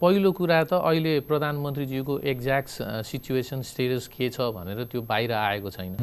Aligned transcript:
पहिलो 0.00 0.30
कुरा 0.32 0.62
त 0.64 0.72
अहिले 0.78 1.20
प्रधानमन्त्रीज्यूको 1.26 2.18
एक्ज्याक्ट 2.30 2.68
सिचुएसन 3.04 3.62
स्टेटस 3.62 4.06
के 4.08 4.28
छ 4.30 4.40
भनेर 4.54 4.84
त्यो 4.86 5.02
बाहिर 5.02 5.32
आएको 5.32 5.70
छैन। 5.70 5.94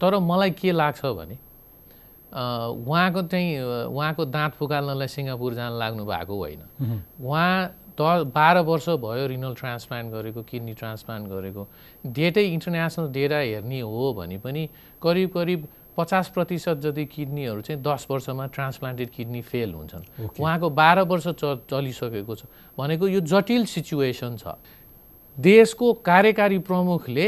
तर 0.00 0.18
मलाई 0.18 0.50
के 0.56 0.72
लाग्छ 0.72 1.04
भने 1.04 1.36
उहाँको 2.32 3.22
चाहिँ 3.28 3.48
उहाँको 3.92 4.24
दाँत 4.26 4.52
फुकाल्नलाई 4.58 5.08
सिङ्गापुर 5.08 5.54
जान 5.54 5.72
लाग्नु 5.78 6.04
भएको 6.04 6.34
होइन। 6.34 6.62
उहाँ 7.20 7.94
द 7.94 8.32
बाह्र 8.34 8.58
वर्ष 8.66 8.88
भयो 8.98 9.26
रिनल 9.30 9.54
ट्रान्सप्लान्ट 9.54 10.12
गरेको 10.12 10.42
किडनी 10.42 10.74
ट्रान्सप्लान्ट 10.74 11.28
गरेको। 11.28 11.62
डेटै 12.02 12.44
इन्टरनेसनल 12.48 13.12
डेटा 13.12 13.38
हेर्ने 13.38 13.80
हो 13.80 14.12
भने 14.18 14.38
पनि 14.40 14.68
करिब 15.02 15.30
करिब 15.30 15.68
पचास 15.96 16.28
प्रतिशत 16.34 16.76
जति 16.82 17.04
किडनीहरू 17.06 17.60
चाहिँ 17.60 17.82
दस 17.82 18.06
वर्षमा 18.10 18.46
ट्रान्सप्लान्टेड 18.46 19.10
किडनी 19.10 19.40
फेल 19.42 19.74
हुन्छन्। 19.74 20.04
उहाँको 20.40 20.70
बाह्र 20.70 21.00
वर्ष 21.06 21.26
च 21.28 21.58
चलिसकेको 21.70 22.34
छ। 22.34 22.42
भनेको 22.78 23.08
यो 23.08 23.20
जटिल 23.22 23.64
सिचुएसन 23.64 24.36
छ। 24.36 24.58
देशको 25.36 25.92
कार्यकारी 26.02 26.58
प्रमुखले 26.66 27.26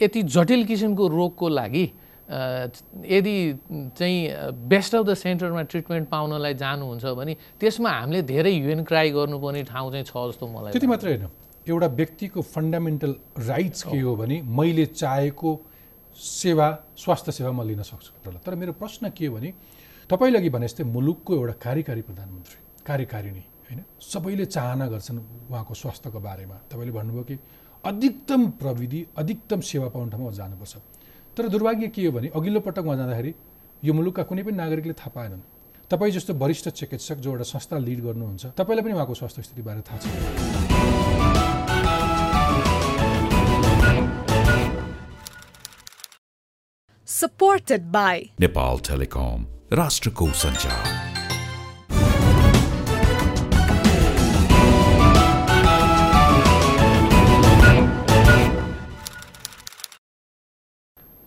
यति 0.00 0.22
जटिल 0.24 0.64
किसिमको 0.64 1.08
रोगको 1.08 1.48
लागि 1.48 1.84
यदि 3.08 3.36
चाहिँ 3.98 4.18
बेस्ट 4.68 4.94
अफ 4.94 5.06
द 5.06 5.14
सेन्टरमा 5.14 5.62
ट्रिटमेन्ट 5.64 6.08
पाउनलाई 6.08 6.54
जानुहुन्छ 6.54 7.04
भने 7.16 7.36
त्यसमा 7.60 7.90
हामीले 7.90 8.22
धेरै 8.22 8.52
युएन 8.52 8.84
क्राई 8.84 9.10
गर्नुपर्ने 9.10 9.62
ठाउँ 9.64 9.90
चाहिँ 9.92 10.04
छ 10.04 10.12
जस्तो 10.28 10.46
मलाई 10.46 10.72
त्यति 10.72 10.86
मात्रै 10.86 11.16
होइन। 11.16 11.28
एउटा 11.68 11.86
व्यक्तिको 11.86 12.42
फन्डामेन्टल 12.42 13.14
राइट्स 13.48 13.82
के 13.82 13.98
हो। 14.00 14.16
भने 14.16 14.40
मैले 14.44 14.86
चाहेको 14.86 15.50
सेवा 16.18 16.66
स्वास्थ्य 16.98 17.32
सेवा 17.32 17.50
म 17.52 17.62
लिन 17.62 17.82
सक्छु 17.82 18.30
तर 18.44 18.54
मेरो 18.54 18.72
प्रश्न 18.74 19.10
के 19.10 19.26
हो 19.26 19.34
भने 19.34 19.52
तपाईँले 20.10 20.38
अघि 20.38 20.50
भने 20.50 20.66
जस्तै 20.66 20.84
मुलुकको 20.84 21.34
एउटा 21.34 21.54
कार्यकारी 21.62 22.02
प्रधानमन्त्री 22.02 22.58
कार्यकारिणी 22.86 23.44
होइन? 23.68 23.80
सबैले 24.00 24.44
चाहना 24.46 24.86
गर्छन् 24.88 25.18
उहाँको 25.50 25.74
स्वास्थ्यको 25.74 26.20
बारेमा। 26.20 26.56
तपाईँले 26.72 26.92
भन्नुभयो 26.92 27.22
कि 27.22 27.38
अधिकतम 27.84 28.46
प्रविधि 28.58 29.00
अधिकतम 29.18 29.60
सेवा 29.60 29.88
पाउने 29.88 30.10
ठाउँमा 30.10 30.30
जानुपर्छ। 30.32 30.74
तर 31.36 31.48
दुर्भाग्य 31.48 31.88
के 31.88 32.06
हो 32.06 32.12
भने 32.12 32.28
अघिल्लो 32.34 32.60
पटक 32.66 32.84
उहाँ 32.88 32.96
जाँदाखेरि 32.96 33.34
यो 33.82 33.92
मुलुकका 33.94 34.22
कुनै 34.24 34.42
पनि 34.42 34.56
नागरिकले 34.56 34.94
थाहा 34.96 35.10
पाएनन्। 35.14 35.42
तपाईँ 35.90 36.12
जस्तो 36.12 36.34
वरिष्ठ 36.34 36.68
चिकित्सक 36.70 37.16
जो 37.22 37.30
एउटा 37.30 37.44
संस्था 37.44 37.78
लिड 37.78 38.00
गर्नुहुन्छ 38.02 38.46
तपाईँलाई 38.58 38.84
पनि 38.84 38.94
उहाँको 38.96 39.14
स्वास्थ्य 39.14 39.42
स्थितिबारे 39.42 39.80
थाहा 39.86 39.98
छ। 40.00 41.17
Supported 47.10 47.80
by 47.90 48.30
Nepal 48.40 48.78
Telecom, 48.78 49.44
राष्ट्रको 49.72 50.26
सञ्चार 50.32 50.82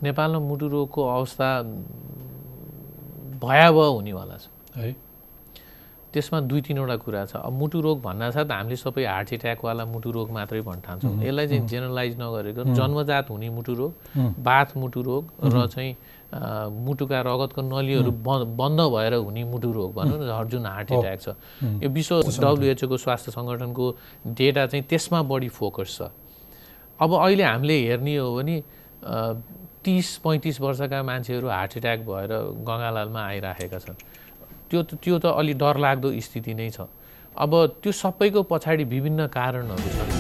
नेपालमा 0.04 0.40
मुटु 0.40 0.68
रोगको 0.68 1.08
अवस्था 1.16 1.64
भयावह 3.48 3.88
हुनेवाला 3.88 4.38
छ। 4.38 4.48
है? 4.76 5.11
त्यसमा 6.14 6.40
दुई 6.50 6.62
तिनवटा 6.62 6.95
कुरा 7.04 7.26
छ। 7.26 7.34
अब 7.40 7.54
मुटु 7.54 7.81
रोग 7.81 8.02
भन्नासाथ 8.04 8.52
हामीले 8.52 8.76
सबै 8.76 9.04
हार्ट 9.06 9.34
एट्याकवाला 9.34 9.84
मुटु 9.86 10.09
रोग 10.12 10.28
मात्रै 10.31 10.62
भन्न 10.62 10.81
ठान्छौँ 10.84 11.14
यसलाई 11.23 11.48
चाहिँ 11.48 11.68
जेनरलाइज 11.68 12.14
नगरेको 12.22 12.62
जन्मजात 12.76 13.30
हुने 13.31 13.50
मुटु 13.50 13.73
रोग 13.80 13.92
बाथ 14.44 14.68
मुटु 14.78 15.02
रोग 15.02 15.23
र 15.44 15.68
चाहिँ 15.68 15.95
मुटुका 16.31 17.20
रगतको 17.28 17.62
नलीहरू 17.62 18.12
बन्द 18.59 18.80
भएर 18.92 19.14
हुने 19.20 19.44
मुटु 19.52 19.72
रोग 19.72 19.90
भनौँ 19.95 20.18
न 20.20 20.48
जुन 20.48 20.66
हार्ट 20.66 20.92
एट्याक 20.92 21.20
छ। 21.20 21.28
यो 21.84 21.90
विश्व 21.90 22.16
डब्लुएचओको 22.40 22.97
स्वास्थ्य 22.97 23.31
सङ्गठनको 23.31 23.85
डेटा 24.40 24.66
चाहिँ 24.68 24.84
त्यसमा 24.88 25.22
बढी 25.28 25.50
फोकस 25.50 25.90
छ। 25.97 26.02
अब 27.00 27.09
अहिले 27.16 27.44
हामीले 27.44 27.75
हेर्ने 27.88 28.16
हो 28.16 28.35
भने 28.35 28.56
तिस 29.84 30.08
पैँतिस 30.24 30.62
वर्षका 30.62 31.03
मान्छेहरू 31.03 31.47
हार्ट 31.50 31.78
एट्याक 31.78 32.00
भएर 32.08 32.31
गङ्गालालमा 32.64 33.22
आइराखेका 33.28 33.80
छन्। 33.80 33.97
त्यो 34.72 34.82
त्यो 35.04 35.18
त 35.20 35.26
अलि 35.36 35.54
डरलाग्दो 35.62 36.09
स्थिति 36.28 36.54
नै 36.56 36.70
छ। 36.72 36.88
अब 37.36 37.52
त्यो 37.84 37.92
सबैको 37.92 38.42
पछाडि 38.52 38.84
विभिन्न 38.96 39.28
कारणहरू 39.36 39.90
छन्। 39.98 40.20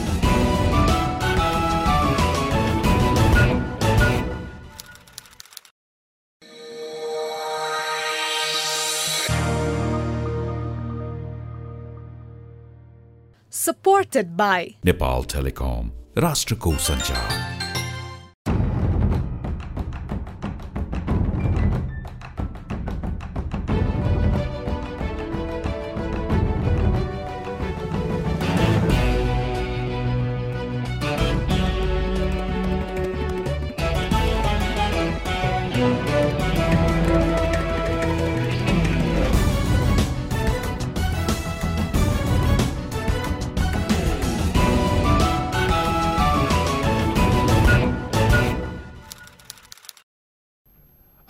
Supported 13.61 14.27
by 14.37 14.61
Nepal 14.83 15.23
Telecom, 15.33 15.89
राष्ट्रको 16.17 16.71
सञ्चार 16.87 17.60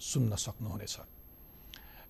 सुन्न 0.00 0.36
सक्नुहुनेछ। 0.36 0.96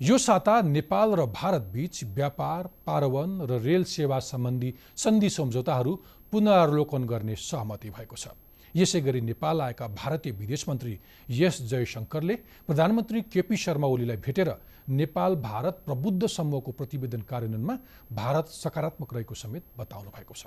यो 0.01 0.17
साता 0.19 0.61
नेपाल 0.63 1.15
र 1.15 1.27
भारतबीच 1.33 2.05
व्यापार 2.15 2.67
पारवन 2.87 3.41
र 3.47 3.61
रेल 3.61 3.85
सेवा 3.87 4.19
सम्बन्धी 4.23 4.75
सन्धि 4.97 5.31
सम्झौताहरू 5.31 5.95
पुनरावलोकन 6.33 7.05
गर्ने 7.07 7.35
सहमति 7.35 7.91
भएको 7.91 8.17
छ। 8.17 8.29
यसै 8.75 9.01
गरी 9.01 9.21
नेपाल 9.23 9.61
आएका 9.61 9.87
भारतीय 9.89 10.33
विदेश 10.33 10.69
मन्त्री 10.69 10.99
एस 11.41 11.63
जयशङ्करले 11.63 12.35
प्रधानमन्त्री 12.67 13.23
केपी 13.33 13.57
शर्मा 13.57 13.87
ओलीलाई 13.89 14.17
भेटेर 14.21 14.51
नेपाल 14.91 15.37
भारत 15.41 15.83
प्रबुद्ध 15.87 16.27
समूहको 16.29 16.73
प्रतिवेदन 16.73 17.23
कार्यान्वयनमा 17.25 17.75
भारत 18.13 18.47
सकारात्मक 18.53 19.15
रहेको 19.15 19.35
समेत 19.35 19.65
बताउनु 19.79 20.11
भएको 20.13 20.35
छ। 20.35 20.47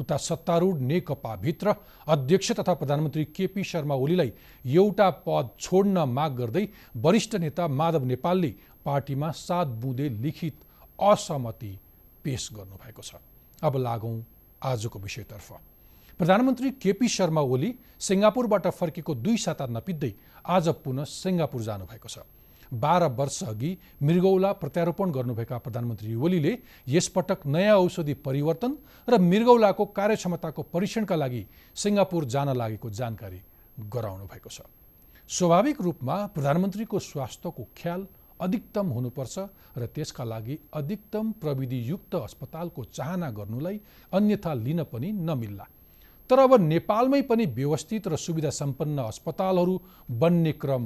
उता 0.00 0.16
सत्तारूढ 0.18 0.78
नेकपाभित्र 0.82 1.74
अध्यक्ष 2.08 2.52
तथा 2.58 2.74
प्रधानमन्त्री 2.74 3.24
केपी 3.36 3.64
शर्मा 3.64 3.94
ओलीलाई 3.94 4.32
एउटा 4.66 5.08
पद 5.26 5.50
छोड्न 5.60 6.04
माग 6.08 6.36
गर्दै 6.36 6.66
वरिष्ठ 6.96 7.34
नेता 7.36 7.68
माधव 7.70 8.04
नेपालले 8.04 8.54
पार्टीमा 8.84 9.30
सात 9.38 9.66
बुँदे 9.80 10.08
लिखित 10.22 10.56
असहमति 10.98 11.72
पेश 12.24 12.48
गर्नुभएको 12.54 13.02
छ। 13.02 13.14
अब 13.62 13.76
लागौँ 13.76 14.16
आजको 14.62 14.98
विषयतर्फ। 14.98 15.52
प्रधानमन्त्री 16.18 16.70
केपी 16.82 17.08
शर्मा 17.08 17.40
ओली 17.42 17.74
सिङ्गापुरबाट 17.98 18.66
फर्केको 18.70 19.14
दुई 19.14 19.36
साता 19.36 19.66
नपित्दै 19.68 20.12
आज 20.46 20.68
पुनः 20.84 21.04
सिङ्गापुर 21.04 21.62
जानुभएको 21.62 22.08
छ। 22.08 22.18
बाह्र 22.72 23.06
वर्ष 23.18 23.42
अघि 23.44 23.76
मृगौला 24.02 24.52
प्रत्यारोपण 24.52 25.10
गर्नुभएका 25.10 25.58
प्रधानमन्त्री 25.58 26.14
ओलीले 26.14 26.58
यसपटक 26.88 27.46
नयाँ 27.46 27.76
औषधि 27.76 28.14
परिवर्तन 28.26 28.76
र 29.08 29.18
मृगौलाको 29.20 29.84
कार्यक्षमताको 29.98 30.62
परीक्षणका 30.72 31.16
लागि 31.16 31.46
सिङ्गापुर 31.76 32.24
जान 32.26 32.56
लागेको 32.56 32.90
जानकारी 32.90 33.40
गराउनु 33.90 34.26
भएको 34.26 34.50
छ। 34.50 34.60
स्वाभाविक 35.28 35.80
रूपमा 35.80 36.14
प्रधानमन्त्रीको 36.34 36.98
स्वास्थ्यको 37.00 37.68
ख्याल 37.76 38.06
अधिकतम 38.40 38.86
हुनुपर्छ 38.88 39.38
र 39.78 39.86
त्यसका 39.86 40.24
लागि 40.24 40.58
अधिकतम 40.74 41.32
प्रविधियुक्त 41.40 42.14
अस्पतालको 42.14 42.84
चाहना 42.92 43.30
गर्नुलाई 43.30 43.80
अन्यथा 44.12 44.54
लिन 44.54 44.82
पनि 44.84 45.12
नमिल्ला। 45.12 45.66
तर 46.30 46.38
अब 46.38 46.54
नेपालमै 46.62 47.20
पनि 47.22 47.46
व्यवस्थित 47.58 48.08
र 48.08 48.16
सुविधा 48.16 48.50
सम्पन्न 48.50 48.98
अस्पतालहरू 49.02 49.74
बन्ने 50.20 50.52
क्रम 50.52 50.84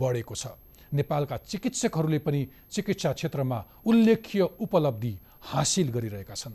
बढेको 0.00 0.34
छ। 0.34 0.46
नेपालका 0.92 1.36
चिकित्सकहरूले 1.50 2.18
पनि 2.18 2.40
चिकित्सा 2.70 3.12
क्षेत्रमा 3.12 3.58
उल्लेख्य 3.86 4.48
उपलब्धि 4.60 5.12
हासिल 5.50 5.88
गरिरहेका 5.90 6.34
छन्। 6.34 6.54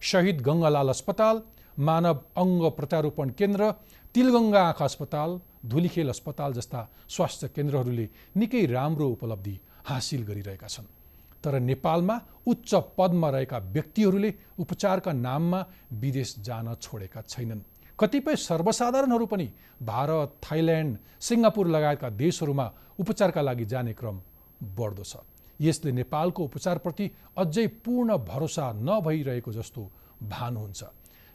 शहीद 0.00 0.40
गङ्गालाल 0.40 0.88
अस्पताल 0.88 1.42
मानव 1.78 2.16
अङ्ग 2.36 2.62
प्रत्यारोपण 2.76 3.30
केन्द्र 3.38 3.70
तिलगङ्गा 4.14 4.62
आँखा 4.62 4.84
अस्पताल 4.84 5.40
धुलीखेल 5.66 6.08
अस्पताल 6.08 6.52
जस्ता 6.52 6.80
स्वास्थ्य 7.08 7.48
केन्द्रहरूले 7.56 8.06
निकै 8.36 8.64
राम्रो 8.66 9.08
उपलब्धि 9.08 9.56
हासिल 9.88 10.22
गरिरहेका 10.22 10.68
छन्। 10.68 10.92
तर 11.42 11.58
नेपालमा 11.60 12.16
उच्च 12.46 12.70
पदमा 12.98 13.28
रहेका 13.30 13.58
व्यक्तिहरूले 13.74 14.30
उपचारका 14.60 15.12
नाममा 15.12 15.60
विदेश 16.00 16.34
जान 16.46 16.74
छोडेका 16.74 17.20
छैनन्। 17.22 17.60
कतिपय 18.00 18.36
सर्वसाधारणहरू 18.38 19.26
पनि 19.26 19.48
भारत 19.82 20.36
थाइल्यान्ड 20.42 20.98
सिङ्गापुर 21.20 21.66
लगायतका 21.66 22.08
देशहरूमा 22.16 22.66
उपचारका 23.00 23.42
लागि 23.42 23.64
जाने 23.64 23.92
क्रम 23.92 24.20
बढ्दो 24.76 25.04
छ। 25.04 25.16
यसले 25.60 25.92
नेपालको 25.92 26.44
उपचारप्रति 26.44 27.10
अझै 27.36 27.66
पूर्ण 27.84 28.16
भरोसा 28.24 28.72
नभइरहेको 28.88 29.52
जस्तो 29.52 29.82
भान 30.30 30.56
हुन्छ 30.56 30.82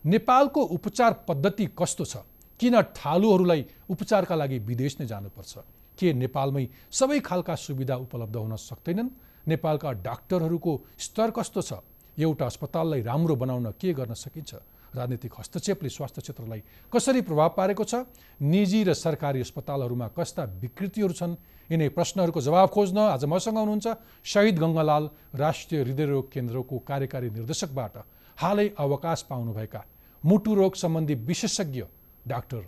नेपालको 0.05 0.61
उपचार 0.61 1.13
पद्धति 1.27 1.65
कस्तो 1.79 2.05
छ? 2.05 2.17
किन 2.59 2.81
ठालुहरूलाई 2.95 3.65
उपचारका 3.89 4.35
लागि 4.35 4.57
विदेश 4.59 4.99
नै 4.99 5.05
जानुपर्छ? 5.07 5.53
के 5.99 6.13
नेपालमै 6.13 6.65
सबै 6.91 7.19
खालका 7.19 7.55
सुविधा 7.55 7.95
उपलब्ध 7.95 8.35
हुन 8.35 8.55
सक्दैनन्? 8.55 9.09
नेपालका 9.47 9.91
डाक्टरहरूको 10.01 10.73
स्तर 10.97 11.29
कस्तो 11.31 11.61
छ? 11.61 11.73
एउटा 12.17 12.45
अस्पताललाई 12.45 13.01
राम्रो 13.01 13.35
बनाउन 13.35 13.71
के 13.81 13.93
गर्न 13.93 14.13
सकिन्छ? 14.13 14.55
राजनीतिक 14.95 15.33
हस्तक्षेपले 15.39 15.89
स्वास्थ्य 15.89 16.21
क्षेत्रलाई 16.21 16.61
कसरी 16.91 17.21
प्रभाव 17.21 17.49
पारेको 17.57 17.83
छ? 17.83 17.95
निजी 18.41 18.83
र 18.83 18.93
सरकारी 18.95 19.39
अस्पतालहरूमा 19.41 20.07
कस्ता 20.17 20.43
विकृतिहरू 20.63 21.13
छन्? 21.13 21.35
यिनै 21.69 21.89
प्रश्नहरूको 21.91 22.41
जवाब 22.41 22.69
खोज्न 22.69 22.97
आज 23.11 23.25
मसँग 23.25 23.57
हुनुहुन्छ 23.57 23.87
शहीद 24.23 24.55
गङ्गालाल 24.59 25.09
राष्ट्रिय 25.35 25.81
हृदयरोग 25.83 26.25
केन्द्रको 26.31 26.75
कार्यकारी 26.79 27.29
निर्देशकबाट। 27.29 27.95
हालै 28.37 28.67
अवकाश 28.77 29.21
पाउनुभएका 29.29 29.81
मुटु 30.23 30.53
रोग 30.55 30.75
सम्बन्धी 30.75 31.15
विशेषज्ञ 31.25 31.83
डाक्टर 32.27 32.61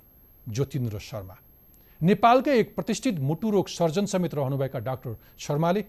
ज्योतिन्द्र 0.47 1.00
शर्मा। 1.00 1.35
नेपालकै 2.01 2.57
एक 2.59 2.75
प्रतिष्ठित 2.75 3.19
मुटु 3.19 3.50
रोग 3.50 3.68
सर्जन 3.68 4.06
समेत 4.06 4.33
रहनुभएका 4.35 4.79
डाक्टर 4.79 5.15
शर्माले 5.38 5.81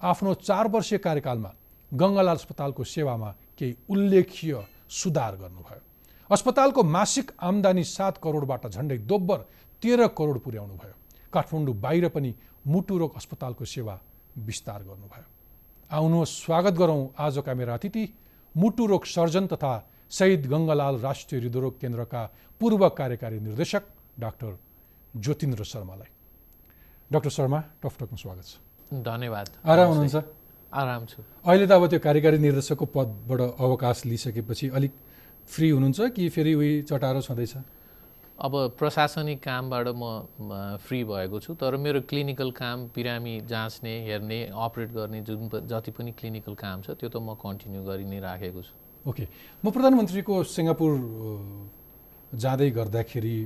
आफ्नो 0.00 0.34
चार 0.38 0.68
वर्षीय 0.68 0.98
कार्यकालमा 0.98 1.50
गङ्गालाल 1.90 2.36
अस्पतालको 2.36 2.84
सेवामा 2.84 3.30
केही 3.58 3.76
उल्लेखीय 3.88 4.54
सुधार 4.90 5.36
गर्नुभयो। 5.36 5.82
अस्पतालको 6.30 6.82
मासिक 6.82 7.30
आम्दानी 7.40 7.84
सात 7.86 8.18
करोडबाट 8.22 8.66
झन्डै 8.68 8.98
दोब्बर 9.06 9.38
तेह्र 9.82 10.06
करोड 10.18 10.38
पुर्याउनु 10.38 10.74
भयो 10.74 10.94
काठमाडौँ 11.32 11.74
बाहिर 11.76 12.08
पनि 12.08 12.34
मुटु 12.66 12.98
रोग 12.98 13.16
अस्पतालको 13.16 13.64
सेवा 13.64 13.94
विस्तार 14.38 14.82
गर्नुभयो। 14.82 15.26
आउनुहोस् 15.90 16.38
स्वागत 16.44 16.74
गरौँ 16.74 17.00
आजका 17.18 17.54
मेरा 17.54 17.74
अतिथि 17.74 18.04
मुटु 18.54 18.86
रोग 18.86 19.04
सर्जन 19.06 19.46
तथा 19.46 19.72
शहीद 20.10 20.46
गङ्गालाल 20.46 20.96
राष्ट्रिय 20.98 21.40
हृदयरोग 21.40 21.74
केन्द्रका 21.80 22.22
पूर्व 22.60 22.88
कार्यकारी 22.90 23.38
निर्देशक 23.40 23.82
डाक्टर 24.18 24.52
ज्योतिन्द्र 25.16 25.64
शर्मालाई। 25.64 26.10
डाक्टर 27.10 27.30
शर्मा 27.30 27.60
टकटकमा 27.82 28.16
स्वागत 28.16 28.44
छ। 28.44 28.54
धन्यवाद। 28.92 29.48
आराम 29.66 29.88
हुनुहुन्छ? 29.88 30.16
आराम 30.72 31.06
छु। 31.06 31.22
अहिले 31.44 31.66
त 31.66 31.72
अब 31.72 31.86
त्यो 31.86 31.98
कार्यकारी 32.00 32.38
निर्देशकको 32.38 32.86
पदबाट 32.94 33.40
अवकाश 33.58 34.04
लिइसकेपछि 34.06 34.68
अलिक 34.74 34.92
फ्री 35.48 35.68
हुनुहुन्छ 35.70 36.00
कि 36.12 36.28
फेरि 36.28 36.52
उही 36.54 36.82
चटारो 36.82 37.20
छँदैछ? 37.22 37.54
अब 38.36 38.52
प्रशासनिक 38.78 39.40
कामबाट 39.42 39.86
म 39.96 40.76
फ्री 40.84 41.02
भएको 41.04 41.40
छु 41.40 41.54
तर 41.56 41.76
मेरो 41.76 42.00
क्लिनिकल 42.04 42.50
काम 42.52 42.84
बिरामी 42.92 43.34
जाँच्ने 43.48 43.94
हेर्ने 44.04 44.40
अपरेट 44.52 44.90
गर्ने 44.92 45.20
जुन 45.24 45.48
जति 45.64 45.90
पनि 45.96 46.12
क्लिनिकल 46.12 46.54
काम 46.54 46.82
छ 46.82 46.98
त्यो 47.00 47.08
त 47.08 47.16
म 47.16 47.32
कन्टिन्यू 47.40 47.82
गरि 47.84 48.04
नै 48.04 48.20
राखेको 48.20 48.62
छु। 48.62 48.74
ओके। 49.08 49.24
म 49.64 49.70
प्रधानमन्त्रीको 49.70 50.34
सिङ्गापुर 50.44 50.90
जाँदै 52.36 52.70
गर्दाखेरि 52.70 53.36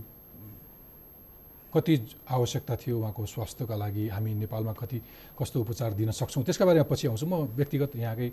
कति 1.70 1.94
आवश्यकता 2.31 2.75
थियो 2.76 2.99
उहाँको 2.99 3.26
स्वास्थ्यका 3.26 3.76
लागि? 3.76 4.08
हामी 4.11 4.34
नेपालमा 4.34 4.72
कति 4.75 4.99
कस्तो 5.38 5.61
उपचार 5.61 5.93
दिन 5.94 6.11
सक्छौँ? 6.11 6.43
त्यसका 6.44 6.64
बारेमा 6.67 6.87
पछि 6.90 7.06
आउँछु। 7.08 7.26
म 7.26 7.46
व्यक्तिगत 7.55 7.96
यहाँकै 7.96 8.28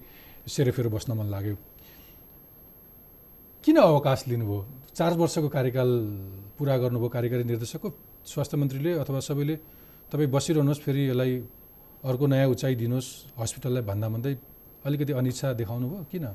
सेरोफेरो 0.48 0.90
बस्न 0.90 1.14
मन 1.14 1.28
लाग्यो। 1.30 1.56
किन 3.64 3.78
अवकाश 3.78 4.28
लिनुभयो? 4.28 4.60
चार 4.98 5.14
वर्षको 5.14 5.50
कार्यकाल 5.50 5.90
पुरा 6.58 6.76
गर्नुभयो? 6.78 7.10
कार्यकारी 7.10 7.44
निर्देशकको 7.44 7.90
स्वास्थ्य 8.26 8.58
मन्त्रीले 8.58 8.92
अथवा 9.06 9.20
सबैले? 9.20 9.56
तपाईँ 10.10 10.30
बसिरहनुहोस् 10.34 10.82
फेरि 10.82 11.02
यसलाई 11.10 11.34
अर्को 12.10 12.26
नयाँ 12.28 12.48
उचाइ 12.50 12.74
दिनुहोस्। 12.76 13.38
हस्पिटललाई 13.38 13.84
भन्दा 13.84 14.08
भन्दै 14.10 14.34
अलिकति 14.86 15.14
अनिच्छा 15.14 15.48
देखाउनु 15.54 15.86
भयो 15.90 16.04
किन? 16.12 16.26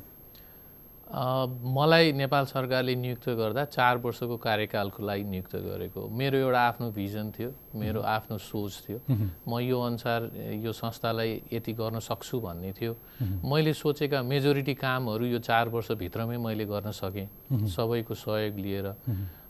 मलाई 1.13 2.13
नेपाल 2.17 2.45
सरकारले 2.47 2.95
नियुक्त 2.97 3.29
गर्दा 3.37 3.65
चार 3.69 3.97
वर्षको 4.01 4.37
कार्यकालको 4.37 5.03
लागि 5.05 5.25
नियुक्त 5.25 5.57
गरेको 5.57 6.09
मेरो 6.09 6.39
एउटा 6.39 6.61
आफ्नो 6.61 6.91
भिजन 6.91 7.31
थियो 7.37 7.51
मेरो 7.77 8.01
आफ्नो 8.01 8.39
सोच 8.41 8.73
थियो। 8.89 8.99
म 9.45 9.61
यो 9.61 9.81
अनुसार 9.81 10.31
यो 10.65 10.73
संस्थालाई 10.73 11.43
यति 11.53 11.73
गर्न 11.77 11.99
सक्छु 12.01 12.41
भन्ने 12.41 12.73
थियो। 12.73 12.97
मैले 13.45 13.73
सोचेका 13.77 14.23
मेजोरिटी 14.25 14.75
कामहरू 14.75 15.25
यो 15.27 15.39
चार 15.45 15.69
वर्षभित्रमै 15.69 16.37
मैले 16.41 16.65
गर्न 16.65 16.91
सकेँ। 16.97 17.29
सबैको 17.69 18.15
सहयोग 18.17 18.57
लिएर। 18.57 18.87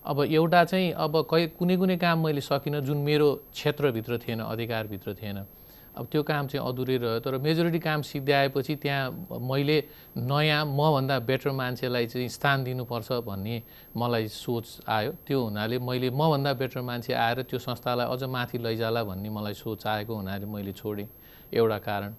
अब 0.03 0.19
एउटा 0.26 0.65
चाहिँ 0.65 0.93
अब 0.99 1.12
कुनै 1.31 1.76
कुनै 1.79 1.97
काम 1.97 2.25
मैले 2.26 2.41
सकिनँ 2.43 2.81
जुन 2.82 2.99
मेरो 3.06 3.29
क्षेत्रभित्र 3.55 4.19
थिएन 4.19 4.41
अधिकारभित्र 4.43 5.15
थिएन। 5.15 5.47
अब 5.93 6.06
त्यो 6.12 6.23
काम 6.23 6.47
चाहिँ 6.49 6.67
अधुरै 6.67 6.97
रह्यो। 6.97 7.21
तर 7.21 7.37
मेजोरिटी 7.39 7.79
काम 7.79 8.03
सिद्ध्याएपछि 8.03 8.75
त्यहाँ 8.81 9.39
मैले 9.41 9.79
नयाँ 10.17 10.65
मभन्दा 10.65 11.19
बेटर 11.29 11.50
मान्छेलाई 11.53 12.06
चाहिँ 12.06 12.29
स्थान 12.29 12.65
दिनुपर्छ 12.65 13.12
भन्ने 13.29 13.62
मलाई 13.97 14.29
सोच 14.29 14.89
आयो। 14.89 15.12
त्यो 15.27 15.39
हुनाले 15.44 15.79
मैले 15.79 16.11
मभन्दा 16.11 16.53
बेटर 16.56 16.81
मान्छे 16.81 17.12
आएर 17.12 17.43
त्यो 17.44 17.59
संस्थालाई 17.61 18.06
अझ 18.09 18.23
माथि 18.25 18.59
लैजाला 18.59 19.05
भन्ने 19.05 19.29
मलाई 19.29 19.55
सोच 19.55 19.87
आएको 19.87 20.15
हुनाले 20.17 20.47
मैले 20.49 20.73
छोडेँ 20.73 21.09
एउटा 21.53 21.79
कारण। 21.79 22.15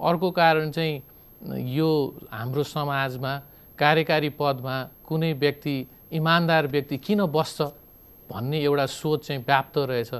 अर्को 0.00 0.30
कारण 0.30 0.70
चाहिँ 0.70 1.02
यो 1.68 1.88
हाम्रो 2.32 2.62
समाजमा 2.64 3.32
कार्यकारी 3.78 4.28
पदमा 4.40 4.76
कुनै 5.06 5.32
व्यक्ति 5.32 5.76
इमान्दार 6.12 6.66
व्यक्ति 6.66 6.96
किन 6.98 7.26
बस्छ 7.28 7.62
भन्ने 8.30 8.58
एउटा 8.64 8.86
सोच 8.86 9.26
चाहिँ 9.26 9.42
व्याप्त 9.44 9.78
रहेछ। 9.78 10.10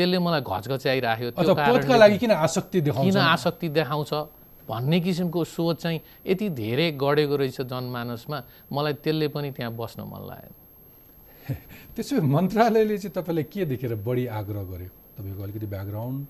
त्यसले 0.00 0.18
मलाई 0.18 0.40
घचघच्याइराख्यो। 0.40 1.30
त्यो 1.36 1.54
पदका 1.54 1.96
लागि 2.00 2.16
किन 2.24 2.32
आसक्ति 2.32 2.80
देखाउँछ? 2.88 3.12
किन 3.12 3.20
आसक्ति 3.20 3.68
देखाउँछ? 3.68 4.12
भन्ने 4.64 4.98
किसिमको 5.04 5.40
सोच 5.44 5.76
चाहिँ 5.82 6.00
यति 6.26 6.48
धेरै 6.56 6.90
गढेको 6.96 7.36
रहेछ 7.36 7.60
जनमानसमा। 7.68 8.38
मलाई 8.72 8.92
त्यसले 9.04 9.28
पनि 9.28 9.50
त्यहाँ 9.52 9.72
बस्न 9.76 10.00
मन 10.08 10.22
लाग्यो 10.30 10.52
त्यसो 11.94 12.16
भए 12.16 12.26
मन्त्रालयले 12.30 12.96
चाहिँ 12.98 13.14
तपाईँलाई 13.18 13.44
के 13.52 13.64
देखेर 13.66 13.94
बढी 14.06 14.24
आग्रह 14.40 14.62
गर्यो? 14.72 14.90
तपाईँको 15.18 15.42
अलिकति 15.42 15.66
ब्याकग्राउन्ड 15.66 16.20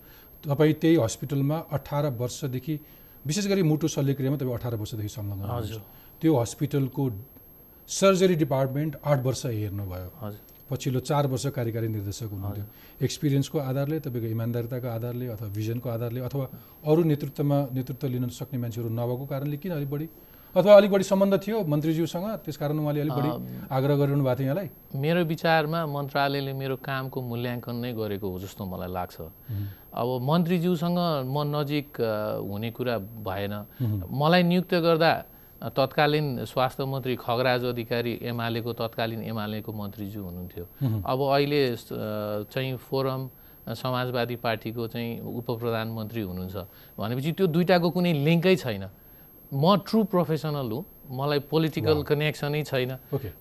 तपाईँ 0.44 0.74
त्यही 0.82 0.96
हस्पिटलमा 1.04 1.56
अठार 1.76 2.04
वर्षदेखि 2.16 2.74
विशेष 3.28 3.46
गरी 3.52 3.62
मुटु 3.62 3.88
शल्यक्रियामा 3.94 4.36
तपाईँ 4.40 4.56
अठार 4.56 4.74
वर्षदेखि 4.80 5.10
संलग्न 5.12 5.44
हजुर। 5.44 5.80
त्यो 6.20 6.32
हस्पिटलको 6.40 7.04
सर्जरी 7.88 8.34
डिपार्टमेन्ट 8.34 8.96
आठ 9.04 9.18
वर्ष 9.26 9.42
हेर्नुभयो। 9.46 10.08
हजुर। 10.22 10.49
पछिल्लो 10.70 11.00
चार 11.00 11.26
वर्ष 11.26 11.46
कार्यकारी 11.50 11.88
निर्देशक 11.88 12.30
हुनुहुन्थ्यो। 12.30 12.64
एक्सपिरियन्सको 13.02 13.58
आधारले 13.58 13.98
तपाईँको 14.00 14.28
इमान्दारिताको 14.30 14.88
आधारले 14.88 15.26
अथवा 15.34 15.48
भिजनको 15.50 15.88
आधारले 15.90 16.20
अथवा 16.20 16.46
अरू 16.86 17.02
नेतृत्वमा 17.10 17.58
नेतृत्व 17.74 18.06
लिन 18.06 18.28
सक्ने 18.30 18.58
मान्छेहरू 18.58 18.88
नभएको 18.88 19.24
कारणले 19.26 19.56
किन 19.58 19.72
अलिक 19.72 19.90
बढी? 19.90 20.08
अथवा 20.54 20.74
अलिक 20.74 20.90
बढी 20.90 21.04
सम्बन्ध 21.04 21.34
थियो 21.46 21.58
मन्त्रीज्यूसँग? 21.62 22.26
त्यस 22.42 22.56
कारण 22.56 22.78
उहाँले 22.78 23.00
अलिक 23.00 23.14
बढी 23.14 23.30
आग्रह 23.70 23.94
गरिरहनु 23.96 24.24
भएको 24.24 24.38
थियो 24.38 24.46
यहाँलाई? 24.46 24.68
मेरो 24.94 25.20
विचारमा 25.24 25.80
मन्त्रालयले 25.86 26.52
मेरो 26.52 26.76
कामको 26.82 27.18
मूल्याङ्कन 27.22 27.74
नै 27.78 27.92
गरेको 27.94 28.26
हो 28.30 28.38
जस्तो 28.38 28.62
मलाई 28.66 28.90
लाग्छ। 28.90 29.16
अब 29.94 30.08
मन्त्रीज्यूसँग 30.22 30.98
म 31.30 31.36
नजिक 31.54 31.88
हुने 32.50 32.70
कुरा 32.74 32.94
भएन। 33.26 33.54
मलाई 34.10 34.42
नियुक्त 34.42 34.74
गर्दा 34.74 35.10
तत्कालीन 35.60 36.44
स्वास्थ्य 36.44 36.84
मन्त्री 36.84 37.14
खगराज 37.20 37.64
अधिकारी 37.64 38.12
एमालेको 38.24 38.72
तत्कालीन 38.72 39.22
एमालेको 39.22 39.70
मन्त्रीज्यू 39.72 40.22
हुनुहुन्थ्यो। 40.24 40.64
अब 41.04 41.18
अहिले 41.20 41.60
चाहिँ 42.48 42.76
फोरम 42.80 43.20
समाजवादी 43.68 44.36
पार्टीको 44.40 44.86
चाहिँ 44.88 45.20
उप 45.20 45.48
प्रधानमन्त्री 45.60 46.22
हुनुहुन्छ। 46.22 46.56
भनेपछि 46.96 47.32
त्यो 47.36 47.46
दुइटाको 47.46 47.88
कुनै 47.92 48.12
लिङ्कै 48.24 48.56
छैन। 48.56 48.84
म 49.52 49.64
ट्रु 49.84 50.04
प्रोफेसनल 50.08 50.70
हुँ। 50.72 50.84
मलाई 51.10 51.38
पोलिटिकल 51.50 52.02
कनेक्सनै 52.06 52.62
छैन। 52.62 52.92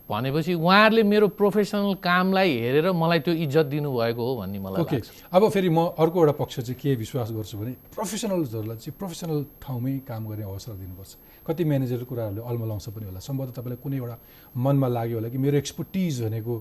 भनेपछि 0.09 0.53
उहाँहरूले 0.53 1.03
मेरो 1.03 1.27
प्रोफेसनल 1.37 1.93
कामलाई 2.01 2.49
हेरेर 2.59 2.91
मलाई 2.91 3.19
त्यो 3.25 3.33
इज्जत 3.45 3.65
दिनुभएको 3.69 4.21
हो 4.25 4.35
भन्ने 4.41 4.59
मलाई 4.59 4.81
ओके 4.81 4.97
अब 5.29 5.49
फेरि 5.49 5.69
म 5.69 5.93
अर्को 5.93 6.17
एउटा 6.19 6.33
पक्ष 6.41 6.59
चाहिँ 6.59 6.79
के 6.81 6.95
विश्वास 6.95 7.31
गर्छु 7.31 7.57
भने 7.57 7.71
प्रोफेसनल्सहरूलाई 7.93 8.77
चाहिँ 8.77 8.95
प्रोफेसनल 8.97 9.45
ठाउँमै 9.61 9.93
काम 10.09 10.27
गर्ने 10.27 10.43
अवसर 10.49 10.73
दिनुपर्छ। 10.81 11.11
कति 11.45 11.63
म्यानेजर 11.63 12.03
कुराहरूले 12.09 12.41
अल्मलाउँछ 12.41 12.89
पनि 12.89 13.05
होला। 13.05 13.19
सम्भवतः 13.21 13.53
तपाईँलाई 13.61 13.79
कुनै 13.83 13.97
एउटा 13.97 14.17
मनमा 14.57 14.87
लाग्यो 14.87 15.17
होला 15.17 15.29
कि 15.29 15.37
मेरो 15.37 15.57
एक्सपर्टिज 15.57 16.21
भनेको 16.25 16.53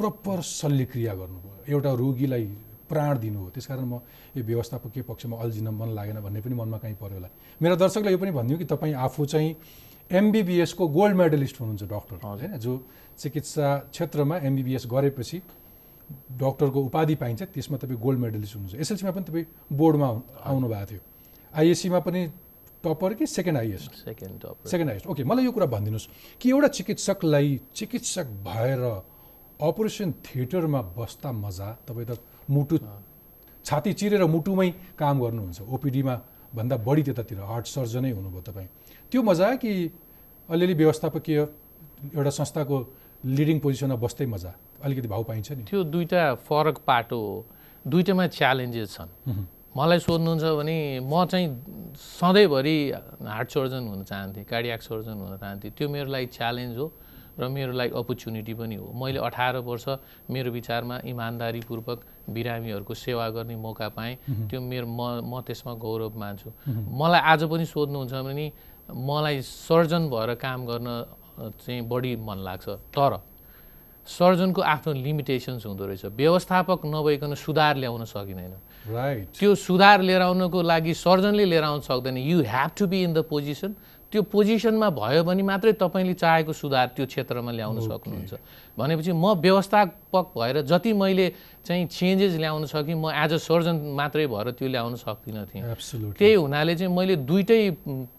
प्रपर 0.00 0.40
शल्यक्रिया 0.40 1.14
गर्नुभयो। 1.14 1.54
एउटा 1.68 1.90
रोगीलाई 1.92 2.44
प्राण 2.88 3.18
दिनु 3.18 3.38
हो। 3.38 3.48
त्यसकारण 3.54 3.84
म 3.84 4.00
यो 4.36 4.42
व्यवस्थापकीय 4.42 5.02
पक्षमा 5.04 5.36
अल्झिन 5.36 5.68
मन 5.68 5.88
लागेन 5.94 6.18
भन्ने 6.20 6.40
पनि 6.40 6.54
मनमा 6.54 6.78
कहीँ 6.80 6.96
पऱ्यो 6.96 7.16
होला। 7.16 7.28
मेरा 7.62 7.74
दर्शकलाई 7.76 8.12
यो 8.12 8.18
पनि 8.18 8.30
भनिदिउँ 8.30 8.58
कि 8.58 8.64
तपाईँ 8.66 8.94
आफू 8.96 9.26
चाहिँ 9.26 9.50
एमबिबिएसको 10.10 10.88
गोल्ड 10.88 11.14
मेडलिस्ट 11.16 11.60
हुनुहुन्छ 11.60 11.82
डक्टर 11.86 12.16
होइन? 12.26 12.56
जो 12.58 12.72
चिकित्सा 13.18 13.66
क्षेत्रमा 13.94 14.36
एमबिबिएस 14.36 14.84
गरेपछि 14.90 15.38
डक्टरको 16.42 16.80
उपाधि 16.82 17.14
पाइन्छ 17.14 17.42
त्यसमा 17.54 17.76
तपाईँ 17.78 18.00
गोल्ड 18.00 18.18
मेडलिस्ट 18.18 18.54
हुनुहुन्छ। 18.56 18.74
एसएलसीमा 18.82 19.12
पनि 19.14 19.24
तपाईँ 19.24 19.46
बोर्डमा 19.70 20.08
आउनु 20.42 20.68
भएको 20.68 20.86
थियो। 20.90 21.00
आइएससीमा 21.54 22.00
पनि 22.02 22.20
टपर 22.82 23.14
कि 23.14 23.26
second 23.26 23.56
highest? 23.56 23.92
Second 24.04 24.42
second 24.66 24.88
highest. 24.90 25.06
Okay 25.06 25.22
मलाई 25.24 25.44
यो 25.44 25.52
कुरा 25.52 25.66
भनिदिनुहोस् 25.66 26.08
कि 26.40 26.50
एउटा 26.50 26.68
चिकित्सकलाई 26.68 27.60
चिकित्सक 27.74 28.26
भएर 28.42 28.82
अपरेसन 29.60 30.12
थिएटरमा 30.26 30.80
बस्दा 30.98 31.30
मजा 31.32 31.68
तपाईँ 31.86 32.06
त 32.08 32.18
मुटु 32.50 32.78
छाती 33.64 33.92
चिरेर 33.92 34.24
मुटुमै 34.26 34.70
काम 34.98 35.20
गर्नुहुन्छ। 35.20 35.60
ओपिडीमा 35.70 36.14
भन्दा 36.56 36.76
बढी 36.82 37.02
त्यतातिर 37.06 37.38
हार्ट 37.46 37.66
सर्जनै 37.68 38.10
हुनुभयो 38.10 38.42
तपाईँ। 38.42 38.68
त्यो 39.10 39.22
मजा 39.22 39.54
कि 39.62 39.72
अलिअलि 40.48 40.74
व्यवस्थापकीय 40.74 41.38
एउटा 42.16 42.30
संस्थाको 42.30 42.76
लिडिङ 43.36 43.58
पोजिसनमा 43.60 43.96
बस्दै 44.00 44.26
मजा। 44.26 44.52
अलिकति 44.84 45.08
भाउ 45.08 45.22
पाइन्छ 45.28 45.52
नि। 45.52 45.62
त्यो 45.70 45.82
दुइटा 45.84 46.22
फरक 46.48 46.78
पाटो 46.86 47.18
हो। 47.18 47.44
दुइटामा 47.84 48.26
च्यालेन्जेस 48.38 48.88
छन्। 48.96 49.10
मलाई 49.76 49.98
सोध्नुहुन्छ 49.98 50.44
भने 50.58 50.76
म 51.02 51.24
चाहिँ 51.30 51.46
सधैँभरि 51.96 52.76
हार्ट 53.26 53.48
सर्जन 53.50 53.82
हुन 53.90 54.02
चाहन्थेँ 54.04 54.44
कार्डियाक 54.44 54.80
सर्जन 54.82 55.16
हुन 55.20 55.36
चाहन्थेँ। 55.36 55.70
त्यो 55.76 55.88
मेरो 55.88 56.08
लागि 56.10 56.26
च्यालेन्ज 56.26 56.76
हो 56.78 56.86
र 57.38 57.48
मेरो 57.48 57.72
लागि 57.72 57.92
अपर्च्युनिटी 57.94 58.54
पनि 58.54 58.74
हो। 58.76 58.86
मैले 58.92 59.18
अठार 59.20 59.56
वर्ष 59.62 59.86
मेरो 60.30 60.50
विचारमा 60.50 60.96
इमान्दारीपूर्वक 61.06 61.98
बिरामीहरूको 62.30 62.94
सेवा 62.94 63.28
गर्ने 63.30 63.56
मौका 63.56 63.88
पाएँ। 63.94 64.16
त्यो 64.50 64.60
मेरो 64.60 64.86
म 64.86 65.22
म 65.24 65.40
त्यसमा 65.46 65.72
गौरव 65.78 66.18
मान्छु। 66.18 66.48
मलाई 67.00 67.20
आज 67.20 67.40
पनि 67.46 67.64
सोध्नुहुन्छ 67.64 68.12
भने 68.26 68.46
मलाई 68.92 69.40
सर्जन 69.42 70.08
भएर 70.10 70.34
काम 70.34 70.66
गर्न 70.66 70.88
चाहिँ 71.62 71.82
बढी 71.88 72.16
मन 72.16 72.38
लाग्छ। 72.44 72.68
तर 72.94 73.20
सर्जनको 74.06 74.60
आफ्नो 74.62 74.92
लिमिटेसन्स 74.92 75.66
हुँदो 75.66 75.86
रहेछ। 75.86 76.04
व्यवस्थापक 76.16 76.80
नभइकन 76.86 77.34
सुधार 77.34 77.76
ल्याउन 77.76 78.04
सकिँदैन। 78.04 78.54
राइट 78.90 79.28
त्यो 79.38 79.54
सुधार 79.54 80.00
लिएर 80.02 80.22
आउनको 80.22 80.62
लागि 80.62 80.94
सर्जनले 80.94 81.44
लिएर 81.44 81.64
आउन 81.64 81.80
सक्दैन। 81.80 82.16
You 82.16 82.42
have 82.42 82.70
to 82.78 82.86
be 82.86 83.02
in 83.02 83.12
the 83.14 83.22
position 83.30 83.74
त्यो 84.10 84.22
पोजिसनमा 84.26 84.88
भयो 84.90 85.22
भने 85.22 85.42
मात्रै 85.46 85.72
तपाईँले 85.78 86.14
चाहेको 86.18 86.52
सुधार 86.52 86.86
त्यो 86.98 87.06
क्षेत्रमा 87.06 87.50
ल्याउन 87.54 87.78
सक्नुहुन्छ। 87.78 88.32
भनेपछि 88.74 89.12
म 89.14 89.38
व्यवस्थापक 89.38 90.26
भएर 90.34 90.56
जति 90.66 90.92
मैले 90.98 91.26
चाहिँ 91.62 91.86
चेन्जेस 91.86 92.34
ल्याउन 92.42 92.66
सकेँ 92.66 92.98
म 92.98 93.14
एज 93.14 93.32
अ 93.32 93.38
सर्जन 93.38 93.76
मात्रै 93.94 94.26
भएर 94.26 94.50
त्यो 94.58 94.66
ल्याउन 94.66 94.94
सक्दिनँ 94.98 95.46
थिएँ। 95.46 95.62
त्यही 96.18 96.34
हुनाले 96.34 96.74
चाहिँ 96.74 96.90
मैले 96.90 97.16
दुइटै 97.22 97.62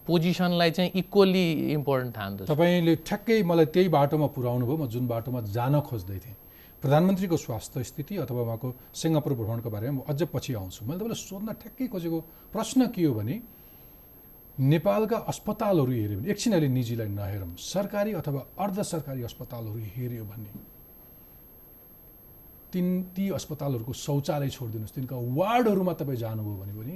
पोजिसनलाई 0.08 0.72
चाहिँ 0.72 0.92
इक्वल्ली 0.96 1.46
इम्पोर्टेन्ट 1.76 2.16
ठान्दछु। 2.16 2.48
तपाईँले 2.48 2.96
ठ्याक्कै 3.04 3.44
मलाई 3.44 3.66
त्यही 3.76 3.88
बाटोमा 3.92 4.28
पुर्याउनु 4.32 4.64
भयो 4.66 4.78
म 4.80 4.88
जुन 4.88 5.08
बाटोमा 5.12 5.40
जान 5.52 5.76
खोज्दै 5.84 6.20
थिएँ। 6.24 6.36
प्रधानमन्त्रीको 6.80 7.38
स्वास्थ्य 7.38 7.84
स्थिति 7.84 8.14
अथवा 8.24 8.42
उहाँको 8.42 8.68
सिङ्गापुर 8.96 9.32
भ्रमणको 9.38 9.70
बारेमा 9.70 10.02
म 10.02 10.08
अझ 10.08 10.24
पछि 10.34 10.52
आउँछु। 10.56 10.88
मैले 10.88 10.98
तपाईँलाई 11.04 11.20
सोध्न 11.20 11.48
ठ्याक्कै 11.62 11.86
खोजेको 11.92 12.20
प्रश्न 12.56 12.80
के 12.96 13.04
हो 13.06 13.14
भने 13.14 13.36
नेपालका 14.60 15.18
अस्पतालहरू 15.32 15.92
हेऱ्यो 15.92 16.18
भने 16.20 16.30
एकछिन 16.32 16.54
अहिले 16.54 16.68
निजीलाई 16.68 17.10
नहेरौँ। 17.10 17.56
सरकारी 17.58 18.12
अथवा 18.14 18.42
अर्ध 18.60 18.82
सरकारी 18.84 19.22
अस्पतालहरू 19.24 19.80
हेऱ्यो 19.96 20.26
भने 20.26 20.52
तिन 22.72 22.88
ती 23.16 23.30
अस्पतालहरूको 23.36 23.94
शौचालय 23.94 24.50
छोडिदिनुहोस्। 24.50 24.96
तिनका 24.96 25.16
वार्डहरूमा 25.16 25.94
तपाईँ 25.94 26.18
जानुभयो 26.18 26.56
भने 26.62 26.74
पनि 26.74 26.96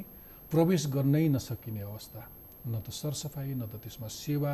प्रवेश 0.52 0.88
गर्नै 0.88 1.28
नसकिने 1.36 1.82
अवस्था। 1.82 2.22
न 2.68 2.74
त 2.80 2.90
सरसफाइ 2.92 3.54
न 3.54 3.68
त 3.68 3.76
त्यसमा 3.84 4.08
सेवा 4.08 4.54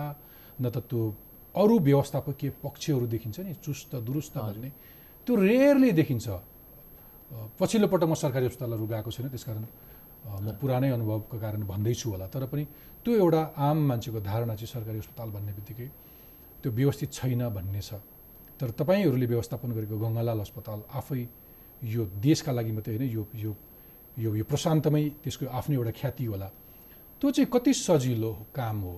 न 0.62 0.66
त 0.70 0.78
त्यो 0.90 1.02
अरू 1.56 1.76
व्यवस्थापकीय 1.80 2.50
पक्षहरू 2.64 3.06
देखिन्छ 3.08 3.40
नि 3.40 3.54
चुस्त 3.60 3.92
दुरुस्त 4.02 4.38
भन्ने। 4.38 4.70
त्यो 5.28 5.34
रेयरली 5.36 5.92
देखिन्छ। 5.92 6.28
पछिल्लो 7.60 7.88
पटक 7.88 8.08
म 8.08 8.14
सरकारी 8.16 8.46
अस्पतालहरू 8.46 8.86
गएको 8.88 9.10
छैन 9.12 9.28
त्यसकारण 9.30 9.66
म 10.42 10.48
पुरानै 10.58 10.90
अनुभवको 10.90 11.38
कारण 11.38 11.62
भन्दैछु 11.66 12.08
होला। 12.10 12.26
तर 12.28 12.46
पनि 12.46 12.64
त्यो 13.04 13.14
एउटा 13.18 13.42
आम 13.58 13.78
मान्छेको 13.88 14.20
धारणा 14.22 14.56
चाहिँ 14.56 14.72
सरकारी 14.74 14.98
अस्पताल 15.00 15.30
भन्ने 15.36 15.52
बित्तिकै 15.58 15.88
त्यो 16.62 16.72
व्यवस्थित 16.72 17.10
छैन 17.14 17.42
भन्ने 17.50 17.82
छ। 17.82 17.94
तर 18.60 18.70
तपाईँहरूले 18.78 19.26
व्यवस्थापन 19.26 19.70
गरेको 19.74 19.98
गङ्गालाल 19.98 20.40
अस्पताल 20.40 20.80
आफै 20.94 21.22
यो 21.82 22.06
देशका 22.22 22.52
लागि 22.52 22.72
मात्रै 22.72 22.96
होइन 22.96 23.10
यो 23.10 23.24
यो 23.36 23.52
यो 24.22 24.30
यो 24.36 24.44
प्रशान्तमै 24.46 25.04
त्यसको 25.24 25.46
आफ्नो 25.50 25.74
एउटा 25.76 25.92
ख्याति 25.98 26.26
होला। 26.26 26.48
त्यो 27.22 27.32
चाहिँ 27.32 27.50
कति 27.50 27.74
सजिलो 27.74 28.32
काम 28.54 28.78
हो? 28.82 28.94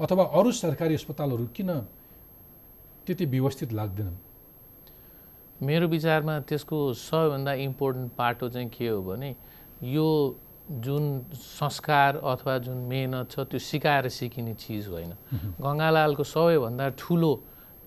अथवा 0.00 0.24
अरू 0.38 0.50
सरकारी 0.52 0.94
अस्पतालहरू 0.94 1.46
किन 1.56 1.70
त्यति 3.04 3.24
व्यवस्थित 3.24 3.72
लाग्दैनन्? 3.72 4.16
मेरो 5.60 5.86
विचारमा 5.88 6.34
त्यसको 6.48 6.78
सबैभन्दा 6.94 7.52
इम्पोर्टेन्ट 7.66 8.08
पाटो 8.16 8.48
चाहिँ 8.48 8.68
के 8.68 8.88
हो 8.88 9.02
भने 9.02 9.30
यो 9.84 10.06
जुन 10.68 11.04
संस्कार 11.32 12.16
अथवा 12.16 12.56
जुन 12.58 12.76
मेहनत 12.88 13.30
छ 13.30 13.40
त्यो 13.50 13.58
सिकाएर 13.58 14.08
सिकिने 14.08 14.54
चिज 14.54 14.88
होइन। 14.88 15.12
गङ्गालालको 15.60 16.24
सबैभन्दा 16.24 16.88
ठुलो 16.98 17.32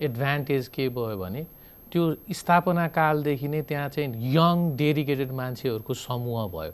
एडभान्टेज 0.02 0.68
के 0.68 0.90
भयो 0.90 1.18
भने 1.18 1.46
त्यो 1.92 2.04
स्थापना 2.34 2.88
कालदेखि 2.98 3.48
नै 3.48 3.62
त्यहाँ 3.70 3.90
चाहिँ 3.90 4.34
यङ 4.34 4.76
डेडिकेटेड 4.78 5.32
मान्छेहरूको 5.32 5.94
समूह 5.94 6.48
भयो। 6.50 6.74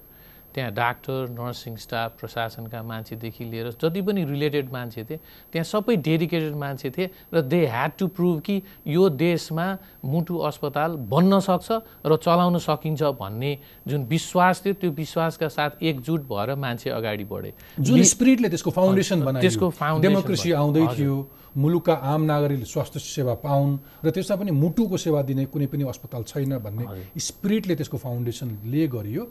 त्यहाँ 0.54 0.72
डाक्टर 0.74 1.30
नर्सिङ 1.30 1.75
स्टाफ 1.77 2.12
प्रशासनका 2.20 2.82
मान्छेदेखि 2.84 3.44
लिएर 3.46 3.70
जति 3.74 4.01
पनि 4.01 4.24
रिलेटेड 4.25 4.72
मान्छे 4.74 5.04
थिए 5.04 5.20
त्यहाँ 5.51 5.63
सबै 5.63 5.96
डेडिकेटेड 6.01 6.56
मान्छे 6.56 6.89
थिए 6.89 7.10
र 7.34 7.42
दे 7.44 7.66
ह्याड 7.68 7.92
टु 8.00 8.08
प्रुभ 8.08 8.39
कि 8.42 8.62
यो 8.88 9.10
देशमा 9.10 9.68
मुटु 10.06 10.38
अस्पताल 10.50 10.96
बन्न 11.08 11.39
सक्छ 11.39 11.70
र 12.06 12.18
चलाउन 12.18 12.58
सकिन्छ 12.60 13.01
भन्ने 13.22 13.51
जुन 13.88 14.06
विश्वास 14.06 14.62
थियो 14.66 14.74
त्यो 14.74 14.92
विश्वासका 14.92 15.48
साथ 15.48 15.84
एकजुट 15.84 16.22
भएर 16.27 16.56
मान्छे 16.56 16.89
अगाडि 16.89 17.25
बढे 17.25 17.54
जुन 17.80 18.04
स्पिरिटले 18.04 18.50
त्यसको 18.50 18.72
फाउन्डेसन 18.72 19.20
बनायो 19.24 19.42
त्यसको 19.42 19.68
डेमोक्रेसी। 20.01 20.51
आउँदै। 20.51 20.88
थियो 20.96 21.16
मुलुकका 21.58 21.94
आम 21.94 22.22
नागरिकले 22.22 22.66
स्वास्थ्य 22.66 23.00
सेवा 23.00 23.34
पाउन् 23.42 23.77
र 24.06 24.10
त्यसमा 24.10 24.36
पनि 24.38 24.51
मुटुको 24.54 24.98
सेवा 24.98 25.22
दिने 25.22 25.46
कुनै 25.50 25.66
पनि 25.68 25.84
अस्पताल 25.89 26.24
छैन 26.24 26.58
भन्ने 26.58 26.86
स्पिरिटले 27.18 27.75
त्यसको 27.75 27.98
फाउन्डेसनले 27.98 28.88
गरियो 28.88 29.24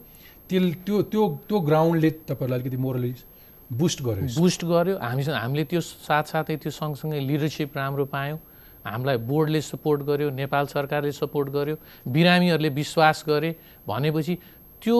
त्यो 0.48 0.60
त्यो 0.86 1.02
त्यो 1.12 1.22
त्यो 1.48 1.58
ग्राउन्डले 1.68 2.10
तपाईँहरूलाई 2.28 2.58
अलिकति 2.60 2.76
मोरली 2.76 3.12
बुस्ट 3.70 4.02
गर्यो 4.02 4.26
बुस्ट 4.38 4.64
गर्यो। 4.64 4.94
हामी 5.02 5.22
हामीले 5.26 5.64
त्यो 5.70 5.80
साथसाथै 5.80 6.56
त्यो 6.62 6.70
सँगसँगै 6.70 7.20
लिडरसिप 7.20 7.76
राम्रो 7.76 8.04
पायौँ। 8.14 8.38
हामीलाई 8.86 9.16
बोर्डले 9.26 9.60
सपोर्ट 9.60 10.00
गर्यो 10.06 10.30
नेपाल 10.30 10.66
सरकारले 10.70 11.12
सपोर्ट 11.12 11.48
गर्यो 11.50 11.76
बिरामीहरूले 12.06 12.68
विश्वास 12.78 13.24
गरे। 13.26 13.50
भनेपछि 13.90 14.34
त्यो 14.82 14.98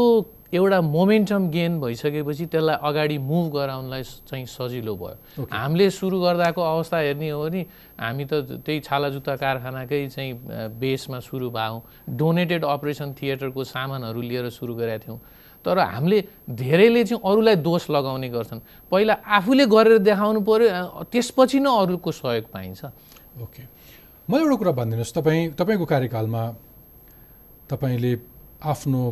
एउटा 0.51 0.81
मोमेन्टम 0.81 1.49
गेन 1.51 1.79
भइसकेपछि 1.81 2.45
त्यसलाई 2.51 2.77
अगाडि 2.83 3.19
मुभ 3.19 3.47
गराउनलाई 3.55 4.03
चाहिँ 4.03 4.47
सजिलो 4.47 4.95
भयो। 4.99 5.47
हामीले 5.47 5.91
सुरु 5.91 6.19
गर्दाको 6.21 6.61
अवस्था 6.63 6.99
हेर्ने 6.99 7.31
हो 7.31 7.43
भने 7.45 7.63
हामी 7.95 8.25
त 8.27 8.59
त्यही 8.67 8.81
छाला 8.83 9.09
जुत्ता 9.15 9.35
कारखानाकै 9.37 10.07
चाहिँ 10.11 10.33
बेसमा 10.75 11.19
सुरु 11.23 11.51
भयौँ। 11.51 11.81
डोनेटेड 12.19 12.65
अपरेसन 12.65 13.15
थिएटरको 13.15 13.65
सामानहरू 13.65 14.21
लिएर 14.21 14.51
सुरु 14.51 14.75
गरेका 14.75 14.99
थियौँ। 15.07 15.19
तर 15.67 15.79
हामीले 15.79 16.19
धेरैले 16.47 17.03
चाहिँ 17.05 17.21
अरूलाई 17.27 17.57
दोष 17.59 17.91
लगाउने 17.91 18.29
गर्छन्। 18.31 18.61
पहिला 18.87 19.15
आफूले 19.27 19.67
गरेर 19.67 19.99
देखाउनु 19.99 20.41
पऱ्यो 20.47 21.05
त्यसपछि 21.11 21.59
नै 21.59 21.71
अरूको 21.83 22.11
सहयोग 22.13 22.47
पाइन्छ। 22.55 22.85
ओके। 23.43 23.63
मलाई 24.31 24.43
एउटा 24.43 24.57
कुरा 24.57 24.73
भनिदिनुहोस् 24.79 25.15
तपाईँ 25.19 25.43
तपाईँको 25.59 25.85
कार्यकालमा 25.85 26.43
तपाईँले 27.71 28.13
आफ्नो 28.63 29.03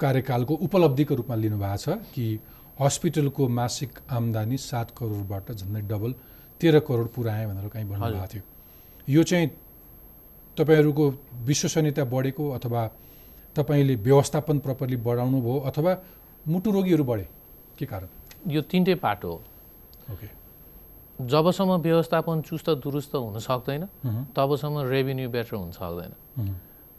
कार्यकालको 0.00 0.54
उपलब्धिको 0.66 1.14
रूपमा 1.14 1.36
लिनुभएको 1.36 1.76
छ 1.76 1.88
कि 2.12 2.26
हस्पिटलको 2.80 3.42
मासिक 3.48 3.92
आम्दानी 4.10 4.56
सात 4.56 4.88
करोडबाट 4.96 5.46
झन्डै 5.52 5.82
डबल 5.88 6.10
तेह्र 6.60 6.80
करोड 6.80 7.08
पुऱ्याएँ 7.12 7.46
भनेर 7.48 7.68
कहीँ 7.68 7.88
भन्नुभएको 7.88 8.26
थियो। 8.32 8.42
यो 9.08 9.22
चाहिँ 9.22 9.48
तपाईँहरूको 10.56 11.04
विश्वसनीयता 11.48 12.04
बढेको 12.04 12.44
अथवा 12.50 12.82
तपाईँले 13.56 13.94
व्यवस्थापन 14.06 14.58
प्रपरली 14.58 14.96
बढाउनु 15.00 15.40
भयो 15.40 15.58
अथवा 15.70 15.92
मुटु 16.46 16.70
रोगीहरू 16.70 17.04
बढे 17.04 17.26
के 17.78 17.86
कारण? 17.86 18.08
यो 18.48 18.60
तिनटै 18.62 18.94
पाटो 18.96 19.28
हो। 19.28 19.40
ओके 20.12 20.28
जबसम्म 21.26 21.72
व्यवस्थापन 21.80 22.40
चुस्त 22.42 22.68
दुरुस्त 22.84 23.14
हुन 23.14 23.38
सक्दैन 23.40 23.84
तबसम्म 24.36 24.88
रेभिन्यू 24.88 25.28
बेटर 25.30 25.56
हुन 25.56 25.70
सक्दैन। 25.72 26.12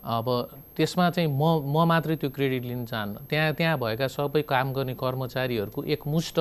अब 0.04 0.28
त्यसमा 0.76 1.10
चाहिँ 1.10 1.30
म 1.30 1.44
म 1.68 1.84
मात्रै 1.86 2.16
त्यो 2.16 2.30
क्रेडिट 2.32 2.64
लिन 2.64 2.86
चाहन्न। 2.86 3.28
त्यहाँ 3.30 3.54
त्यहाँ 3.54 3.78
भएका 3.78 4.08
सबै 4.08 4.42
काम 4.48 4.74
गर्ने 4.74 4.94
कर्मचारीहरूको 4.96 5.84
एकमुष्ट 5.84 6.40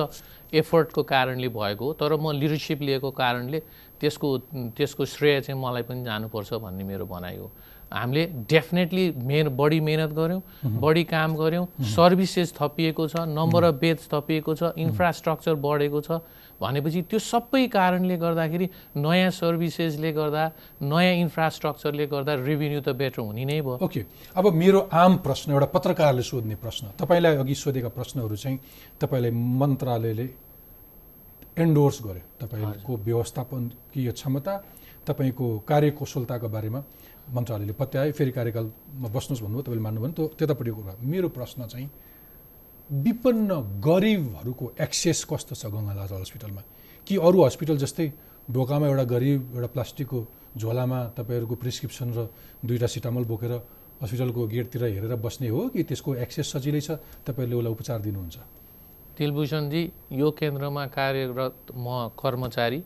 एफर्टको 0.53 1.03
कारणले 1.03 1.49
भएको 1.51 1.85
हो 1.85 1.93
तर 1.99 2.15
म 2.15 2.31
लिडरसिप 2.31 2.81
लिएको 2.81 3.11
कारणले 3.11 3.59
त्यसको 3.99 4.27
त्यसको 4.77 5.05
श्रेय 5.05 5.41
चाहिँ 5.41 5.59
मलाई 5.59 5.83
पनि 5.83 6.03
जानुपर्छ 6.03 6.53
भन्ने 6.63 6.83
मेरो 6.83 7.05
भनाइ 7.05 7.37
हो। 7.37 7.51
हामीले 7.91 8.25
डेफिनेटली 8.49 9.03
मेहन 9.23 9.47
बढी 9.57 9.79
मेहनत 9.79 10.11
गऱ्यौँ 10.13 10.41
बढी 10.81 11.03
काम 11.07 11.35
गऱ्यौँ 11.35 11.65
सर्भिसेस 11.95 12.53
थपिएको 12.59 13.07
छ 13.07 13.15
नम्बर 13.31 13.63
अफ 13.63 13.75
बेड्स 13.81 14.09
थपिएको 14.13 14.55
छ 14.55 14.71
इन्फ्रास्ट्रक्चर 14.77 15.55
बढेको 15.55 16.01
छ 16.01 16.19
भनेपछि 16.61 17.01
त्यो 17.09 17.19
सबै 17.21 17.67
कारणले 17.69 18.17
गर्दाखेरि 18.17 18.67
नयाँ 18.97 19.31
सर्भिसेसले 19.31 20.11
गर्दा 20.11 20.43
नयाँ 20.81 21.15
इन्फ्रास्ट्रक्चरले 21.23 22.05
गर्दा 22.13 22.33
रेभिन्यू 22.43 22.81
त 22.81 22.89
बेटर 22.97 23.21
हुने 23.21 23.45
नै 23.45 23.61
भयो। 23.61 23.77
ओके 23.85 24.01
अब 24.35 24.45
मेरो 24.57 24.79
आम 24.91 25.17
प्रश्न 25.21 25.51
एउटा 25.53 25.67
पत्रकारले 25.69 26.23
सोध्ने 26.25 26.55
प्रश्न 26.57 26.97
तपाईँलाई 26.97 27.35
अघि 27.37 27.55
सोधेका 27.55 27.89
प्रश्नहरू 27.93 28.35
चाहिँ 28.35 28.59
तपाईँलाई 28.99 29.31
मन्त्रालयले 29.31 30.27
एन्डोर्स 31.61 31.97
गर्यो। 32.05 32.25
तपाईँको 32.41 32.91
व्यवस्थापकीय 33.05 34.11
क्षमता 34.11 34.53
तपाईँको 35.07 35.45
कार्यकुशलताको 35.69 36.47
बारेमा। 36.49 36.79
मन्त्रालयले 37.35 37.73
पत्यायो 37.81 38.11
फेरि 38.17 38.31
कार्यकालमा 38.31 39.07
बस्नुहोस् 39.15 39.43
भन्नुभयो 39.43 39.63
तपाईँले 39.67 39.83
मान्नुभयो 39.87 40.11
त्यो 40.17 40.25
त्यतापट्टिको 40.39 40.79
कुरा 40.81 40.93
मेरो 41.11 41.27
प्रश्न 41.37 41.59
चाहिँ 41.71 41.89
विपन्न 42.89 43.51
गरिबहरूको 43.83 44.65
एक्सेस 44.85 45.19
कस्तो 45.31 45.53
छ 45.59 45.63
गङ्गालाल 45.67 46.23
हस्पिटलमा? 46.23 46.61
कि 47.07 47.13
अरू 47.27 47.37
हस्पिटल 47.43 47.77
जस्तै 47.83 48.07
ढोकामा 48.47 48.85
एउटा 48.87 49.05
गरिब 49.13 49.39
एउटा 49.55 49.69
प्लास्टिकको 49.75 50.19
झोलामा 50.55 50.99
तपाईँहरूको 51.17 51.55
प्रिस्क्रिप्सन 51.63 52.07
र 52.15 52.19
दुईवटा 52.63 52.87
सिटामल 52.87 53.23
बोकेर 53.27 53.53
हस्पिटलको 54.01 54.41
गेटतिर 54.47 54.83
हेरेर 54.95 55.15
बस्ने 55.19 55.47
हो 55.51 55.61
कि 55.73 55.83
त्यसको 55.83 56.15
एक्सेस 56.23 56.47
सजिलै 56.55 56.81
छ? 56.81 56.89
तपाईँहरूले 57.27 57.55
उसलाई 57.59 57.73
उपचार 57.75 57.99
दिनुहुन्छ। 58.07 58.37
तिलभूषणजी 59.17 59.83
यो 60.21 60.27
केन्द्रमा 60.31 60.83
कार्यरत 60.93 61.75
म 61.75 62.13
कर्मचारी 62.15 62.79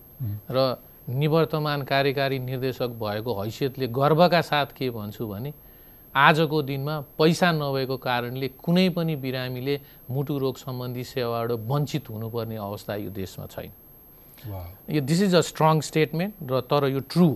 र 0.49 0.57
निवर्तमान 1.09 1.81
कार्यकारी 1.83 2.39
निर्देशक 2.39 2.89
भएको 3.01 3.41
हैसियतले 3.41 3.87
गर्वका 3.89 4.41
साथ 4.41 4.65
के 4.77 4.89
भन्छु 4.89 5.27
भने 5.27 5.53
आजको 6.15 6.61
दिनमा 6.61 6.99
पैसा 7.17 7.51
नभएको 7.51 7.97
कारणले 7.97 8.47
कुनै 8.59 8.89
पनि 8.95 9.15
बिरामीले 9.15 9.79
मुटु 10.11 10.37
रोग 10.37 10.57
सम्बन्धी 10.57 11.03
सेवाबाट 11.03 11.51
वञ्चित 11.71 12.09
हुनुपर्ने 12.09 12.55
अवस्था 12.57 12.95
यो 12.95 13.09
देशमा 13.09 13.45
छैन। 13.47 13.71
यो 14.91 15.01
this 15.01 15.21
is 15.21 15.35
a 15.35 15.41
strong 15.41 15.79
statement 15.81 16.51
र 16.51 16.61
तर 16.67 16.87
यो 16.91 16.99
ट्रु 17.07 17.29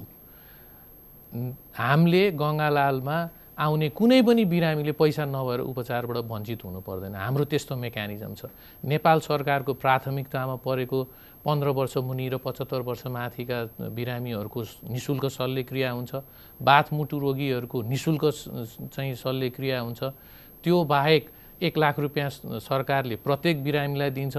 हामीले 1.77 2.31
गङ्गालालमा 2.31 3.17
आउने 3.55 3.89
कुनै 3.95 4.21
पनि 4.21 4.43
बिरामीले 4.45 4.91
पैसा 4.91 5.25
नभएर 5.25 5.59
उपचारबाट 5.71 6.17
वञ्चित 6.27 6.63
हुनु 6.65 6.79
पर्दैन। 6.83 7.15
हाम्रो 7.15 7.45
त्यस्तो 7.47 7.75
मेकानिजम 7.75 8.33
छ। 8.35 8.51
नेपाल 8.83 9.19
सरकारको 9.19 9.73
प्राथमिकतामा 9.73 10.55
परेको 10.59 10.99
पन्ध्र 11.45 11.69
वर्ष 11.69 11.97
मुनि 12.01 12.27
र 12.29 12.37
पचहत्तर 12.41 12.81
वर्ष 12.81 13.05
माथिका 13.05 13.57
बिरामीहरूको 13.93 14.61
नि 14.89 14.99
शुल्क 14.99 15.25
शल्यक्रिया 15.29 15.89
हुन्छ। 15.91 16.13
बाथ 16.59 16.85
मुटु 16.93 17.17
रोगीहरूको 17.21 17.81
नि 17.85 17.97
शुल्क 17.97 18.23
चाहिँ 18.89 19.13
शल्यक्रिया 19.13 19.79
हुन्छ। 19.79 20.01
त्यो 20.65 20.83
बाहेक 20.83 21.23
एक 21.61 21.77
लाख 21.77 21.99
रुपियाँ 21.99 22.29
सरकारले 22.59 23.15
प्रत्येक 23.21 23.63
बिरामीलाई 23.63 24.09
दिन्छ। 24.09 24.37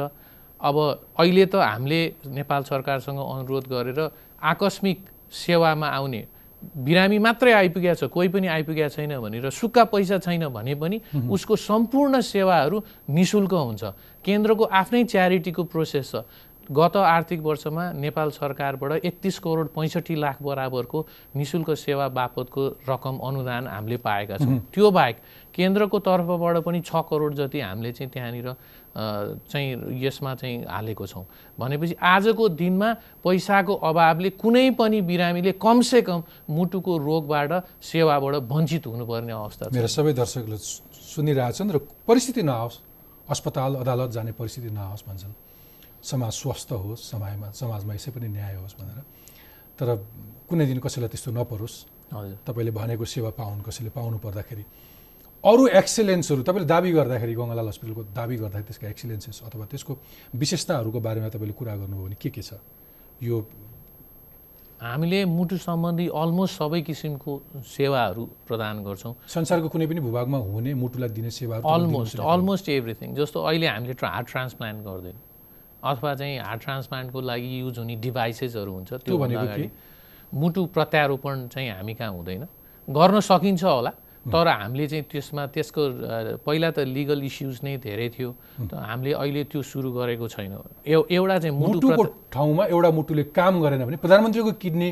अब 0.61 0.77
अहिले 1.15 1.47
त 1.47 1.55
हामीले 1.57 2.01
नेपाल 2.27 2.63
सरकारसँग 2.65 3.19
अनुरोध 3.19 3.65
गरेर 3.71 4.01
आकस्मिक 4.43 4.99
सेवामा 5.31 5.89
आउने 5.89 6.23
बिरामी 6.57 7.19
मात्रै 7.21 7.53
आइपुगेको 7.53 7.95
छ 7.95 8.05
कोही 8.09 8.29
पनि 8.33 8.47
आइपुगेको 8.49 8.89
छैन 8.89 9.13
भनेर 9.21 9.53
सुक्खा 9.53 9.85
पैसा 9.93 10.19
छैन 10.19 10.49
भने 10.49 10.75
पनि 10.75 10.97
उसको 11.29 11.55
सम्पूर्ण 11.55 12.21
सेवाहरू 12.25 12.77
निशुल्क 13.13 13.53
हुन्छ। 13.53 13.85
केन्द्रको 14.25 14.65
आफ्नै 14.65 15.05
च्यारिटीको 15.05 15.63
प्रोसेस 15.69 16.11
छ। 16.11 16.25
गत 16.71 16.97
आर्थिक 16.97 17.41
वर्षमा 17.41 17.93
नेपाल 17.95 18.31
सरकारबाट 18.31 19.05
एकतिस 19.05 19.39
करोड 19.39 19.69
पैँसठी 19.71 20.15
लाख 20.17 20.43
बराबरको 20.43 21.07
निशुल्क 21.37 21.71
सेवा 21.77 22.09
बापतको 22.09 22.67
रकम 22.89 23.19
अनुदान 23.23 23.67
हामीले 23.67 23.97
पाएका 24.03 24.37
छौँ। 24.37 24.59
त्यो 24.75 24.91
बाहेक 24.91 25.17
केन्द्रको 25.55 25.99
तर्फबाट 25.99 26.57
पनि 26.65 26.81
छ 26.81 27.03
करोड 27.11 27.35
जति 27.35 27.61
हामीले 27.61 27.93
चाहिँ 27.93 28.11
त्यहाँनिर 28.11 28.49
चाहिँ 28.97 30.03
यसमा 30.03 30.35
चाहिँ 30.35 30.65
हालेको 30.67 31.07
छौँ। 31.07 31.25
भनेपछि 31.59 31.95
आजको 32.03 32.49
दिनमा 32.59 32.93
पैसाको 33.23 33.75
अभावले 33.87 34.31
कुनै 34.35 34.71
पनि 34.75 35.01
बिरामीले 35.07 35.53
कमसेकम 35.63 36.23
मुटुको 36.51 36.93
रोगबाट 36.99 37.53
सेवाबाट 37.85 38.35
वञ्चित 38.51 38.87
हुनुपर्ने 38.87 39.33
अवस्था 39.33 39.71
मेरा 39.71 39.87
सबै 39.87 40.13
दर्शकले 40.13 40.57
सुनिरहेछन् 40.59 41.71
र 41.71 41.79
परिस्थिति 42.09 42.43
नआओस् 42.43 42.77
अस्पताल 43.31 43.75
अदालत 43.77 44.11
जाने 44.11 44.33
परिस्थिति 44.33 44.71
नआओस् 44.75 45.05
भन्छन्। 45.09 45.46
समाज 46.11 46.33
स्वस्थ 46.43 46.71
होस् 46.73 47.03
समाजमा 47.13 47.47
समाजमा 47.61 47.93
यसै 47.99 48.11
पनि 48.15 48.29
न्याय 48.37 48.55
होस् 48.63 48.77
भनेर। 48.79 48.99
तर 49.79 49.89
कुनै 50.49 50.65
दिन 50.71 50.79
कसैलाई 50.79 51.11
त्यस्तो 51.13 51.31
नपरोस्। 51.35 51.77
हजुर। 52.15 52.37
तपाईँले 52.47 52.73
भनेको 52.81 53.05
सेवा 53.05 53.31
पाउनु 53.35 53.63
कसैले 53.67 53.91
पाउनु 53.91 54.19
पर्दाखेरि। 54.23 54.65
अरू 55.45 55.63
एक्सिलेन्सहरू 55.81 56.43
तपाईँले 56.43 56.67
दाबी 56.67 56.91
गर्दाखेरि 56.99 57.35
गङ्गालाल 57.35 57.69
हस्पिटलको 57.69 58.03
दाबी 58.19 58.37
गर्दाखेरि 58.43 58.67
त्यसका 58.67 58.87
एक्सिलेन्सेस 58.95 59.37
अथवा 59.47 59.65
त्यसको 59.71 59.93
विशेषताहरूको 60.35 60.99
बारेमा 61.07 61.29
तपाईँले 61.35 61.55
कुरा 61.61 61.75
गर्नुभयो 61.83 62.05
भने 62.07 62.17
के 62.23 62.31
के 62.31 62.43
छ? 62.43 62.59
यो 63.23 63.37
हामीले 64.77 65.25
मुटु 65.25 65.57
सम्बन्धी 65.57 66.07
अलमोस्ट 66.13 66.55
सबै 66.61 66.81
किसिमको 66.89 67.33
सेवाहरू 67.65 68.23
प्रदान 68.49 68.75
गर्छौँ। 68.85 69.15
संसारको 69.25 69.69
कुनै 69.73 69.87
पनि 69.87 70.01
भूभागमा 70.05 70.39
हुने 70.39 70.73
मुटुलाई 70.75 71.11
दिने 71.17 71.31
सेवाहरू 71.31 71.63
तपाईँले 71.65 71.85
अलमोस्ट? 71.85 72.17
Almost 72.21 72.67
everything. 72.69 73.09
जस्तो 73.17 73.39
अहिले 73.41 73.67
हामीले 73.67 73.95
हार्ट 74.07 74.27
ट्रान्सप्लान्ट 74.31 74.79
गर्दैनौँ। 74.85 75.23
अथवा 75.91 76.15
चाहिँ 76.15 76.39
हार्ट 76.39 76.61
ट्रान्सप्लान्टको 76.63 77.21
लागि 77.21 77.61
युज 77.61 77.79
हुने 77.79 77.95
डिभाइसेसहरू 78.05 78.73
हुन्छ 78.73 78.91
त्यो 79.07 79.15
अगाडि। 79.19 79.71
मुटु 80.35 80.61
प्रत्यारोपण 80.75 81.47
चाहिँ 81.49 81.71
हामी 81.71 81.95
कहाँ 81.95 82.11
हुँदैन। 82.11 82.43
गर्न 82.89 83.21
सकिन्छ 83.21 83.65
होला 83.65 83.93
तर 84.27 84.47
हामीले 84.49 84.87
चाहिँ 84.91 85.05
त्यसमा 85.11 85.47
त्यसको 85.55 85.83
पहिला 86.47 86.71
त 86.71 86.79
लिगल 86.83 87.23
इस्युज 87.31 87.57
नै 87.63 87.77
धेरै 87.79 88.09
थियो। 88.11 88.31
त 88.67 88.75
हामीले 88.75 89.13
अहिले 89.15 89.43
त्यो 89.51 89.63
सुरु 89.63 89.89
गरेको 89.93 90.27
छैनौँ। 90.29 90.63
एउ- 90.87 91.07
एउटा 91.11 91.39
चाहिँ 91.39 91.55
मुटु 91.57 91.79
मुटुको 91.79 92.05
ठाउँमा 92.35 92.65
एउटा 92.75 92.91
मुटुले 92.91 93.23
काम 93.39 93.55
गरेन 93.63 93.85
भने 93.87 93.97
प्रधानमन्त्रीको 94.03 94.53
किडनी 94.63 94.91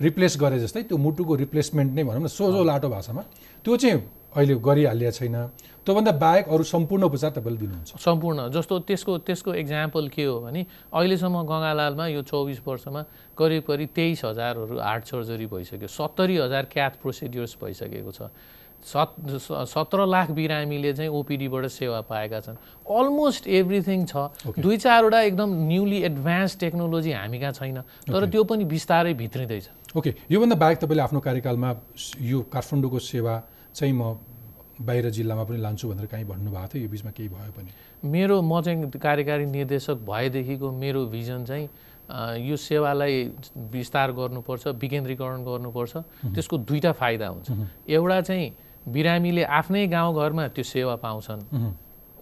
रिप्लेस 0.00 0.32
गरे 0.40 0.58
जस्तै 0.60 0.82
त्यो 0.82 0.96
मुटुको 0.98 1.34
रिप्लेसमेन्ट 1.34 1.90
नै 1.94 2.02
भनौँ 2.04 2.22
न 2.22 2.26
सोझो 2.26 2.62
लाटो 2.64 2.88
भाषामा। 2.88 3.22
त्यो 3.64 3.76
चाहिँ 3.76 3.98
अहिले 4.36 4.54
गरिहालिएको 4.54 5.12
छैन। 5.18 5.36
त्योभन्दा 5.82 6.12
बाहेक 6.14 6.48
अरू 6.48 6.62
सम्पूर्ण 6.62 7.02
उपचार 7.10 7.30
तपाईँले 7.36 7.58
दिनुहुन्छ। 7.58 7.98
सम्पूर्ण 7.98 8.38
जस्तो 8.54 8.78
त्यसको 8.86 9.12
त्यसको 9.26 9.54
इक्जाम्पल 9.54 10.08
के 10.14 10.24
हो 10.24 10.38
भने 10.40 10.62
अहिलेसम्म 10.94 11.42
गङ्गालालमा 11.42 12.06
यो 12.06 12.22
चौबिस 12.22 12.60
वर्षमा 12.62 13.02
करिब 13.34 13.62
करिब 13.66 13.88
तेइस 13.90 14.24
हजारहरू 14.24 14.78
हार्ट 14.78 15.04
सर्जरी 15.10 15.46
भइसक्यो 15.50 15.88
सत्तरी 15.90 16.36
हजार 16.38 16.64
क्याथ 16.70 17.02
प्रोसिड्युर्स 17.02 17.56
भइसकेको 17.58 18.12
छ। 18.14 18.30
सत 18.82 19.10
सत्र 19.70 20.06
लाख 20.06 20.30
बिरामीले 20.34 20.92
चाहिँ 20.92 21.10
ओपिडीबाट 21.10 21.66
सेवा 21.70 22.00
पाएका 22.02 22.40
छन्। 22.42 22.56
अलमोस्ट 22.82 23.46
एभ्रिथिङ 23.46 24.06
छ। 24.06 24.14
Okay. 24.42 24.62
दुई 24.62 24.76
चारवटा 24.76 25.20
एकदम 25.22 25.48
न्युली 25.66 25.98
एडभान्स 26.02 26.58
टेक्नोलोजी 26.58 27.12
हामी 27.12 27.38
कहाँ 27.38 27.52
छैन 27.58 27.78
तर 28.10 28.26
त्यो 28.26 28.42
पनि 28.42 28.64
बिस्तारै 28.66 29.14
भित्रिँदैछ। 29.14 29.94
ओके 29.94 30.14
योभन्दा 30.30 30.56
बाहेक 30.58 30.78
तपाईँले 30.82 31.02
आफ्नो 31.02 31.20
कार्यकालमा 31.22 31.70
यो 32.26 32.38
काठमाडौँको 32.50 32.98
सेवा 32.98 33.34
चाहिँ 33.74 33.94
म 33.94 34.18
बाहिर 34.86 35.10
जिल्लामा 35.10 35.44
पनि 35.44 35.58
लान्छु 35.62 35.88
भनेर 35.88 36.06
काहीँ 36.06 36.26
भन्नुभएको 36.26 36.68
थियो? 36.74 36.82
यो 36.82 36.88
बिचमा 36.90 37.10
केही 37.10 37.28
भयो 37.28 37.52
पनि? 37.56 37.70
मेरो 38.04 38.42
म 38.42 38.60
चाहिँ 38.60 38.90
कार्यकारी 38.90 39.44
निर्देशक 39.46 39.96
भएदेखिको 40.02 40.66
मेरो 40.72 41.00
भिजन 41.06 41.44
चाहिँ 41.44 41.68
यो 42.48 42.56
सेवालाई 42.56 43.14
विस्तार 43.72 44.12
गर्नुपर्छ 44.12 44.66
विकेन्द्रीकरण 44.82 45.40
गर्नुपर्छ। 45.44 45.92
त्यसको 46.34 46.56
दुईवटा 46.58 46.92
फाइदा 46.92 47.26
हुन्छ। 47.28 47.48
एउटा 47.88 48.20
चाहिँ 48.20 48.46
बिरामीले 48.88 49.42
आफ्नै 49.44 49.86
गाउँघरमा 49.86 50.48
त्यो 50.54 50.64
सेवा 50.64 50.94
पाउँछन्। 50.98 51.40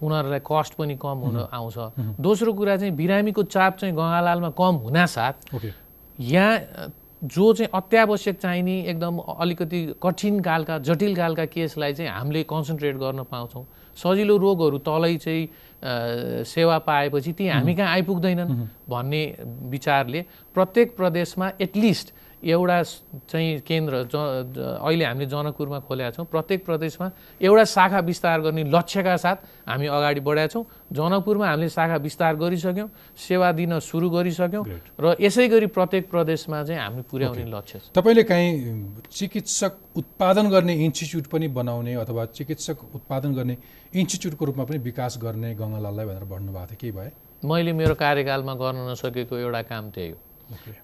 उनीहरूलाई 0.01 0.41
कस्ट 0.41 0.73
पनि 0.77 0.95
कम 1.01 1.17
हुन 1.25 1.37
आउँछ। 1.51 1.77
दोस्रो 2.21 2.53
कुरा 2.53 2.77
चाहिँ 2.77 2.93
बिरामीको 2.95 3.43
चाप 3.43 3.77
चाहिँ 3.77 3.93
गङ्गालालमा 3.95 4.49
कम 4.57 4.75
हुनासाथ 4.85 5.35
यहाँ 6.19 6.53
जो 7.23 7.53
चाहिँ 7.53 7.69
अत्यावश्यक 7.73 8.37
चाहिने 8.41 8.79
एकदम 8.89 9.17
अलिकति 9.17 9.79
कठिन 10.03 10.41
खालका 10.41 10.77
जटिल 10.79 11.15
खालका 11.15 11.45
केसलाई 11.45 11.93
चाहिँ 11.93 12.11
हामीले 12.11 12.43
कन्सन्ट्रेट 12.49 12.95
गर्न 12.97 13.23
पाउँछौँ। 13.29 13.65
सजिलो 13.97 14.37
रोगहरू 14.37 14.77
तलै 14.81 15.15
चाहिँ 15.17 16.43
सेवा 16.45 16.77
पाएपछि 16.81 17.33
ती 17.33 17.47
हामी 17.47 17.75
कहाँ 17.75 17.89
आइपुग्दैनन् 17.91 18.51
भन्ने 18.89 19.23
विचारले 19.69 20.25
प्रत्येक 20.55 20.95
प्रदेशमा 20.97 21.51
एटलिस्ट 21.61 22.13
एउटा 22.43 22.77
चाहिँ 23.29 23.59
केन्द्र 23.61 23.93
ज 24.09 24.15
अहिले 24.81 25.05
हामीले 25.05 25.25
जनकपुरमा 25.29 25.79
खोलेका 25.85 26.09
छौँ। 26.11 26.25
प्रत्येक 26.25 26.65
प्रदेशमा 26.65 27.07
एउटा 27.41 27.63
शाखा 27.63 27.99
विस्तार 28.01 28.41
गर्ने 28.41 28.63
लक्ष्यका 28.65 29.15
साथ 29.17 29.37
हामी 29.69 29.87
अगाडि 29.87 30.19
बढाएका 30.19 30.51
छौँ। 30.53 30.65
जनकपुरमा 30.91 31.45
हामीले 31.47 31.69
शाखा 31.69 31.95
विस्तार 32.01 32.35
गरिसक्यौँ 32.35 32.89
सेवा 33.17 33.51
दिन 33.51 33.79
सुरु 33.79 34.09
गरिसक्यौँ. 34.09 34.65
र 34.97 35.15
यसै 35.21 35.47
गरी 35.47 35.67
प्रत्येक 35.69 36.09
प्रदेशमा 36.09 36.63
चाहिँ 36.63 36.81
हामी 36.81 37.01
पुर्याउने 37.05 37.45
लक्ष्य 37.45 37.79
छ। 37.79 37.83
तपाईँले 37.93 38.23
काहीँ 38.23 38.49
चिकित्सक 39.11 39.73
उत्पादन 39.97 40.49
गर्ने 40.49 40.73
इन्स्टिच्युट 40.85 41.25
पनि 41.27 41.47
बनाउने 41.47 41.93
अथवा 42.01 42.25
चिकित्सक 42.33 42.77
उत्पादन 42.95 43.33
गर्ने 43.37 43.57
इन्स्टिच्युटको 43.93 44.45
रूपमा 44.45 44.63
पनि 44.65 44.77
विकास 44.81 45.19
गर्ने 45.21 45.53
गङ्गालाललाई 45.55 46.05
भनेर 46.05 46.25
भन्नुभएको 46.25 46.67
थियो। 46.71 46.79
केही 46.81 46.91
भए? 46.91 47.11
मैले 47.45 47.71
मेरो 47.73 47.95
कार्यकालमा 47.95 48.53
गर्न 48.55 48.89
नसकेको 48.89 49.37
एउटा 49.37 49.61
काम 49.69 49.89
त्यही 49.91 50.09
हो 50.09 50.17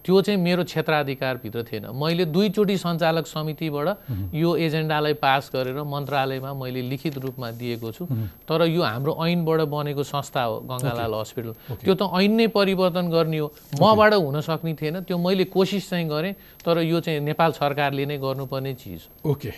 त्यो 0.04 0.22
चाहिँ 0.22 0.40
मेरो 0.40 0.64
क्षेत्राधिकारभित्र 0.64 1.64
थिएन। 1.64 1.86
मैले 1.94 2.26
दुईचोटि 2.26 2.78
सञ्चालक 2.78 3.26
समितिबाट 3.28 3.88
यो 4.34 4.56
एजेन्डालाई 4.56 5.14
पास 5.20 5.52
गरेर 5.54 5.84
मन्त्रालयमा 5.84 6.54
मैले 6.54 6.82
लिखित 6.90 7.18
रूपमा 7.18 7.52
दिएको 7.52 7.92
छु। 7.92 8.06
तर 8.48 8.68
यो 8.68 8.82
हाम्रो 8.84 9.12
ऐनबाट 9.26 9.60
बनेको 9.68 10.04
संस्था 10.04 10.44
हो 10.44 10.56
गङ्गालाल 10.72 11.14
हस्पिटल। 11.14 11.54
त्यो 11.84 11.94
त 11.96 12.02
ऐन 12.16 12.32
नै 12.32 12.48
परिवर्तन 12.48 13.06
गर्ने 13.12 13.38
हो। 13.38 13.48
मबाट 13.82 14.14
हुन 14.14 14.42
सक्ने 14.42 14.74
थिएन। 14.74 14.96
त्यो 15.04 15.18
मैले 15.18 15.46
कोसिस 15.52 15.90
चाहिँ 15.90 16.08
गरेँ 16.08 16.34
तर 16.64 16.82
यो 16.88 17.00
चाहिँ 17.00 17.20
नेपाल 17.22 17.52
सरकारले 17.52 18.06
नै 18.06 18.18
गर्नुपर्ने 18.18 18.74
चिज 18.74 19.02
हो। 19.24 19.32
ओके 19.32 19.52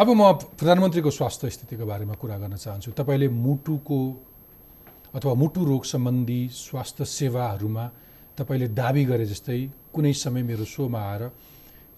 अब 0.00 0.08
म 0.08 0.32
प्रधानमन्त्रीको 0.56 1.10
स्वास्थ्य 1.10 1.50
स्थितिको 1.50 1.84
बारेमा 1.84 2.14
कुरा 2.14 2.36
गर्न 2.38 2.56
चाहन्छु। 2.56 2.90
तपाईँले 2.96 3.28
मुटुको 3.28 4.00
अथवा 5.10 5.34
मुटु 5.34 5.60
रोग 5.66 5.84
सम्बन्धी 5.84 6.48
स्वास्थ्य 6.48 7.04
सेवाहरूमा 7.04 7.84
तपाईँले 8.38 8.68
दाबी 8.80 9.02
गरे 9.10 9.26
जस्तै 9.26 9.58
कुनै 9.94 10.12
समय 10.14 10.42
मेरो 10.50 10.64
सोमा 10.64 11.00
आएर 11.10 11.22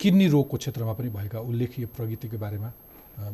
किडनी 0.01 0.27
रोगको 0.35 0.57
क्षेत्रमा 0.57 0.93
पनि 0.99 1.09
भएका 1.17 1.39
उल्लेखीय 1.41 1.87
प्रगतिको 1.97 2.39
बारेमा 2.39 2.71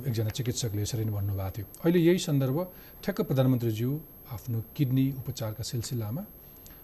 एकजना 0.09 0.31
चिकित्सकले 0.37 0.83
यसरी 0.83 1.05
नै 1.05 1.13
भन्नुभएको 1.13 1.51
थियो। 1.55 1.67
अहिले 1.85 2.01
यही 2.09 2.19
सन्दर्भ 2.19 2.59
ठ्याक्क 3.03 3.21
प्रधानमन्त्रीज्यू 3.29 3.91
आफ्नो 4.35 4.59
किडनी 4.77 5.07
उपचारका 5.21 5.63
सिलसिलामा 5.71 6.23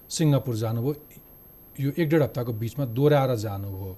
सिङ्गापुर 0.08 0.54
जानुभयो। 0.56 0.94
यो 1.84 1.90
एक 2.00 2.08
डेढ 2.08 2.22
हप्ताको 2.22 2.52
बिचमा 2.62 2.84
दोहोऱ्याएर 2.96 3.32
जानुभयो। 3.44 3.92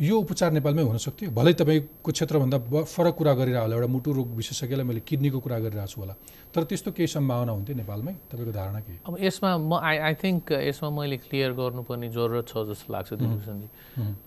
यो 0.00 0.14
उपचार 0.18 0.50
नेपालमै 0.58 0.82
हुन 0.82 0.98
सक्थ्यो। 0.98 1.30
भलै 1.30 1.52
तपाईँको 1.54 2.10
क्षेत्रभन्दा 2.10 2.58
फरक 2.82 3.14
कुरा 3.14 3.32
गरिरहेको 3.38 3.62
होला 3.62 3.74
एउटा 3.78 3.88
मुटु 3.94 4.10
रोग 4.10 4.28
विशेषज्ञलाई 4.34 4.86
मैले 4.90 5.00
किडनीको 5.06 5.38
कुरा 5.38 5.58
गरिरहेको 5.70 5.86
छु 5.86 6.00
होला। 6.02 6.14
तर 6.50 6.62
त्यस्तो 6.66 6.90
केही 6.98 7.06
सम्भावना 7.14 7.52
हुन्थ्यो 7.54 7.74
नेपालमै? 7.78 8.14
तपाईँको 8.26 8.52
धारणा 8.58 8.80
के 8.82 8.92
अब 9.06 9.14
यसमा 9.22 9.50
म 9.54 9.72
आई 9.78 9.96
आई 10.02 10.14
थिङ्क 10.18 10.50
यसमा 10.66 10.90
मैले 10.98 11.16
क्लियर 11.30 11.50
गर्नुपर्ने 11.54 12.08
जरुरत 12.10 12.46
छ 12.50 12.54
जस्तो 12.74 12.90
लाग्छ 12.90 13.10
दिलभूषणजी 13.22 13.68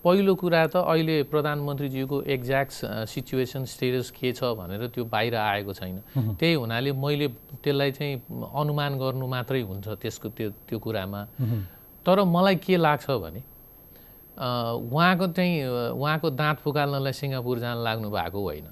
पहिलो 0.03 0.33
कुरा 0.39 0.61
त 0.71 0.75
अहिले 0.87 1.15
प्रधानमन्त्रीज्यूको 1.35 2.17
एक्ज्याक्ट 2.35 2.71
सिचुएसन 3.11 3.63
स्टेटस 3.67 4.07
के 4.15 4.31
छ 4.39 4.55
भनेर 4.55 4.87
त्यो 4.95 5.03
बाहिर 5.03 5.35
आएको 5.35 5.73
छैन। 5.75 5.99
त्यही 6.39 6.53
हुनाले 6.63 6.91
मैले 6.95 7.27
त्यसलाई 7.59 7.91
चाहिँ 7.91 8.15
अनुमान 8.55 8.91
गर्नु 9.03 9.25
मात्रै 9.27 9.61
हुन्छ 9.67 9.87
त्यसको 9.99 10.27
त्यो 10.31 10.49
त्यो 10.63 10.79
कुरामा। 10.79 11.21
तर 12.07 12.23
मलाई 12.23 12.55
के 12.55 12.77
लाग्छ 12.79 13.11
भने 13.11 13.41
उहाँको 14.37 15.27
चाहिँ 15.27 15.65
उहाँको 15.97 16.29
दाँत 16.29 16.57
फुकाल्नलाई 16.61 17.13
सिङ्गापुर 17.13 17.59
जान 17.59 17.77
लाग्नु 17.83 18.09
भएको 18.09 18.39
होइन। 18.41 18.67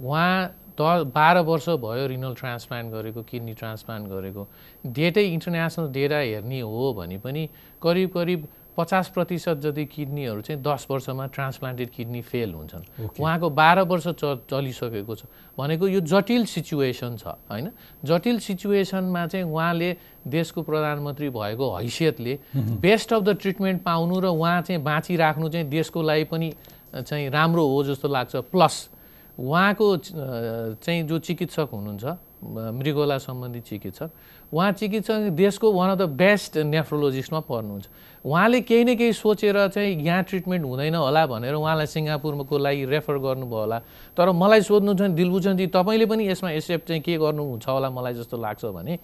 उहाँ। 0.00 0.54
द 0.72 1.12
बाह्र 1.12 1.38
वर्ष 1.44 1.68
भयो 1.84 2.06
रिनल 2.08 2.34
ट्रान्सप्लान्ट 2.34 2.92
गरेको 2.92 3.22
किडनी 3.28 3.54
ट्रान्सप्लान्ट 3.54 4.08
गरेको। 4.08 4.42
डेटै 4.88 5.24
इन्टरनेसनल 5.28 5.92
डेटा 5.92 6.18
हेर्ने 6.18 6.60
हो 6.60 6.92
भने 6.96 7.18
पनि 7.20 7.48
करिब 7.82 8.10
करिब 8.10 8.48
पचास 8.76 9.08
प्रतिशत 9.14 9.56
जति 9.60 9.84
किडनीहरू 9.84 10.40
चाहिँ 10.40 10.62
दस 10.62 10.86
वर्षमा 10.90 11.26
ट्रान्सप्लान्टेड 11.28 11.90
किडनी 11.90 12.20
फेल 12.22 12.54
हुन्छन्। 12.54 12.84
उहाँको 13.20 13.50
बाह्र 13.50 13.80
वर्ष 13.84 14.06
च 14.16 14.48
चलिसकेको 14.48 15.14
छ। 15.14 15.22
भनेको 15.58 15.88
यो 15.88 16.00
जटिल 16.00 16.44
सिचुएसन 16.48 17.16
छ 17.16 17.36
होइन? 17.52 17.70
जटिल 18.04 18.38
सिचुएसनमा 18.40 19.26
चाहिँ 19.26 19.44
उहाँले 19.44 19.90
देशको 20.26 20.62
प्रधानमन्त्री 20.62 21.28
भएको 21.28 21.66
हैसियतले 21.76 22.38
बेस्ट 22.56 23.12
अफ 23.12 23.22
द 23.22 23.36
ट्रिटमेन्ट 23.36 23.82
पाउनु 23.82 24.20
र 24.20 24.26
उहाँ 24.32 24.62
चाहिँ 24.62 24.82
बाँचिराख्नु 24.82 25.48
चाहिँ 25.48 25.68
देशको 25.68 26.02
लागि 26.02 26.24
पनि 26.32 26.52
चाहिँ 26.96 27.28
राम्रो 27.28 27.66
हो 27.68 27.84
जस्तो 27.84 28.08
लाग्छ। 28.08 28.36
प्लस 28.48 28.88
उहाँको 29.38 29.96
चाहिँ 30.80 31.02
जो 31.08 31.18
चिकित्सक 31.18 31.68
हुनुहुन्छ 31.72 32.04
मृगोला 32.42 33.16
सम्बन्धी 33.18 33.60
चिकित्सक 33.60 34.10
उहाँ 34.52 34.72
चिकित्सक 34.72 35.32
देशको 35.32 35.72
वान 35.72 35.90
अफ 35.90 35.98
द 35.98 36.08
बेस्ट 36.12 36.56
नेफ्रोलोजिस्टमा 36.68 37.40
पर्नुहुन्छ। 37.40 37.86
उहाँले 38.24 38.60
केही 38.60 38.84
न 38.84 38.94
केही 38.96 39.12
सोचेर 39.12 39.56
चाहिँ 39.68 39.96
यहाँ 40.04 40.22
ट्रिटमेन्ट 40.28 40.64
हुँदैन 40.64 40.94
होला 40.94 41.26
भनेर 41.26 41.54
उहाँलाई 41.56 41.86
सिङ्गापुरको 41.88 42.58
लागि 42.58 42.84
रेफर 42.84 43.16
गर्नुभयो 43.18 43.58
होला। 43.58 43.78
तर 44.12 44.30
मलाई 44.32 44.60
सोध्नु 44.60 44.94
छ 44.94 45.08
दिलभूषणजी 45.16 45.66
तपाईँले 45.72 46.06
पनि 46.06 46.28
यसमा 46.28 46.50
एक्सेप्ट 46.52 46.88
चाहिँ 46.88 47.02
के 47.02 47.16
गर्नुहुन्छ 47.16 47.68
होला 47.68 47.90
मलाई 47.90 48.14
जस्तो 48.14 48.36
लाग्छ 48.36 48.64
भने 48.76 48.98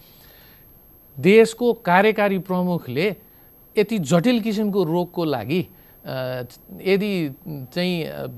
देशको 1.16 1.72
कार्यकारी 1.80 2.38
प्रमुखले 2.44 3.06
यति 3.76 3.98
जटिल 4.04 4.40
किसिमको 4.44 4.84
रोगको 4.84 5.24
लागि 5.24 5.60
यदि 6.04 7.12
चाहिँ 7.72 7.94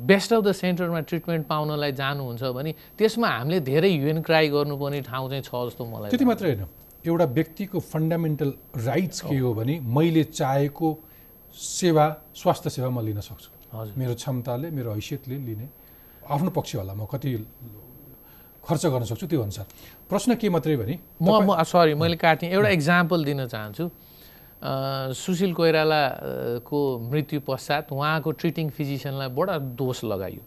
बेस्ट 0.07 0.33
अफ 0.33 0.42
द 0.44 0.53
सेन्टरमा 0.53 1.01
ट्रिटमेन्ट 1.11 1.46
पाउनलाई 1.46 1.92
जानुहुन्छ 1.92 2.42
भने 2.55 2.75
त्यसमा 2.99 3.29
हामीले 3.29 3.61
धेरै 3.66 3.90
युएन 3.90 4.23
क्राई 4.23 4.49
गर्नुपर्ने 4.49 5.01
ठाउँ 5.11 5.29
चाहिँ 5.29 5.42
छ 5.42 5.51
जस्तो 5.51 5.85
मलाई 5.85 6.11
त्यति 6.11 6.25
मात्रै 6.25 6.55
होइन। 6.55 6.66
एउटा 7.07 7.25
व्यक्तिको 7.25 7.79
फन्डामेन्टल 7.81 8.53
राइट्स 8.87 9.21
के 9.21 9.39
हो 9.39 9.55
भने 9.55 9.75
मैले 9.97 10.25
चाहेको 10.25 10.89
सेवा 11.55 12.05
स्वास्थ्य 12.37 12.71
सेवा 12.71 12.89
म 12.91 13.01
लिन 13.07 13.21
सक्छु। 13.21 13.51
मेरो 13.97 14.15
क्षमताले 14.15 14.71
मेरो 14.71 14.93
हैसियतले 14.93 15.37
लिने 15.47 15.67
आफ्नो 16.29 16.51
पक्ष 16.51 16.77
होला 16.77 16.95
म 16.95 17.07
कति 17.07 17.31
खर्च 18.67 18.87
गर्न 18.87 19.05
सक्छु 19.11 19.27
त्यो 19.27 19.43
अनुसार। 19.43 19.67
प्रश्न 20.11 20.35
के 20.37 20.49
मात्रै 20.51 20.77
भने 20.77 20.99
म 21.23 21.41
म 21.49 21.63
सरी 21.65 21.95
मैले 21.95 22.17
काटेँ 22.21 22.51
एउटा 22.51 22.69
इक्जाम्पल 22.79 23.25
दिन 23.25 23.47
चाहन्छु। 23.47 23.85
सुशील 25.17 25.53
कोइरालाको 25.57 26.79
मृत्यु 27.11 27.41
पश्चात 27.49 27.93
उहाँको 27.93 28.31
ट्रिटिङ 28.41 28.69
फिजिसियनलाई 28.77 29.29
बडा 29.33 29.57
दोष 29.81 30.05
लगाइयो 30.05 30.43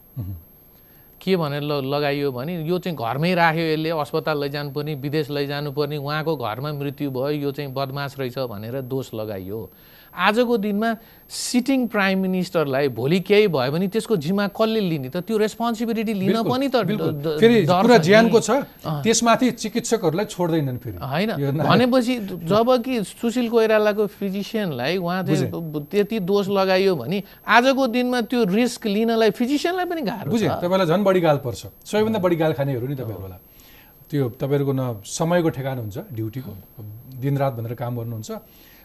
के 1.24 1.36
भनेर 1.36 1.62
लगाइयो 1.62 2.32
भने 2.32 2.54
यो 2.68 2.78
चाहिँ 2.78 2.96
घरमै 2.98 3.34
राख्यो 3.34 3.64
यसले 3.64 3.90
अस्पताल 3.90 4.40
लैजानुपर्ने 4.40 4.94
विदेश 5.00 5.30
लैजानुपर्ने 5.30 5.96
उहाँको 5.96 6.36
घरमा 6.36 6.72
मृत्यु 6.72 7.10
भयो 7.10 7.30
यो 7.40 7.52
चाहिँ 7.52 7.72
बदमास 7.72 8.18
रहेछ 8.18 8.38
भनेर 8.38 8.80
दोष 8.84 9.14
लगाइयो। 9.14 9.60
आजको 10.14 10.54
दिनमा 10.58 10.90
सिटिङ 11.26 11.86
प्राइम 11.90 12.18
मिनिस्टरलाई 12.20 12.88
भोलि 12.94 13.18
केही 13.20 13.46
भयो 13.50 13.70
भने 13.72 13.86
त्यसको 13.90 14.16
जिम्मा 14.16 14.46
कसले 14.54 14.80
लिने 14.80 15.08
त 15.10 15.26
त्यो 15.26 15.36
रेस्पोन्सिबिलिटी 15.36 16.14
लिन 16.14 16.42
पनि 16.46 16.68
त 16.70 16.86
फेरि 17.42 17.66
कुरा। 17.66 17.98
ज्यानको 17.98 18.38
छ 18.40 18.50
त्यसमाथि 19.02 19.50
चिकित्सकहरूलाई 19.58 20.26
छोड्दैनन् 20.30 20.78
फेरि। 20.78 20.96
होइन। 21.02 21.30
भनेपछि 21.58 22.14
जब 22.46 22.68
कि 22.84 23.02
सुशील 23.04 23.48
कोइरालाको 23.50 24.06
फिजिसियनलाई 24.06 24.96
उहाँ 25.02 25.22
त्यति 25.26 26.18
दोष 26.22 26.48
लगाइयो 26.48 26.94
भने 26.94 27.18
आजको 27.42 27.86
दिनमा 27.90 28.20
त्यो 28.30 28.44
रिस्क 28.54 28.86
लिनलाई 28.86 29.30
फिजिसियनलाई 29.34 29.86
पनि 29.90 30.02
गाह्रो 30.02 30.30
बुझेँ। 30.30 30.48
छ। 30.48 30.62
तपाईँलाई 30.62 30.86
झन् 30.86 31.04
बढी 31.04 31.20
गाल 31.20 31.38
पर्छ। 31.42 31.62
सबैभन्दा 31.82 32.18
बढी 32.22 32.36
गाल 32.36 32.52
खानेहरू 32.54 32.86
नि 32.86 32.94
तपाईँहरू 32.94 33.22
होला। 33.26 33.38
त्यो 34.06 34.22
तपाईँहरूको 34.38 34.72
न 34.72 35.02
समयको 35.02 35.48
ठेगान 35.50 35.78
हुन्छ 35.82 35.96
ड्युटीको। 36.14 36.52
दिनरात 37.18 37.52
भनेर 37.58 37.74
काम 37.74 37.92
गर्नुहुन्छ। 37.98 38.30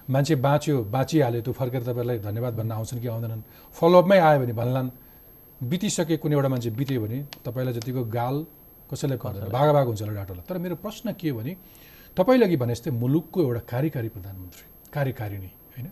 मान्छे 0.09 0.35
बाँच्यो 0.35 0.75
बाँचिहाल्यो 0.89 1.41
त्यो 1.41 1.53
फर्केर 1.53 1.81
तपाईँलाई 1.85 2.17
धन्यवाद 2.19 2.53
भन्न 2.57 2.71
आउँछन् 2.71 2.99
कि 3.01 3.07
आउँदैनन्। 3.07 3.41
फलोअपमै 3.77 4.17
आयो 4.19 4.39
भने 4.41 4.53
भन्लान् 4.53 4.89
बितिसके 5.61 6.17
कुनै 6.17 6.35
एउटा 6.35 6.49
मान्छे 6.49 6.69
बित्यो 6.73 7.01
भने 7.01 7.17
तपाईँलाई 7.45 7.73
जतिको 7.77 8.03
गाल 8.09 8.35
कसैलाई 8.89 9.17
पर्दैन 9.21 9.49
भागा 9.53 9.73
भाग 9.73 9.85
हुन्छ 9.87 10.01
होला 10.01 10.13
डाटोलाई 10.17 10.43
तर 10.49 10.57
मेरो 10.57 10.75
प्रश्न 10.81 11.13
के 11.13 11.29
हो 11.29 11.37
भने 11.37 11.51
तपाईँले 12.17 12.45
अघि 12.45 12.57
भने 12.57 12.73
जस्तै 12.73 12.91
मुलुकको 12.91 13.37
एउटा 13.41 13.61
कार्यकारी 13.69 14.09
प्रधानमन्त्री 14.09 14.65
कार्यकारिणी 14.89 15.51
होइन? 15.77 15.87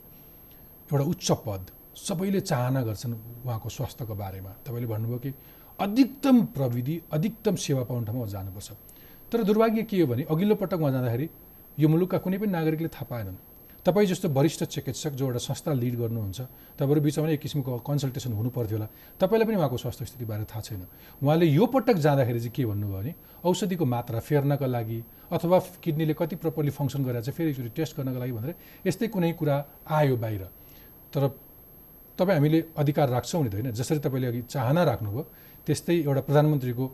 एउटा 0.89 1.05
उच्च 1.13 1.29
पद 1.45 1.61
सबैले 1.93 2.39
चाहना 2.41 2.81
गर्छन् 2.81 3.13
उहाँको 3.45 3.69
स्वास्थ्यको 3.69 4.15
बारेमा। 4.17 4.51
तपाईँले 4.65 4.87
भन्नुभयो 4.87 5.19
कि 5.19 5.33
अधिकतम 5.79 6.37
प्रविधि 6.57 6.95
अधिकतम 7.13 7.55
सेवा 7.55 7.83
पाउने 7.85 8.05
ठाउँमा 8.05 8.25
जानुपर्छ। 8.33 8.69
तर 9.29 9.43
दुर्भाग्य 9.45 9.83
के 9.83 10.01
हो 10.01 10.07
भने 10.07 10.23
अघिल्लो 10.25 10.55
पटक 10.57 10.79
उहाँ 10.81 10.91
जाँदाखेरि 10.91 11.29
यो 11.77 11.87
मुलुकका 11.87 12.17
कुनै 12.17 12.37
पनि 12.37 12.51
नागरिकले 12.51 12.89
थाहा 12.89 13.05
पाएनन्। 13.05 13.37
तपाईँ 13.87 14.07
जस्तो 14.07 14.27
वरिष्ठ 14.29 14.63
चिकित्सक 14.67 15.11
जो 15.15 15.25
एउटा 15.25 15.39
संस्था 15.39 15.71
लिड 15.73 15.95
गर्नुहुन्छ 15.95 16.39
तपाईँहरू 16.75 17.01
बिचमा 17.01 17.29
एक 17.31 17.39
किसिमको 17.39 17.71
कन्सल्टेसन 17.87 18.31
हुनु 18.35 18.49
पर्थ्यो 18.51 18.77
होला। 18.77 18.87
तपाईँलाई 19.15 19.47
पनि 19.47 19.55
उहाँको 19.55 19.77
स्वास्थ्य 19.79 20.05
स्थितिबारे 20.05 20.43
थाहा 20.43 20.61
छैन। 20.61 20.83
उहाँले 21.23 21.45
यो 21.47 21.65
पटक 21.71 21.95
जाँदाखेरि 21.95 22.39
चाहिँ 22.39 22.51
के 22.51 22.65
भन्नुभयो 22.67 22.99
भने 22.99 23.11
औषधिको 23.47 23.85
मात्रा 23.87 24.19
फेर्नका 24.19 24.67
लागि 24.67 24.99
अथवा 25.31 25.57
किडनीले 25.79 26.13
कति 26.19 26.35
प्रपरली 26.35 26.71
फङ्सन 26.75 26.99
गरेर 27.07 27.21
चाहिँ 27.23 27.35
फेरि 27.37 27.49
एकचोटि 27.55 27.71
टेस्ट 27.79 27.95
गर्नको 27.95 28.19
लागि 28.19 28.31
भनेर 28.35 28.55
यस्तै 28.83 29.07
कुनै 29.07 29.31
कुरा 29.39 29.55
आयो 29.87 30.15
बाहिर। 30.19 30.43
तर 31.15 31.23
तपाईँ 32.19 32.37
हामीले 32.37 32.59
अधिकार 32.75 33.07
राख्छौँ 33.07 33.43
नि 33.43 33.49
त 33.49 33.53
होइन? 33.55 33.71
जसरी 33.71 33.99
तपाईँले 34.03 34.27
अघि 34.27 34.41
चाहना 34.51 34.83
राख्नुभयो 34.83 35.23
त्यस्तै 35.63 35.95
एउटा 36.03 36.21
प्रधानमन्त्रीको 36.27 36.85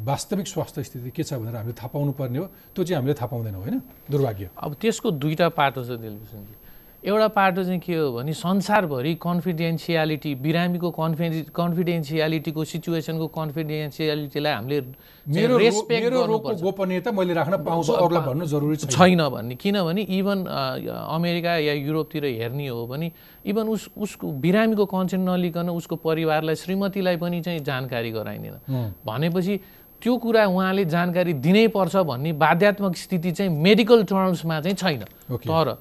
वास्तविक 0.00 0.46
स्वास्थ्य 0.46 0.82
स्थिति 0.82 1.10
के 1.10 1.22
छ 1.22 1.34
भनेर 1.34 1.56
हामीले 1.56 1.76
थाहा 1.76 1.88
पाउनु 1.92 2.12
पर्ने 2.16 2.38
हो। 2.38 2.44
त्यो 2.74 2.84
चाहिँ 2.84 2.96
हामीले 2.96 3.14
थाहा 3.14 3.26
पाउँदैनौँ 3.26 3.60
होइन? 3.60 3.80
दुर्भाग्य। 4.10 4.50
अब 4.56 4.74
त्यसको 4.80 5.10
दुईवटा 5.12 5.48
पाटो 5.52 5.84
छ 5.84 6.00
दिलभूषणजी 6.00 6.54
एउटा 7.00 7.28
पाटो 7.32 7.64
चाहिँ 7.64 7.80
के 7.80 7.94
हो 7.96 8.12
भने 8.12 8.32
संसारभरि 8.36 9.14
कन्फिडेन्सियालिटी 9.24 10.34
बिरामीको 10.36 10.90
कन्फिडे 10.92 11.40
कन्फिडेन्सियालिटीको 11.48 12.64
सिचुएसनको 12.64 13.26
कन्फिडेन्सियालिटीलाई 13.32 14.52
हामीले 14.52 14.80
मेरो 15.24 15.56
रेस्पेक्ट 15.56 16.12
गोपनीयता 16.60 17.10
मैले 17.16 17.32
राख्न 17.40 17.56
पाउँछु 17.64 17.92
अरूलाई 17.92 18.22
भन्नु 18.28 18.44
जरुरी 18.52 18.76
छैन। 18.76 19.20
भन्ने। 19.32 19.54
किनभने 19.56 20.02
इभन 20.12 20.38
अमेरिका 20.44 21.52
या 21.56 21.72
युरोपतिर 21.88 22.24
हेर्ने 22.36 22.68
हो 22.68 22.86
भने 22.86 23.12
इभन 23.48 23.64
उस 23.72 23.88
उसको 23.96 24.32
बिरामीको 24.44 24.84
कन्सेन्ट 24.84 25.24
नलिकन 25.24 25.68
उसको 25.72 25.96
परिवारलाई 26.04 26.54
श्रीमतीलाई 26.54 27.16
पनि 27.16 27.40
चाहिँ 27.40 27.60
जानकारी 27.64 28.10
गराइँदैन। 28.12 28.92
भनेपछि 29.08 29.60
त्यो 30.02 30.16
कुरा 30.16 30.46
उहाँले 30.46 30.84
जानकारी 30.84 31.32
दिनै 31.44 31.66
पर्छ 31.76 31.96
भन्ने 32.08 32.32
बाध्यात्मक 32.32 32.96
स्थिति 32.96 33.30
चाहिँ 33.32 33.52
मेडिकल 33.52 34.04
टर्म्समा 34.04 34.60
चाहिँ 34.60 34.76
छैन। 34.76 35.04
तर 35.44 35.76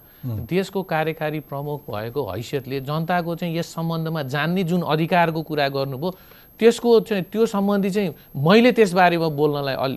देशको 0.45 0.83
कार्यकारी 0.83 1.39
प्रमुख 1.47 1.89
भएको 1.89 2.21
हैसियतले 2.31 2.79
जनताको 2.81 3.35
चाहिँ 3.35 3.57
यस 3.57 3.67
सम्बन्धमा 3.73 4.23
जान्ने 4.27 4.63
जुन 4.63 4.81
अधिकारको 4.83 5.41
कुरा 5.41 5.67
गर्नुभयो 5.69 6.11
त्यसको 6.59 6.99
चाहिँ 7.07 7.23
त्यो 7.31 7.45
सम्बन्धी 7.47 7.89
चाहिँ 7.89 8.09
मैले 8.35 8.71
त्यसबारेमा 8.75 9.27
बोल्नलाई 9.31 9.75
अलि 9.79 9.95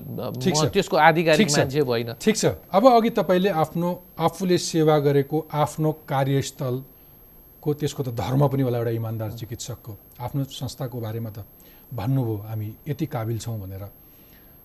त्यसको 0.71 0.97
आधिकारिक। 0.97 1.49
मान्छे 1.51 1.81
होइन 1.83 2.13
ठिक 2.23 2.37
छ। 2.37 2.55
अब 2.71 2.87
अघि 2.87 3.11
तपाईँले 3.19 3.51
आफ्नो 3.51 3.89
आफूले 4.23 4.59
सेवा 4.63 4.99
गरेको 5.03 5.47
आफ्नो 5.51 5.91
कार्यस्थलको 6.07 7.75
त्यसको 7.75 8.03
त 8.03 8.15
धर्म 8.15 8.47
पनि 8.47 8.63
होला 8.63 8.79
एउटा 8.79 8.95
इमान्दार 8.95 9.31
चिकित्सकको 9.43 9.93
आफ्नो 10.23 10.45
संस्थाको 10.55 11.01
बारेमा 11.03 11.31
त 11.35 11.43
भन्नुभयो 11.91 12.37
हामी 12.47 12.69
यति 12.89 13.07
काबिल 13.11 13.39
छौँ 13.43 13.59
भनेर। 13.59 13.85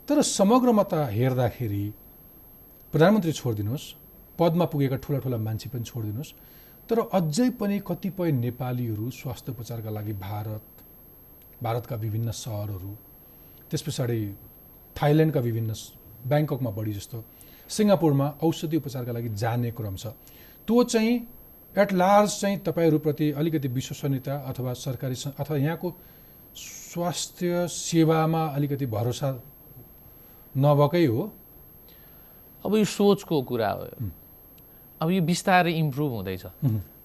तर 0.07 0.21
समग्रमा 0.23 0.83
त 0.83 0.93
हेर्दाखेरि 1.11 1.85
प्रधानमन्त्री 2.93 3.31
छोडिदिनुहोस् 3.33 3.87
पदमा 4.39 4.65
पुगेका 4.71 4.97
ठुला 5.03 5.19
ठुला 5.19 5.37
मान्छे 5.37 5.67
पनि 5.69 5.83
छोडिदिनुहोस् 5.83 6.31
तर 6.89 6.97
अझै 7.11 7.49
पनि 7.59 7.79
कतिपय 7.87 8.31
नेपालीहरू 8.37 9.09
स्वास्थ्य 9.11 9.51
उपचारका 9.51 9.89
लागि 9.89 10.13
भारत 10.21 10.65
भारतका 11.63 11.95
विभिन्न 11.95 12.31
सहरहरू 12.33 12.91
त्यस 13.69 13.81
पछाडि 13.81 14.21
थाइल्यान्डका 14.95 15.39
विभिन्न 15.39 15.73
ब्याङ्ककमा 16.31 16.71
बढी 16.71 16.93
जस्तो 16.93 17.17
सिङ्गापुरमा 17.69 18.27
औषधि 18.43 18.77
उपचारका 18.77 19.11
लागि 19.11 19.29
जाने 19.35 19.71
क्रम 19.71 19.95
छ। 19.95 20.15
त्यो 20.67 20.83
चाहिँ 20.85 21.13
एट 21.75 21.93
लार्ज 21.93 22.29
चाहिँ 22.41 22.57
तपाईँहरूप्रति 22.63 23.27
अलिकति 23.33 23.67
विश्वसनीयता 23.69 24.35
अथवा 24.49 24.73
सरकारी 24.77 25.15
अथवा 25.35 25.57
यहाँको 25.57 25.89
स्वास्थ्य 26.55 27.67
सेवामा 27.67 28.43
अलिकति 28.55 28.85
भरोसा 28.87 29.31
नभएकै 30.57 31.05
हो। 31.05 31.21
अब 32.65 32.75
यो 32.75 32.83
सोचको 32.83 33.41
कुरा 33.45 33.69
हो। 33.69 33.85
अब 35.01 35.07
यो 35.11 35.21
बिस्तारै 35.21 35.71
इम्प्रुभ 35.71 36.11
हुँदैछ। 36.11 36.45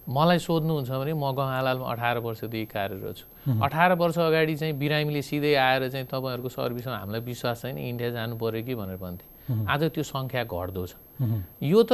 मलाई 0.08 0.38
सोध्नुहुन्छ 0.42 0.90
भने 0.90 1.12
म 1.12 1.30
गङ्गालालमा 1.36 1.86
अठार 1.92 2.18
वर्षदेखि 2.26 2.66
कार्यरत 2.72 3.16
छु। 3.16 3.26
अठार 3.60 3.92
वर्ष 4.00 4.18
अगाडि 4.18 4.54
चाहिँ 4.56 4.74
बिरामीले 4.74 5.22
सिधै 5.22 5.54
आएर 5.54 5.82
चाहिँ 5.92 6.06
तपाईँहरूको 6.10 6.48
सर्भिसमा 6.48 6.96
हामीलाई 6.96 7.20
विश्वास 7.22 7.62
छैन 7.62 7.78
इन्डिया 7.78 8.10
जानु 8.16 8.34
पऱ्यो 8.40 8.62
कि 8.66 8.74
भनेर 8.74 8.96
भन्थे। 8.98 9.24
आज 9.68 9.82
त्यो 9.94 10.02
सङ्ख्या 10.02 10.42
घट्दो 10.48 10.82
छ। 10.86 10.98
यो 11.62 11.80
त 11.86 11.92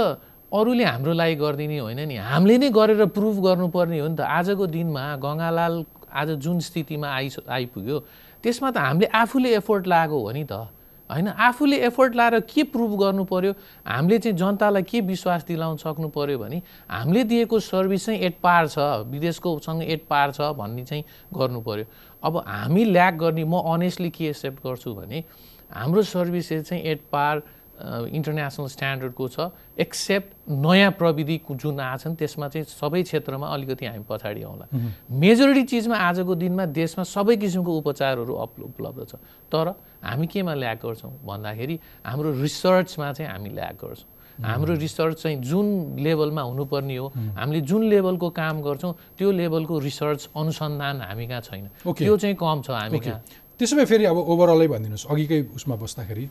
अरूले 0.49 0.85
हाम्रो 0.85 1.12
लागि 1.12 1.35
गरिदिने 1.37 1.79
होइन 1.85 2.01
नि। 2.09 2.16
हामीले 2.16 2.57
नै 2.64 2.68
गरेर 2.73 3.12
प्रुभ 3.12 3.37
गर्नुपर्ने 3.44 3.99
हो 3.99 4.09
नि 4.09 4.16
त। 4.16 4.21
आजको 4.25 4.64
दिनमा 4.73 5.05
गङ्गालाल 5.21 5.75
आज 6.09 6.29
जुन 6.40 6.57
स्थितिमा 6.64 7.05
आइ 7.05 7.29
आइपुग्यो 7.44 7.97
त्यसमा 8.40 8.68
त 8.73 8.77
हामीले 8.79 9.07
आफूले 9.12 9.51
एफोर्ट 9.61 9.85
लगाएको 9.85 10.16
हो 10.16 10.31
नि 10.33 10.44
त। 10.49 10.73
होइन 11.11 11.29
आफूले 11.29 11.77
एफोर्ट 11.87 12.14
लाएर 12.16 12.38
के 12.53 12.62
प्रुभ 12.68 12.99
गर्नु 13.01 13.25
पर्यो 13.25 13.53
हामीले 13.87 14.18
चाहिँ 14.18 14.37
जनतालाई 14.37 14.83
के 14.83 15.01
विश्वास 15.09 15.44
दिलाउन 15.49 15.77
सक्नु 15.77 16.09
पर्यो 16.09 16.38
भने 16.38 16.62
हामीले 16.90 17.25
दिएको 17.25 17.61
सर्भिस 17.62 18.07
चाहिँ 18.07 18.21
एट 18.21 18.37
पार 18.42 18.68
छ 18.68 18.79
विदेशकोसँग 19.09 19.83
एट 19.85 20.07
पार 20.11 20.33
छ 20.33 20.53
भन्ने 20.55 20.85
चाहिँ 20.85 21.05
गर्नु 21.35 21.61
पर्यो 21.61 21.85
अब 22.23 22.37
हामी 22.47 22.85
ल्याक 22.85 23.14
गर्ने 23.16 23.44
म 23.44 23.62
अनेस्टली 23.73 24.11
के 24.11 24.29
एक्सेप्ट 24.29 24.66
गर्छु 24.66 24.94
भने 24.94 25.25
हाम्रो 25.71 26.03
सर्भिसेस 26.05 26.68
चाहिँ 26.68 26.83
एट 26.85 27.01
पार 27.12 27.42
इन्टरनेसनल 27.79 28.67
स्ट्यान्डर्डको 28.67 29.25
छ 29.29 29.38
एक्सेप्ट 29.79 30.51
नयाँ 30.51 30.91
प्रविधि 30.99 31.37
जुन 31.47 31.81
आछन् 31.81 32.14
त्यसमा 32.19 32.49
चाहिँ 32.51 32.67
सबै 32.67 33.03
क्षेत्रमा 33.03 33.47
अलिकति 33.47 33.87
हामी 33.87 34.05
पछाडि 34.11 34.43
आउँला। 34.43 34.67
मेजोरिटी 35.14 35.62
चिजमा 35.62 35.97
आजको 35.97 36.35
दिनमा 36.35 36.64
देशमा 36.75 37.05
सबै 37.07 37.37
किसिमको 37.38 37.71
उपचारहरू 37.79 38.35
अप 38.35 38.53
उपलब्ध 38.75 38.99
छ। 39.07 39.14
तर 39.47 39.79
हामी 40.03 40.27
केमा 40.27 40.55
ल्याक 40.55 40.79
गर्छौँ? 40.83 41.12
भन्दाखेरि 41.23 41.77
हाम्रो 42.03 42.29
रिसर्चमा 42.43 43.12
चाहिँ 43.14 43.31
हामी 43.31 43.51
ल्याक 43.55 43.77
गर्छौँ। 43.79 44.11
हाम्रो 44.38 44.75
रिसर्च 44.75 45.23
चाहिँ 45.23 45.38
जुन 45.43 45.99
लेभलमा 45.99 46.43
हुनुपर्ने 46.43 46.97
हो 46.97 47.07
हामीले 47.38 47.61
जुन 47.62 47.83
लेभलको 47.91 48.29
काम 48.31 48.62
गर्छौँ 48.62 48.93
त्यो 49.19 49.31
लेभलको 49.31 49.79
रिसर्च 49.79 50.29
अनुसन्धान 50.35 50.97
हामी 51.03 51.27
कहाँ 51.27 51.41
छैन। 51.47 51.67
त्यो 51.83 52.17
चाहिँ 52.17 52.37
कम 52.38 52.62
छ 52.62 52.71
हामी 52.71 52.99
कहाँ। 52.99 53.23
त्यसो 53.59 53.75
भए 53.77 53.85
फेरि 53.91 54.05
अब 54.07 54.19
ओभरअलै 54.19 54.67
भनिदिनुहोस्। 54.67 55.07
अघिकै 55.11 55.41
उसमा 55.59 55.75
बस्दाखेरि 55.75 56.25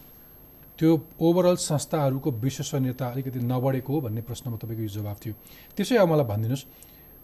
त्यो 0.79 0.99
ओभरअल 1.19 1.55
संस्थाहरूको 1.55 2.31
विश्वसनीयता 2.31 3.05
अलिकति 3.07 3.39
नबढेको 3.43 3.93
हो 3.93 4.01
भन्ने 4.01 4.21
प्रश्नमा 4.21 4.57
तपाईँको 4.57 4.83
यो 4.83 4.89
जवाब 4.97 5.17
थियो। 5.25 5.33
त्यसै 5.77 5.95
अब 5.97 6.07
मलाई 6.09 6.25
भनिदिनुहोस् 6.25 6.65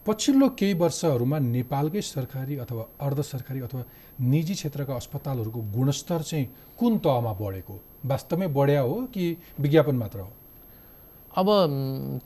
पछिल्लो 0.06 0.48
केही 0.60 0.74
वर्षहरूमा 0.74 1.38
नेपालकै 1.40 2.02
सरकारी 2.04 2.56
अथवा 2.58 2.84
अर्ध 3.00 3.22
सरकारी 3.24 3.60
अथवा 3.60 3.84
निजी 4.22 4.54
क्षेत्रका 4.54 4.94
अस्पतालहरूको 4.96 5.60
गुणस्तर 5.76 6.22
चाहिँ 6.22 6.46
कुन 6.80 6.98
तहमा 6.98 7.34
बढेको? 7.34 7.76
वास्तवमै 8.06 8.48
बढ्या 8.48 8.82
हो 8.82 8.96
कि 9.14 9.38
विज्ञापन 9.60 9.96
मात्र 9.96 10.20
हो? 10.20 10.30
अब 11.34 11.48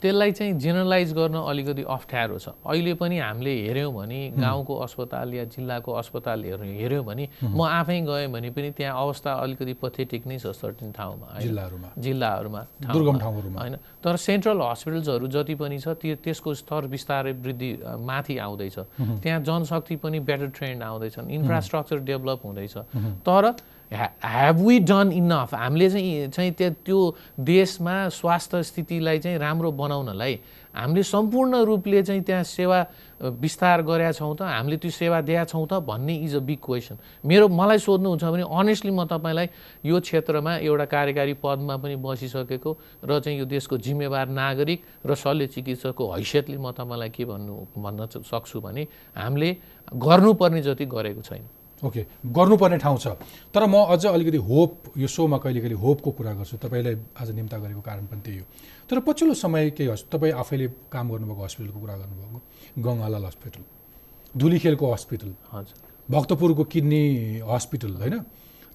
त्यसलाई 0.02 0.32
चाहिँ 0.32 0.54
जेनरलाइज 0.60 1.13
गर्न 1.13 1.36
अलिकति 1.39 1.84
अप्ठ्यारो 1.88 2.38
छ। 2.38 2.48
अहिले 2.67 2.93
पनि 3.00 3.17
हामीले 3.20 3.54
हेऱ्यौँ 3.67 3.93
भने 3.93 4.20
गाउँको 4.36 4.74
अस्पताल 4.84 5.34
या 5.34 5.43
जिल्लाको 5.48 5.91
अस्पताल 5.91 6.43
हेऱ्यौँ 6.43 7.04
भने 7.06 7.28
म 7.41 7.62
आफै 7.63 8.00
गएँ 8.04 8.28
भने 8.28 8.50
पनि 8.52 8.72
त्यहाँ 8.76 9.00
अवस्था 9.00 9.32
अलिकति 9.34 9.74
पथेटिक 9.80 10.28
नै 10.28 10.38
छ 10.38 10.52
सर्टेन 10.52 10.91
ठाउँमा? 10.91 11.39
जिल्लाहरूमा। 11.39 11.89
जिल्लाहरूमा 11.98 12.62
दुर्गम। 12.84 13.17
ठाउँहरूमा। 13.17 13.60
होइन? 13.62 13.76
तर 14.04 14.15
सेन्ट्रल 14.20 14.62
हस्पिटल्सहरू 14.62 15.28
जति 15.28 15.56
पनि 15.56 15.80
छ 15.80 15.88
त्यो 15.96 16.15
त्यसको 16.20 16.54
स्तर 16.54 16.88
बिस्तारै 16.91 17.32
वृद्धि 17.32 17.72
माथि 18.04 18.38
आउँदैछ। 18.38 18.78
त्यहाँ 19.24 19.39
जनशक्ति 19.39 19.96
पनि 20.04 20.20
बेटर 20.20 20.48
ट्रेन्ड 20.52 20.84
आउँदैछन्। 20.84 21.32
इन्फ्रास्ट्रक्चर 21.32 21.98
डेभलप 22.04 22.39
हुँदैछ। 22.43 22.76
तर 23.24 23.43
ह्याभ 23.91 24.62
वी 24.67 24.80
डन 24.84 25.12
इनफ 25.15 25.54
हामीले 25.56 25.89
चाहिँ 25.89 26.28
चाहिँ 26.36 26.52
त्यो 26.52 26.69
त्यो 26.86 27.00
देशमा 27.39 27.97
स्वास्थ्य 28.10 28.63
स्थितिलाई 28.63 29.19
चाहिँ 29.19 29.38
राम्रो 29.39 29.71
बनाउनलाई 29.71 30.39
हामीले 30.76 31.04
सम्पूर्ण 31.04 31.63
रूपले 31.65 32.02
चाहिँ 32.04 32.21
त्यहाँ 32.21 32.43
सेवा 32.43 32.86
विस्तार 33.41 33.82
गरेका 33.82 34.12
छौँ 34.12 34.36
त 34.36 34.41
हामीले 34.43 34.78
त्यो 34.78 34.91
सेवा 34.91 35.21
दिएका 35.23 35.43
छौँ 35.50 35.65
त 35.71 35.80
भन्ने 35.88 36.15
इज 36.28 36.36
अ 36.36 36.39
बिग 36.43 36.60
क्वेसन 36.60 36.97
मेरो 37.26 37.47
मलाई 37.47 37.80
सोध्नुहुन्छ 37.80 38.23
भने 38.23 38.43
अनेस्टली 38.43 38.91
म 38.91 39.06
तपाईँलाई 39.08 39.47
यो 39.88 40.00
क्षेत्रमा 40.00 40.56
एउटा 40.67 40.86
कार्यकारी 40.86 41.34
पदमा 41.39 41.76
पनि 41.80 41.95
बसिसकेको 41.95 42.71
र 43.08 43.19
चाहिँ 43.23 43.39
यो 43.39 43.45
देशको 43.47 43.78
जिम्मेवार 43.88 44.28
नागरिक 44.28 44.80
र 45.08 45.15
शल्य 45.15 45.47
चिकित्सकको 45.47 46.12
हैसियतले 46.12 46.58
म 46.60 46.71
तपाईँलाई 46.76 47.10
के 47.10 47.26
भन्नु 47.26 47.56
भन्न 47.80 48.21
सक्छु 48.21 48.62
भने 48.62 48.84
हामीले 49.15 49.50
गर्नुपर्ने 49.95 50.62
जति 50.62 50.86
गरेको 50.86 51.21
छैन। 51.23 51.57
ओके 51.84 52.06
गर्नुपर्ने 52.26 52.78
ठाउँ 52.78 52.98
छ। 52.98 53.08
तर 53.54 53.66
म 53.66 53.86
अझ 53.86 54.06
अलिकति 54.08 54.38
होप 54.38 54.98
यो 54.98 55.08
सोमा 55.08 55.38
कहिले 55.38 55.60
कहिले 55.62 55.76
होपको 55.78 56.12
कुरा 56.12 56.34
गर्छु। 56.34 56.58
तपाईँलाई 56.58 56.96
आज 57.22 57.30
निम्ता 57.32 57.58
गरेको 57.58 57.82
कारण 57.82 58.06
पनि 58.10 58.22
त्यही 58.22 58.38
हो। 58.40 58.46
तर 58.90 59.00
पछिल्लो 59.06 59.34
समय 59.36 59.70
केही 59.78 59.90
हस् 59.90 60.10
तपाईँ 60.10 60.34
आफैले 60.34 60.68
काम 60.90 61.06
गर्नुभएको 61.12 61.44
हस्पिटलको 61.44 61.80
कुरा 61.80 61.96
गर्नुभएको 61.98 62.40
गङ्गालाल 62.82 63.26
हस्पिटल 63.26 63.62
धुलीखेलको 64.34 64.86
हस्पिटल 64.94 65.30
हजुर। 65.54 65.76
भक्तपुरको 66.10 66.63
किडनी 66.63 67.04
हस्पिटल 67.46 67.92
होइन? 67.94 68.16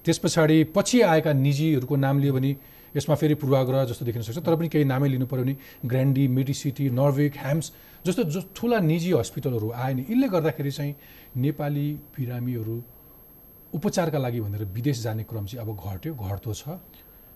त्यस 0.05 0.17
पछाडि 0.19 0.63
पछि 0.75 1.01
आएका 1.01 1.33
निजीहरूको 1.33 1.95
नाम 1.95 2.19
लियो 2.19 2.33
भने 2.33 2.51
यसमा 2.95 3.15
फेरि 3.15 3.35
पूर्वाग्रह 3.41 3.83
जस्तो 3.91 4.05
देखिन 4.05 4.21
सक्छ 4.21 4.39
तर 4.45 4.55
पनि 4.55 4.67
केही 4.69 4.85
नामै 4.85 5.07
लिनु 5.09 5.25
पऱ्यो 5.25 5.43
भने 5.43 5.55
ग्रान्डी 5.85 6.27
मेडिसिटी 6.37 6.89
नर्वेक 6.93 7.33
ह्याम्स 7.37 7.71
जस्तो 8.05 8.23
जो 8.33 8.41
ठुला 8.55 8.79
निजी 8.79 9.11
हस्पिटलहरू 9.13 9.71
आए 9.71 9.93
नि 9.93 10.01
यसले 10.09 10.27
गर्दाखेरि 10.29 10.71
चाहिँ 10.71 10.95
नेपाली 11.45 11.87
बिरामीहरू 12.17 12.75
उपचारका 13.73 14.17
लागि 14.17 14.39
भनेर 14.41 14.63
विदेश 14.73 15.01
जाने 15.03 15.23
क्रम 15.25 15.45
चाहिँ 15.45 15.65
अब 15.65 15.69
घट्यो 15.73 16.13
घट्दो 16.13 16.53
छ। 16.53 16.77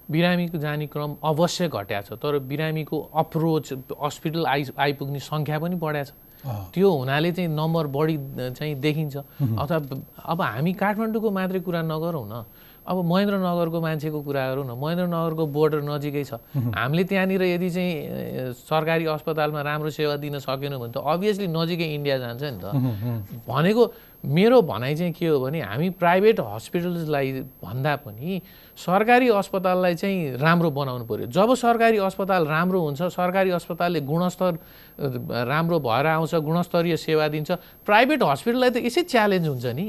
बिरामीको 0.09 0.57
जाने 0.57 0.85
क्रम 0.87 1.15
अवश्य 1.25 1.67
घट्या 1.67 2.01
छ 2.01 2.13
तर 2.21 2.39
बिरामीको 2.45 2.97
अप्रोच 3.15 3.73
हस्पिटल 4.03 4.45
आइ 4.45 4.63
आइपुग्ने 4.77 5.19
सङ्ख्या 5.19 5.59
पनि 5.59 5.75
बढ्या 5.75 6.03
छ। 6.03 6.11
त्यो 6.73 6.89
हुनाले 6.91 7.31
चाहिँ 7.31 7.49
नम्बर 7.49 7.87
बढी 7.91 8.17
चाहिँ 8.53 8.75
देखिन्छ। 8.79 9.15
अथवा 9.17 9.77
अब 10.31 10.41
हामी 10.41 10.73
काठमाडौँको 10.79 11.29
मात्रै 11.31 11.59
कुरा 11.59 11.81
नगरौँ 11.81 12.25
न 12.29 12.45
अब 12.87 12.97
महेन्द्रनगरको 13.03 13.79
मान्छेको 13.83 14.19
कुरा 14.23 14.43
गरौँ 14.47 14.65
न 14.65 14.71
महेन्द्रनगरको 14.79 15.43
बोर्डर 15.51 15.81
नजिकै 15.83 16.23
छ। 16.23 16.39
हामीले 16.71 17.03
त्यहाँनिर 17.03 17.43
यदि 17.59 17.69
चाहिँ 17.69 17.93
सरकारी 18.55 19.05
अस्पतालमा 19.11 19.61
राम्रो 19.61 19.89
सेवा 19.91 20.15
दिन 20.23 20.39
सकेनौँ 20.39 20.79
भने 20.79 20.91
त 20.95 21.03
अभियसली 21.03 21.47
नजिकै 21.51 21.87
इन्डिया 21.99 22.17
जान्छ 22.23 22.43
नि 22.43 22.59
त। 22.63 22.65
भनेको 23.43 23.83
मेरो 24.23 24.61
भनाइ 24.63 24.95
चाहिँ 24.95 25.13
के 25.13 25.27
हो 25.27 25.39
भने 25.39 25.61
हामी 25.61 25.89
प्राइभेट 25.99 26.39
हस्पिटल्सलाई 26.39 27.31
भन्दा 27.59 27.95
पनि 28.07 28.41
सरकारी 28.75 29.27
अस्पताललाई 29.35 29.95
चाहिँ 29.95 30.39
राम्रो 30.41 30.69
बनाउनु 30.71 31.05
पऱ्यो 31.05 31.27
जब 31.27 31.53
सरकारी 31.53 31.97
अस्पताल 32.07 32.47
राम्रो 32.47 32.79
हुन्छ 32.81 33.01
सरकारी 33.13 33.49
अस्पतालले 33.51 34.01
गुणस्तर 34.01 34.51
राम्रो 35.51 35.77
भएर 35.79 36.05
आउँछ 36.07 36.35
गुणस्तरीय 36.35 36.97
सेवा 36.97 37.27
दिन्छ 37.27 37.51
प्राइभेट 37.85 38.23
हस्पिटललाई 38.23 38.69
त 38.69 38.77
यसै 38.87 39.03
च्यालेन्ज 39.05 39.47
हुन्छ 39.47 39.65
नि। 39.75 39.87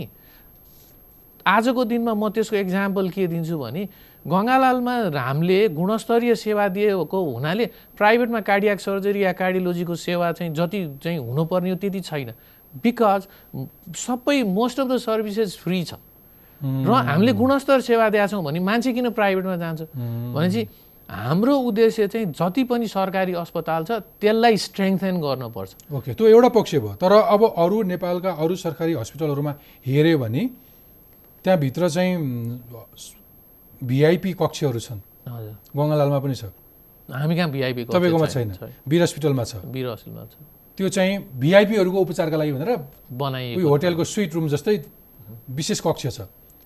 आजको 1.49 1.85
दिनमा 1.85 2.13
म 2.15 2.29
त्यसको 2.29 2.57
इक्जाम्पल 2.57 3.09
के 3.09 3.27
दिन्छु 3.27 3.59
भने 3.59 3.83
गङ्गालालमा 4.27 4.95
हामीले 5.17 5.59
गुणस्तरीय 5.73 6.35
सेवा 6.35 6.69
दिएको 6.69 7.19
हुनाले 7.25 7.67
प्राइभेटमा 7.97 8.41
कार्डियाक 8.45 8.79
सर्जरी 8.81 9.25
या 9.25 9.33
कार्डियोलोजीको 9.33 9.95
सेवा 9.97 10.33
चाहिँ 10.33 10.53
जति 10.55 10.81
चाहिँ 11.03 11.19
हुनुपर्ने 11.19 11.71
हो 11.71 11.77
त्यति 11.77 12.01
छैन। 12.01 12.31
बिकज 12.85 13.23
सबै 13.97 14.43
most 14.45 14.81
of 14.81 14.87
the 14.89 14.97
services 15.01 15.57
free 15.65 15.83
छ। 15.85 15.95
र 16.61 16.91
हामीले 17.09 17.33
गुणस्तर 17.33 17.81
सेवा 17.81 18.09
दिएका 18.11 18.27
छौँ 18.27 18.45
भने 18.45 18.61
मान्छे 18.61 18.93
किन 18.93 19.09
प्राइभेटमा 19.17 19.57
जान्छ? 19.57 19.81
भनेपछि 20.37 20.63
हाम्रो 21.09 21.55
उद्देश्य 21.65 22.07
चाहिँ 22.13 22.27
जति 22.37 22.63
पनि 22.69 22.87
सरकारी 22.87 23.33
अस्पताल 23.33 23.85
छ 23.89 23.91
त्यसलाई 24.21 24.57
स्ट्रेङ्थेन 24.61 25.21
गर्नुपर्छ। 25.25 25.71
ओके 25.89 26.13
त्यो 26.13 26.27
एउटा 26.29 26.49
पक्ष 26.53 26.75
भयो। 26.75 26.95
तर 27.01 27.13
अब 27.13 27.43
अरू 27.57 27.83
नेपालका 27.97 28.31
अरू 28.37 28.55
सरकारी 28.59 28.93
हस्पिटलहरूमा 28.93 29.53
हेऱ्यो 29.87 30.19
भने 30.19 30.43
त्यहाँभित्र 31.45 31.89
चाहिँ 31.89 32.17
भिआइपी 33.81 34.33
कक्षहरू 34.35 34.81
छन्। 34.81 35.01
हजुर। 35.29 35.55
गङ्गालालमा 35.77 36.19
पनि 36.19 36.35
छ। 36.35 36.45
हामी 37.09 37.35
कहाँ 37.37 37.51
भिआइपी 37.51 37.83
तपाईँकोमा 37.89 38.27
छैन? 38.27 38.49
वीर 38.89 39.03
हस्पिटलमा 39.03 39.45
छ। 39.45 39.55
वीर 39.65 39.87
हस्पिटलमा 39.89 40.25
छ। 40.25 40.35
त्यो 40.79 40.89
चाहिँ 40.89 41.15
भिआइपीहरूको 41.39 41.99
उपचारका 41.99 42.37
लागि 42.37 42.53
भनेर 42.53 42.71
बनाइएको 43.13 43.59
उयो 43.59 43.69
होटेलको 43.69 44.05
स्विट 44.05 44.31
रुम 44.35 44.47
जस्तै 44.49 44.77
विशेष 45.51 45.81
कक्ष 45.81 46.05
छ। 46.17 46.19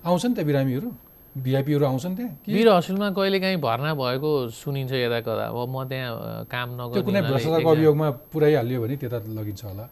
आउँछन् 0.04 0.35
त्यहाँ 0.35 0.46
बिरामीहरू? 0.46 0.88
भिआइपीहरू 1.32 1.85
आउँछन् 1.87 2.16
त्यहाँ? 2.16 2.32
वीर 2.44 2.68
हस्पिटलमा 2.68 3.08
कहिलेकाहीँ 3.16 3.56
भर्ना 3.56 3.92
भएको 3.94 4.30
सुनिन्छ 4.52 4.92
यता 4.92 5.20
कता 5.20 5.44
अब 5.48 5.58
म 5.68 5.85
त्यहाँ 5.88 6.44
काम 6.48 6.68
नगर्ने 6.76 7.02
कुनै 7.08 7.20
भ्रष्टाचारको 7.28 7.70
अभियोगमा 7.72 8.08
पुऱ्याइहाल्यो 8.32 8.78
भने 8.82 8.96
त्यता 9.00 9.18
लगिन्छ 9.32 9.62
होला। 9.64 9.85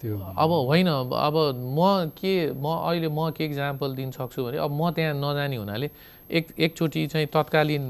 त्यो 0.00 0.16
अब 0.16 0.50
होइन 0.70 0.88
अब 0.88 1.36
म 1.76 2.10
के 2.16 2.34
म 2.56 2.66
अहिले 2.88 3.08
म 3.08 3.30
के 3.36 3.44
इक्जाम्पल 3.44 3.94
दिन 3.94 4.10
सक्छु 4.16 4.44
भने 4.44 4.56
अब 4.58 4.70
म 4.72 4.90
त्यहाँ 4.96 5.14
नजाने 5.14 5.56
हुनाले 5.56 5.90
एक 6.30 6.46
एकचोटि 6.56 7.06
चाहिँ 7.12 7.26
तत्कालीन 7.26 7.84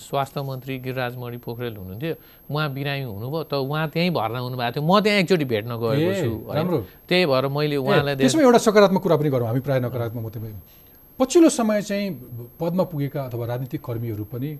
स्वास्थ्य 0.00 0.42
मन्त्री 0.42 0.78
गिरिराज 0.78 1.16
मणि 1.18 1.36
पोखरेल 1.42 1.76
हुनुहुन्थ्यो। 1.76 2.14
उहाँ 2.50 2.68
बिरामी 2.72 3.04
हुनुभयो 3.04 3.42
त 3.50 3.54
उहाँ 3.58 3.88
त्यहीँ 3.90 4.10
भर्ना 4.14 4.38
हुनुभएको 4.38 4.72
थियो। 4.78 4.86
म 4.86 5.00
त्यहाँ 5.02 5.18
एकचोटि 5.20 5.44
भेट्न 5.44 5.72
गएको 5.82 6.12
छु। 6.22 6.30
त्यही 7.08 7.26
भएर 7.26 7.46
मैले 7.50 7.76
उहाँलाई 7.76 8.14
त्यसमा 8.22 8.42
एउटा 8.42 8.58
सकारात्मक 8.70 9.02
कुरा 9.02 9.16
पनि 9.18 9.30
गरौँ। 9.34 9.46
हामी 9.50 9.60
प्रायः 9.66 9.82
नकारात्मक 9.82 10.22
मात्रै 10.22 10.54
पछिल्लो 11.18 11.48
समय 11.50 11.82
चाहिँ 11.82 12.06
पदमा 12.60 12.84
पुगेका 12.86 13.20
अथवा 13.26 13.44
राजनीतिक 13.46 13.80
कर्मीहरू 13.82 14.24
पनि 14.30 14.50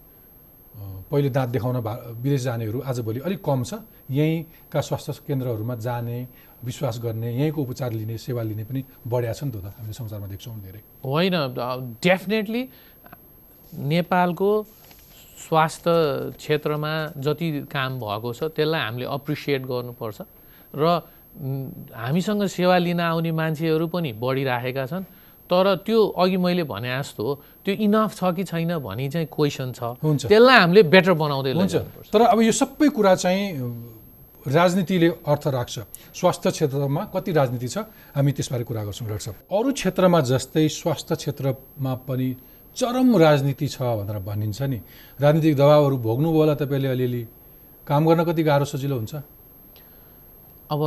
पहिले 0.74 1.30
दाँत 1.30 1.48
देखाउन 1.48 1.80
भा 1.80 1.92
विदेश 2.24 2.42
जानेहरू 2.42 2.78
आजभोलि 2.80 3.20
अलिक 3.20 3.40
कम 3.44 3.62
छ। 3.64 3.72
यहीँका 4.10 4.80
स्वास्थ्य 4.80 5.12
केन्द्रहरूमा 5.26 5.74
जाने 5.76 6.18
विश्वास 6.64 6.98
गर्ने 7.02 7.28
यहीँको 7.32 7.60
उपचार 7.62 7.92
लिने 7.92 8.16
सेवा 8.18 8.42
लिने 8.42 8.64
पनि 8.64 8.80
बढ्या 9.04 9.32
छ 9.32 9.44
नि 9.44 9.50
त 9.52 9.72
हामीले 9.76 9.92
संसारमा 9.92 10.26
देख्छौँ 10.32 10.56
धेरै। 10.62 10.80
होइन 11.04 11.34
डेफिनेटली 12.00 12.62
नेपालको 13.72 14.50
स्वास्थ्य 15.42 15.90
क्षेत्रमा 16.38 16.92
जति 17.18 17.48
काम 17.68 17.98
भएको 18.00 18.32
छ 18.32 18.40
त्यसलाई 18.56 18.80
हामीले 18.80 19.06
अप्रिसिएट 19.06 19.62
गर्नुपर्छ। 19.66 20.18
र 20.74 20.84
हामीसँग 21.92 22.42
सेवा 22.46 22.76
लिन 22.78 23.00
आउने 23.00 23.30
मान्छेहरू 23.32 23.86
पनि 23.88 24.12
बढिराखेका 24.16 24.84
छन्। 24.86 25.04
तर 25.50 25.66
त्यो 25.86 25.98
अघि 26.16 26.36
मैले 26.36 26.64
भने 26.64 26.90
जस्तो 26.90 27.24
त्यो 27.64 27.74
इनफ 27.86 28.10
छ 28.14 28.20
कि 28.36 28.44
छैन 28.44 28.78
भनी 28.78 29.08
चाहिँ 29.08 29.26
क्वेसन 29.26 29.72
छ। 29.72 29.80
हुन्छ। 30.02 30.26
त्यसलाई 30.26 30.58
हामीले 30.60 30.82
बेटर 30.88 31.12
बनाउँदै 31.12 31.52
हुन्छ। 31.52 31.74
तर 32.12 32.20
अब 32.32 32.38
यो 32.40 32.52
सबै 32.52 32.88
कुरा 32.88 33.14
चाहिँ 33.14 33.42
राजनीतिले 34.42 35.08
अर्थ 35.22 35.44
राख्छ। 35.54 35.76
स्वास्थ्य 36.18 36.50
क्षेत्रमा 36.50 37.02
कति 37.14 37.30
राजनीति 37.32 37.68
छ? 37.68 37.78
हामी 38.16 38.32
त्यसबारे 38.32 38.64
कुरा 38.64 38.82
गर्छौँ 38.84 39.08
डाक्टर 39.08 39.24
साहब। 39.24 39.36
अरू 39.54 39.70
क्षेत्रमा 39.72 40.20
जस्तै 40.20 40.66
स्वास्थ्य 40.68 41.14
क्षेत्रमा 41.14 41.92
पनि 42.08 42.28
चरम 42.76 43.08
राजनीति 43.16 43.66
छ 43.68 43.78
भनेर 43.82 44.18
भनिन्छ 44.24 44.62
नि। 44.62 44.78
राजनीतिक 45.20 45.54
दबावहरू 45.54 45.96
भोग्नुभयो 45.98 46.40
होला 46.42 46.54
तपाईँले 46.58 46.88
अलिअलि। 46.88 47.22
काम 47.86 48.02
गर्न 48.06 48.24
कति 48.24 48.42
गाह्रो 48.42 48.64
सजिलो 48.64 48.96
हुन्छ? 48.96 49.14
अब 50.70 50.80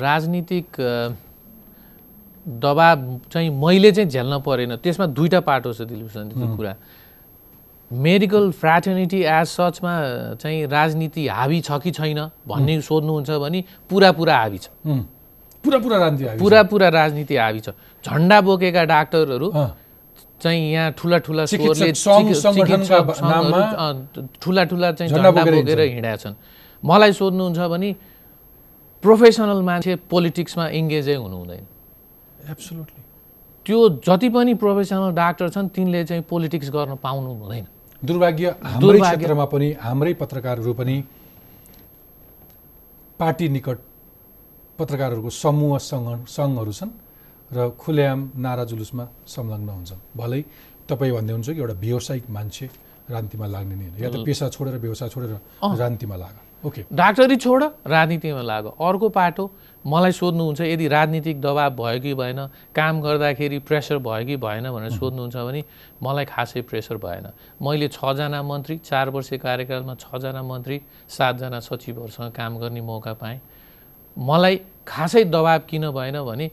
राजनीतिक 0.00 0.66
दबाब 2.46 3.20
चाहिँ 3.32 3.50
मैले 3.50 3.90
चाहिँ 3.92 4.10
झेल्न 4.10 4.38
परेन। 4.40 4.76
त्यसमा 4.78 5.06
दुईवटा 5.06 5.40
पाटो 5.40 5.72
छ 5.72 5.82
दिलीप 5.82 6.08
त्यो 6.14 6.56
कुरा। 6.56 6.74
मेडिकल 7.90 8.50
फ्राटर्निटी 8.50 9.20
एज 9.22 9.46
सचमा 9.46 9.92
चाहिँ 10.42 10.66
राजनीति 10.66 11.26
हावी 11.28 11.60
छ 11.60 11.70
कि 11.82 11.90
छैन 11.90 12.20
भन्ने 12.46 12.80
सोध्नुहुन्छ 12.80 13.30
भने 13.30 13.60
पुरा 13.90 14.10
पुरा 14.12 14.36
हावी 14.36 14.58
छ। 14.58 14.68
पुरा 15.64 15.78
पुरा 15.78 15.98
राजनीति। 15.98 16.38
पुरा 16.38 16.62
पुरा 16.62 16.88
राजनीति 16.88 17.36
हावी 17.36 17.60
छ। 17.60 17.68
झन्डा 18.04 18.40
बोकेका 18.40 18.84
डाक्टरहरू 18.84 19.48
चाहिँ 20.42 20.72
यहाँ 20.72 20.92
ठुला 20.98 21.18
ठुला 21.18 21.44
स्वरले 21.46 21.92
ठुला 24.42 24.64
ठुला 24.64 24.92
चाहिँ 24.92 25.10
झन्डा 25.12 25.30
बोकेर। 25.30 25.80
हिँडेका 25.80 26.16
छन्। 26.16 26.34
मलाई 26.82 27.12
सोध्नुहुन्छ 27.12 27.58
भने 27.58 27.94
प्रोफेसनल 29.02 29.62
मान्छे 29.62 29.96
पोलिटिक्समा 30.10 30.68
इङ्गेजै 30.68 31.14
हुनु 31.14 31.36
हुँदैन 31.36 31.64
एब्सोल्युटली 32.50 33.02
त्यो 33.66 33.78
जति 34.06 34.28
पनि 34.30 34.54
प्रोफेसनल 34.62 35.10
डाक्टर 35.12 35.48
छन् 35.50 35.68
तिनले 35.74 36.04
चाहिँ 36.04 36.22
पोलिटिक्स 36.30 36.68
गर्न 36.70 36.94
पाउनु 37.02 37.30
हुँदैन। 37.34 37.66
दुर्भाग्य 38.02 38.46
हाम्रै। 38.62 39.00
क्षेत्रमा 39.00 39.44
पनि 39.52 39.68
हाम्रै 39.82 40.12
पत्रकारहरू 40.22 40.72
पनि 40.80 40.96
पार्टी 43.18 43.46
निकट 43.56 43.78
पत्रकारहरूको 44.78 45.30
समूह 45.42 45.78
सङ्घ 45.90 46.08
सङ्घहरू 46.36 46.72
छन् 46.78 46.92
र 47.50 47.58
खुलेआम 47.82 48.20
नारा 48.36 48.64
जुलुसमा 48.70 49.04
संलग्न 49.34 49.68
हुन्छन्। 49.68 50.00
भलै 50.14 50.40
तपाईँ 50.86 51.12
भन्दै 51.16 51.32
हुन्छ 51.34 51.48
कि 51.50 51.60
एउटा 51.60 51.76
व्यावसायिक 51.84 52.24
मान्छे 52.30 52.66
राजनीतिमा 53.10 53.46
लाग्ने 53.46 53.74
नि 53.74 53.86
या 54.02 54.08
त 54.10 54.16
पेसा 54.26 54.46
छोडेर 54.54 54.76
व्यवसाय 54.78 55.08
छोडेर 55.08 55.30
राजनीतिमा 55.62 56.16
लाग। 56.22 56.34
ओके। 56.66 56.80
डाक्टरी 56.92 57.36
छोड 57.36 57.62
राजनीतिमा 57.86 58.42
लाग। 58.42 58.64
अर्को 58.78 59.08
पाटो 59.18 59.44
मलाई 59.86 60.12
सोध्नुहुन्छ 60.12 60.60
यदि 60.60 60.86
राजनीतिक 60.88 61.40
दबाब 61.40 61.76
भयो 61.78 62.00
कि 62.00 62.14
भएन 62.14 62.40
काम 62.74 63.00
गर्दाखेरि 63.00 63.58
प्रेसर 63.62 63.98
भयो 64.02 64.26
कि 64.26 64.36
भएन 64.36 64.70
भनेर 64.70 64.90
सोध्नुहुन्छ 64.90 65.36
भने 65.36 65.62
मलाई 66.02 66.24
खासै 66.26 66.60
प्रेसर 66.66 66.96
भएन। 66.98 67.26
मैले 67.62 67.88
छजना 67.88 68.42
मन्त्री 68.42 68.76
चार 68.82 69.10
वर्ष 69.14 69.32
कार्यकालमा 69.46 69.94
छजना 69.94 70.42
मन्त्री 70.42 70.80
सातजना 71.08 71.60
सचिवहरूसँग 71.60 72.32
काम 72.34 72.58
गर्ने 72.58 72.80
मौका 72.80 73.12
पाएँ। 73.14 73.40
मलाई 74.16 74.60
खासै 74.86 75.24
दबाब 75.24 75.62
किन 75.70 75.90
भएन 75.94 76.18
भने 76.22 76.50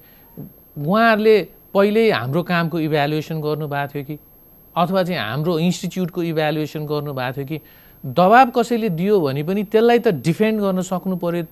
उहाँहरूले 0.77 1.37
पहिल्यै 1.73 2.09
हाम्रो 2.11 2.41
कामको 2.43 2.79
इभ्यालुएसन 2.79 3.41
गर्नुभएको 3.41 3.93
थियो 3.93 4.03
कि 4.05 4.15
अथवा 4.75 5.03
चाहिँ 5.03 5.19
हाम्रो 5.19 5.57
इन्स्टिच्युटको 5.59 6.23
इभ्यालुएसन 6.23 6.85
गर्नुभएको 6.85 7.33
थियो 7.33 7.45
कि 7.49 7.57
दबाब 8.03 8.51
कसैले 8.55 8.89
दियो 8.99 9.19
भने 9.19 9.43
पनि 9.43 9.63
त्यसलाई 9.73 9.99
त 9.99 10.07
डिफेन्ड 10.21 10.61
गर्न 10.61 10.81
सक्नु 10.85 11.15
पऱ्यो 11.17 11.43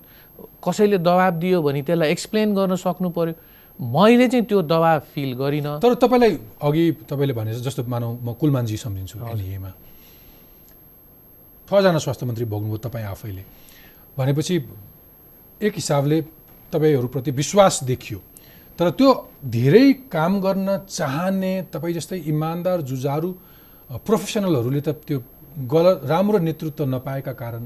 कसैले 0.63 0.97
दबाब 0.97 1.33
दियो 1.39 1.61
भने 1.61 1.81
त्यसलाई 1.87 2.09
एक्सप्लेन 2.11 2.53
गर्न 2.55 2.75
सक्नु 2.75 3.09
पऱ्यो 3.17 3.33
मैले 3.79 4.27
चाहिँ 4.27 4.45
त्यो 4.45 4.61
दबाब 4.61 5.01
फिल 5.13 5.33
गरिनँ। 5.41 5.79
तर 5.81 5.93
तपाईँलाई 6.03 6.33
अघि 6.61 6.83
तपाईँले 7.09 7.33
भने 7.33 7.53
जस्तो 7.65 7.83
मानौ 7.87 8.09
म 8.25 8.33
कुलमानजी 8.41 8.77
सम्झिन्छु 8.77 9.15
एनइएमा 9.31 9.71
छजना 11.67 11.97
स्वास्थ्य 11.97 12.25
मन्त्री 12.25 12.45
भोग्नुभयो 12.45 12.77
तपाईँ 12.85 13.05
आफैले। 13.05 13.43
भनेपछि 14.17 14.55
एक 15.61 15.73
हिसाबले 15.75 16.21
तपाईँहरूप्रति 16.73 17.31
विश्वास 17.31 17.83
देखियो। 17.83 18.19
तर 18.79 18.89
त्यो 18.97 19.09
धेरै 19.55 19.85
काम 20.11 20.39
गर्न 20.41 20.67
चाहने 20.89 21.53
तपाईँ 21.73 21.93
जस्तै 21.95 22.17
इमान्दार 22.27 22.81
जुझारु 22.81 23.29
अ, 23.89 23.97
प्रोफेसनलहरूले 24.07 24.81
त 24.81 24.89
त्यो 25.07 25.19
गलत 25.67 26.01
राम्रो 26.11 26.37
नेतृत्व 26.47 26.85
नपाएका 26.85 27.33
कारण 27.33 27.63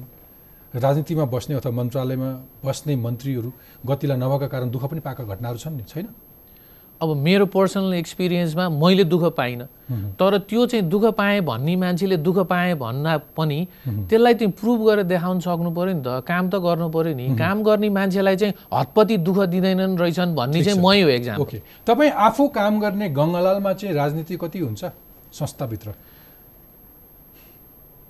राजनीतिमा 0.76 1.26
बस्ने 1.26 1.56
अथवा 1.56 1.72
मन्त्रालयमा 1.72 2.30
बस्ने 2.66 2.96
मन्त्रीहरू 2.96 3.52
गतिला 3.88 4.16
नभएका 4.16 4.48
कारण 4.48 4.70
दुःख 4.72 4.84
पनि 4.92 5.00
पाएका 5.00 5.24
घटनाहरू 5.24 5.58
छन् 5.58 5.78
नि 5.78 5.84
छैन? 5.88 6.08
अब 7.02 7.10
मेरो 7.16 7.46
पर्सनल 7.52 7.94
एक्सपिरियन्समा 7.94 8.68
मैले 8.70 9.04
दुःख 9.04 9.24
पाइनँ। 9.36 9.68
तर 10.16 10.38
त्यो 10.48 10.66
चाहिँ 10.66 10.86
दुःख 10.90 11.06
पाएँ 11.16 11.42
भन्ने 11.42 11.76
मान्छेले 11.76 12.18
दुःख 12.18 12.38
पाएँ 12.48 12.76
भन्दा 12.76 13.18
पनि 13.36 13.60
त्यसलाई 14.08 14.34
चाहिँ 14.34 14.52
प्रुभ 14.52 14.80
गरेर 14.88 15.04
देखाउन 15.04 15.40
सक्नु 15.40 15.72
पऱ्यो 15.76 15.94
नि 15.94 16.04
त 16.08 16.24
काम 16.24 16.50
त 16.50 16.56
गर्नु 16.56 16.88
पऱ्यो 16.90 17.14
नि। 17.16 17.36
काम 17.36 17.64
गर्ने 17.64 17.90
मान्छेलाई 17.90 18.36
चाहिँ 18.36 18.54
हतपति 18.74 19.18
दुःख 19.28 19.40
दिँदैनन् 19.52 20.00
रहेछन् 20.00 20.36
भन्ने 20.36 20.64
चाहिँ। 20.64 20.80
मै 20.80 21.02
हो 21.02 21.10
एक्जाम 21.10 21.42
ओके। 21.42 21.62
तपाईँ 21.88 22.12
आफू 22.12 22.48
काम 22.56 22.80
गर्ने 22.80 23.10
गङ्गालालमा 23.12 23.74
चाहिँ 23.74 23.96
राजनीति 23.96 24.36
कति 24.40 24.60
हुन्छ 24.60 24.84
संस्थाभित्र? 25.36 26.15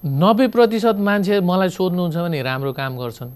नब्बे 0.05 0.47
प्रतिशत 0.53 0.97
मान्छे 1.01 1.41
मलाई 1.41 1.69
सोध्नुहुन्छ 1.69 2.17
भने 2.17 2.41
राम्रो 2.41 2.71
काम 2.77 2.93
गर्छन्। 2.97 3.31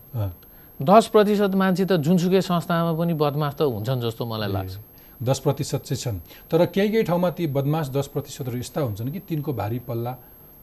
दस 0.79 1.05
प्रतिशत 1.10 1.51
मान्छे 1.58 1.86
त 1.86 1.97
जुनसुकै 1.97 2.41
संस्थामा 2.45 2.93
पनि 2.93 3.13
बदमास 3.17 3.53
त 3.58 3.62
हुन्छन् 3.65 4.01
जस्तो 4.05 4.24
मलाई 4.26 4.49
लाग्छ। 4.53 4.76
दस 5.17 5.39
प्रतिशत 5.41 5.82
चाहिँ 5.89 5.99
छन्। 5.99 6.17
तर 6.45 6.65
केही 6.70 6.89
केही 6.93 7.03
ठाउँमा 7.09 7.30
ती 7.34 7.47
बदमास 7.49 7.89
दस 7.89 8.07
प्रतिशतहरू 8.13 8.57
यस्ता 8.61 8.82
हुन्छन् 8.86 9.09
कि 9.09 9.20
तिनको 9.26 9.51
भारी 9.53 9.80
पल्ला 9.82 10.13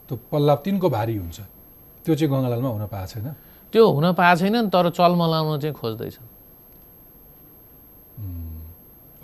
त्यो 0.09 0.15
पल्ला 0.31 0.55
तिनको 0.63 0.89
भारी 0.89 1.17
हुन्छ। 1.19 1.39
त्यो 2.07 2.15
चाहिँ 2.15 2.31
गङ्गालालमा 2.31 2.69
हुन 2.71 2.87
पाएको 2.87 3.07
छैन? 3.11 3.27
त्यो 3.73 3.83
हुन 3.83 4.07
पाएको 4.15 4.39
छैन 4.41 4.71
तर 4.71 4.87
चलमलाउन 4.95 5.59
चाहिँ 5.59 5.75
खोज्दैछ 5.75 6.17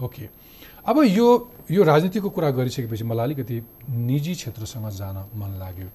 ओके। 0.02 0.24
अब 0.82 0.96
यो 1.14 1.26
यो 1.70 1.82
राजनीतिको 1.86 2.28
कुरा 2.28 2.50
गरिसकेपछि 2.58 3.04
मलाई 3.06 3.24
अलिकति 3.24 3.56
निजी 3.86 4.34
क्षेत्रसँग 4.34 4.90
जान 4.98 5.16
मन 5.30 5.50
लाग्यो। 5.62 5.88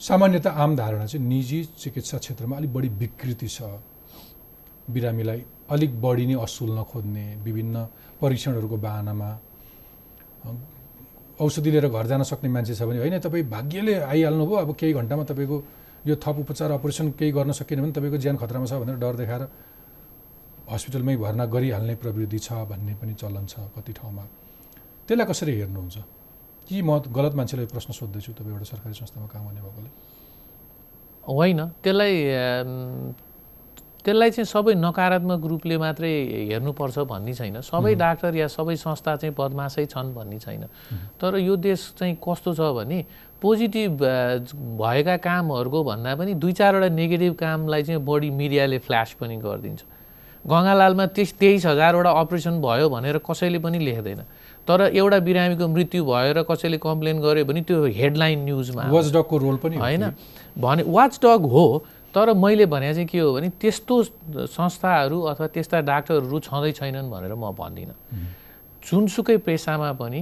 सामान्यतः 0.00 0.50
आम 0.62 0.76
धारणा 0.76 1.06
चाहिँ 1.06 1.26
निजी 1.26 1.58
चिकित्सा 1.78 2.18
क्षेत्रमा 2.18 2.56
अलिक 2.56 2.72
बढी 2.72 2.88
विकृति 3.00 3.48
छ। 3.48 3.62
बिरामीलाई 4.90 5.44
अलिक 5.70 6.00
बढी 6.02 6.26
नै 6.26 6.34
असुल्न 6.40 6.82
खोज्ने 6.90 7.24
विभिन्न 7.44 7.76
परीक्षणहरूको 8.20 8.76
बाहनामा 8.76 9.30
औषधि 11.40 11.70
लिएर 11.70 11.88
घर 11.88 12.06
जान 12.06 12.22
सक्ने 12.22 12.48
मान्छे 12.48 12.74
छ 12.74 12.82
भने 12.88 12.98
होइन 12.98 13.18
तपाईँ 13.20 13.44
भाग्यले 13.44 13.94
आइहाल्नु 14.08 14.44
भयो 14.46 14.56
अब 14.56 14.70
केही 14.80 14.92
घन्टामा 14.92 15.24
तपाईँको 15.30 15.56
यो 16.08 16.14
थप 16.16 16.36
उपचार 16.42 16.70
अपरेसन 16.80 17.10
केही 17.18 17.32
गर्न 17.36 17.52
सकिएन 17.52 17.80
भने 17.82 17.92
तपाईँको 17.92 18.18
ज्यान 18.24 18.36
खतरामा 18.40 18.66
छ 18.66 18.72
भनेर 18.80 18.96
डर 19.04 19.14
देखाएर 19.20 19.42
हस्पिटलमै 20.72 21.16
भर्ना 21.16 21.44
गरिहाल्ने 21.44 21.94
प्रवृत्ति 22.00 22.38
छ 22.38 22.48
भन्ने 22.72 22.94
पनि 23.00 23.14
चलन 23.20 23.44
छ 23.46 23.68
कति 23.76 23.92
ठाउँमा। 23.92 24.24
त्यसलाई 25.08 25.26
कसरी 25.28 25.52
हेर्नुहुन्छ? 25.60 25.96
कि 26.70 26.82
म 26.86 27.02
गलत 27.10 27.34
मान्छेलाई 27.34 27.66
प्रश्न 27.66 27.90
सोध्दैछु 27.98 28.30
तपाईँ 28.38 28.54
एउटा 28.54 28.66
सरकारी 28.70 28.94
संस्थामा 28.94 29.26
काम 29.26 29.42
गर्ने 29.50 29.58
भएकोले? 29.58 29.90
होइन। 31.26 31.60
त्यसलाई 31.82 32.14
त्यसलाई 34.06 34.30
चाहिँ 34.30 34.46
सबै 34.46 34.74
नकारात्मक 34.78 35.40
रूपले 35.50 35.76
मात्रै 35.76 36.12
हेर्नुपर्छ 36.54 36.98
भन्ने 37.10 37.34
छैन। 37.34 37.60
सबै 37.66 37.94
डाक्टर 37.98 38.34
या 38.38 38.46
सबै 38.46 38.76
संस्था 38.78 39.16
चाहिँ 39.18 39.34
बदमासै 39.34 39.84
छन् 39.90 40.14
भन्ने 40.14 40.38
छैन। 40.38 40.64
तर 41.18 41.42
यो 41.42 41.56
देश 41.58 41.98
चाहिँ 41.98 42.14
कस्तो 42.22 42.54
छ 42.54 42.60
भने 42.70 42.98
पोजिटिभ 43.42 43.92
भएका 44.78 45.16
कामहरूको 45.26 45.80
भन्दा 45.84 46.14
पनि 46.16 46.32
दुई 46.38 46.52
चारवटा 46.54 46.88
नेगेटिभ 46.94 47.34
कामलाई 47.34 47.82
चाहिँ 47.82 48.00
बढी 48.00 48.30
मिडियाले 48.30 48.78
फ्ल्यास 48.78 49.18
पनि 49.18 49.36
गरिदिन्छ। 49.36 49.82
गङ्गालालमा 50.46 51.06
त्यस 51.12 51.30
तेइस 51.36 51.66
हजारवटा 51.66 52.10
अपरेसन 52.14 52.54
भयो 52.62 52.88
भनेर 52.88 53.18
कसैले 53.20 53.58
पनि 53.58 53.78
लेख्दैन। 53.84 54.20
तर 54.70 54.80
एउटा 54.94 55.18
बिरामीको 55.26 55.66
मृत्यु 55.66 56.04
भयो 56.06 56.32
र 56.38 56.42
कसैले 56.46 56.78
कम्प्लेन 56.78 57.20
गर्यो 57.26 57.44
भने 57.44 57.60
त्यो 57.66 57.84
हेडलाइन 57.90 58.38
न्युजमा। 58.46 58.82
वाचडगको 58.86 59.36
रोल 59.44 59.56
पनि 59.66 59.76
होइन? 59.82 60.04
भने 60.54 60.82
वाच 60.86 61.18
डग 61.24 61.42
हो 61.54 61.64
तर 62.14 62.32
मैले 62.34 62.66
भने 62.66 62.92
चाहिँ 62.94 63.06
के 63.06 63.18
हो 63.18 63.32
भने 63.34 63.48
त्यस्तो 63.58 63.94
संस्थाहरू 64.50 65.18
अथवा 65.30 65.46
त्यस्ता 65.54 65.80
डाक्टरहरू 65.90 66.38
छँदै 66.46 66.72
छैनन् 66.78 67.10
भनेर 67.10 67.34
म 67.34 67.50
भन्दिनँ 67.54 67.94
जुनसुकै 68.82 69.36
पेसामा 69.46 69.90
पनि 69.98 70.20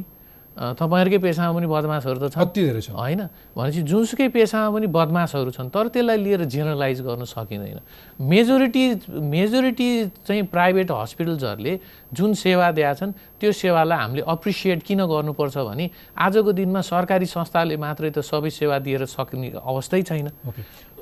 तपाईँहरूकै 0.59 1.18
पेसामा 1.22 1.54
पनि 1.54 1.66
बदमासहरू 1.70 2.18
त 2.18 2.34
छन्। 2.34 2.50
धेरै 2.50 2.82
छ 2.82 2.90
होइन? 2.90 3.30
भनेपछि 3.54 3.82
जुनसुकै 3.86 4.28
पेसामा 4.34 4.68
पनि 4.74 4.86
बदमासहरू 4.90 5.50
छन् 5.54 5.70
तर 5.70 5.86
त्यसलाई 5.94 6.18
लिएर 6.18 6.42
जेनरलाइज 6.50 6.98
गर्न 7.06 7.22
सकिँदैन। 7.30 7.78
मेजोरिटी 8.18 8.84
मेजोरिटी 9.06 9.88
चाहिँ 10.26 10.42
प्राइभेट 10.50 10.90
हस्पिटल्सहरूले 10.90 11.74
जुन 12.11 12.34
सेवा 12.34 12.66
दिएछन् 12.74 13.12
त्यो 13.38 13.50
सेवालाई 13.54 13.98
हामीले 13.98 14.22
अप्रिसिएट 14.26 14.82
किन 14.82 15.06
गर्नुपर्छ 15.06 15.56
भने 15.62 15.86
आजको 16.18 16.50
दिनमा 16.50 16.80
सरकारी 16.82 17.26
संस्थाले 17.30 17.76
मात्रै 17.78 18.11
त 18.11 18.18
सबै 18.26 18.50
सेवा 18.50 18.82
दिएर 18.82 19.06
सक्ने 19.06 19.62
अवस्थै 19.62 20.02
छैन। 20.02 20.28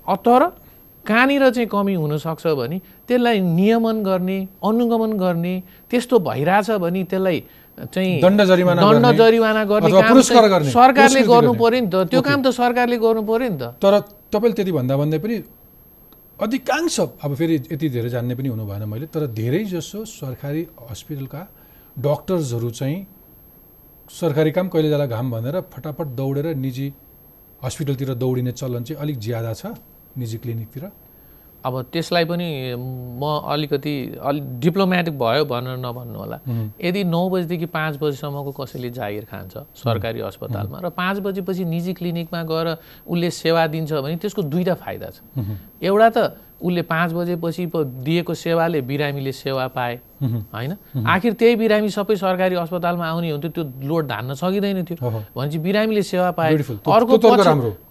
तर 0.05 0.43
कहाँनिर 1.05 1.49
चाहिँ 1.55 1.69
कमी 1.71 1.95
हुनसक्छ 1.95 2.47
भने 2.61 2.77
त्यसलाई 3.09 3.41
नियमन 3.41 3.97
गर्ने 4.03 4.39
अनुगमन 4.59 5.13
गर्ने 5.17 5.55
त्यस्तो 5.91 6.19
भइरहेछ 6.19 6.71
भने 6.83 7.05
त्यसलाई 7.07 7.39
चाहिँ 7.77 8.21
दण्ड 8.23 8.41
जरिमाना 8.51 8.81
दण्ड 8.83 9.05
गर्ने, 9.05 9.17
जरिमाना 9.19 9.63
काम 9.65 10.21
सरकारले 10.23 11.23
गर्नु। 11.29 11.53
पर्यो 11.61 11.81
नि 11.81 11.89
त 11.93 12.09
त्यो। 12.11 12.21
काम 12.23 12.39
त 12.43 12.49
सरकारले 12.57 12.97
गर्नु 13.05 13.23
पर्यो 13.31 13.49
नि 13.53 13.59
त 13.61 13.63
तर 13.83 13.95
तपाईँले 14.33 14.55
त्यति 14.57 14.73
भन्दा 14.73 14.95
भन्दै 14.97 15.19
पनि 15.25 15.37
अधिकांश 16.45 16.97
अब 17.25 17.35
फेरि 17.37 17.55
यति 17.73 17.89
धेरै 17.89 18.11
जान्ने 18.15 18.35
पनि 18.37 18.49
हुनु 18.49 18.65
भएन 18.65 18.83
मैले 18.89 19.07
तर 19.13 19.27
धेरै 19.33 19.63
जसो 19.73 20.05
सरकारी 20.05 20.63
हस्पिटलका 20.91 21.43
डक्टर्सहरू 22.07 22.71
चाहिँ 22.79 22.99
सरकारी 24.21 24.51
काम 24.57 24.67
कहिले 24.73 24.89
जाला 24.93 25.07
घाम 25.07 25.27
भनेर 25.31 25.57
फटाफट 25.73 26.07
दौडेर 26.21 26.47
निजी 26.65 26.87
हस्पिटलतिर 27.65 28.15
दौडिने 28.23 28.53
चलन 28.53 28.83
चाहिँ 28.85 29.01
अलिक 29.03 29.19
ज्यादा 29.27 29.53
छ 29.61 29.73
निजी 30.21 30.37
क्लिनिकतिर 30.45 30.85
अब 31.65 31.75
त्यसलाई 31.93 32.25
पनि 32.25 32.49
म 32.77 33.23
अलिकति 33.49 33.95
अलि 34.23 34.41
डिप्लोमेटिक 34.61 35.19
भयो 35.19 35.45
भनेर 35.45 35.77
नभन्नु 35.79 36.19
होला। 36.19 36.39
यदि 36.79 37.05
नौ 37.05 37.29
बजीदेखि 37.31 37.67
पाँच 37.67 37.99
बजीसम्मको 37.99 38.53
कसैले 38.53 38.91
जागिर 38.91 39.25
खान्छ 39.25 39.55
सरकारी 39.75 40.21
अस्पतालमा 40.21 40.79
र 40.85 40.89
पाँच 40.93 41.17
बजेपछि 41.27 41.65
निजी 41.65 41.93
क्लिनिकमा 41.95 42.43
गएर 42.43 42.69
उसले 43.09 43.31
सेवा 43.33 43.67
दिन्छ 43.67 43.93
भने 43.93 44.17
त्यसको 44.17 44.43
दुईवटा 44.43 44.75
फाइदा 44.75 45.09
छ। 45.11 45.19
एउटा 45.83 46.11
त 46.11 46.19
उसले 46.57 46.83
पाँच 46.83 47.13
बजेपछि 47.13 47.69
दिएको 47.77 48.35
सेवाले 48.35 48.81
बिरामीले 48.81 49.33
सेवा 49.33 49.67
पाए 49.77 49.95
होइन? 50.25 50.73
आखिर 51.05 51.33
त्यही 51.37 51.57
बिरामी 51.57 51.89
सबै 51.93 52.17
सरकारी 52.17 52.55
अस्पतालमा 52.57 53.05
आउने 53.05 53.31
हुन्थ्यो 53.31 53.51
त्यो 53.53 53.65
लोड 53.85 54.07
धान्न 54.09 54.35
सकिँदैन 54.41 54.85
थियो। 54.89 54.97
भनेपछि 55.37 55.59
बिरामीले 55.61 56.03
सेवा 56.03 56.31
पाए। 56.33 56.57
अर्को। 56.57 57.13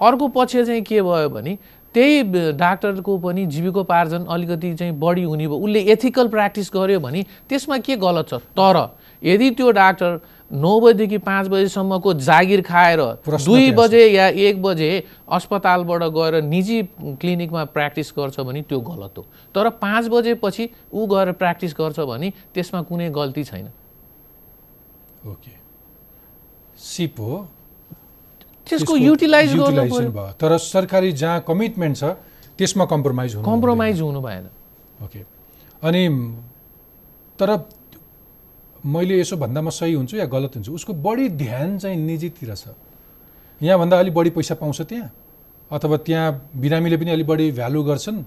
अर्को 0.02 0.28
पक्ष 0.34 0.56
चाहिँ 0.66 0.82
के 0.82 1.02
भयो 1.02 1.30
भने 1.30 1.58
त्यही 1.96 2.52
डाक्टरको 2.54 3.18
पनि 3.18 3.46
जीविकोपार्जन 3.48 4.26
अलिकति 4.28 4.74
चाहिँ 4.76 4.94
बढी 5.00 5.24
हुने 5.24 5.48
भयो। 5.48 5.58
उसले 5.58 5.80
एथिकल 5.92 6.28
प्र्याक्टिस 6.28 6.72
गर्यो 6.74 7.00
भने 7.00 7.24
त्यसमा 7.50 7.78
के 7.80 7.96
गलत 7.96 8.28
छ? 8.30 8.34
तर 8.52 8.76
यदि 9.24 9.50
त्यो 9.52 9.72
डाक्टर 9.72 10.20
नौ 10.52 10.80
बजीदेखि 10.80 11.18
पाँच 11.18 11.48
बजीसम्मको 11.48 12.14
जागिर 12.14 12.62
खाएर 12.62 13.00
दुई। 13.26 13.72
बजे 13.72 14.06
या 14.08 14.28
एक 14.28 14.62
बजे 14.62 14.92
अस्पतालबाट 15.32 16.04
गएर 16.14 16.42
निजी 16.44 16.82
क्लिनिकमा 17.18 17.64
प्र्याक्टिस 17.74 18.14
गर्छ 18.18 18.40
भने 18.40 18.62
त्यो 18.62 18.80
गलत 18.82 19.18
हो। 19.18 19.26
तर 19.56 19.70
पाँच 19.82 20.08
बजेपछि 20.12 20.70
ऊ 20.94 21.08
गएर 21.08 21.32
प्र्याक्टिस 21.32 21.74
गर्छ 21.74 22.00
भने 22.02 22.32
त्यसमा 22.54 22.82
कुनै 22.82 23.10
गल्ती 23.10 23.44
छैन। 23.44 23.68
ओके। 25.26 25.52
सिप 26.78 27.20
हो। 27.20 27.48
त्यसको 28.68 28.96
युटिलाइज 28.98 29.56
गर्नु 29.56 29.84
भयो। 30.12 30.32
तर 30.42 30.58
सरकारी 30.58 31.12
जहाँ 31.14 31.40
कमिटमेन्ट 31.48 31.98
छ 31.98 32.04
त्यसमा 32.58 32.86
कम्प्रोमाइज 32.86 33.36
हुनु 33.36 33.46
कम्प्रोमाइज 33.46 34.02
हुनु 34.02 34.22
भएन। 34.22 34.46
ओके 35.04 35.20
अनि 35.84 36.04
तर 37.40 37.50
मैले 38.86 39.20
यसो 39.20 39.38
भन्दामा 39.38 39.70
सही 39.72 39.94
हुन्छु 39.94 40.18
या 40.18 40.26
गलत 40.26 40.52
हुन्छु? 40.56 40.72
उसको 40.72 40.94
बढी 40.94 41.30
ध्यान 41.36 41.78
चाहिँ 41.80 41.98
निजीतिर 41.98 42.56
छ। 42.56 42.68
यहाँभन्दा 43.62 44.00
अलिक 44.00 44.14
बढी 44.14 44.30
पैसा 44.30 44.56
पाउँछ 44.56 44.82
त्यहाँ। 44.82 45.10
अथवा 45.72 45.98
त्यहाँ 45.98 46.52
बिरामीले 46.56 46.98
पनि 46.98 47.12
अलिक 47.12 47.28
बढी 47.28 47.52
भ्यालु 47.52 47.84
गर्छन् 47.84 48.20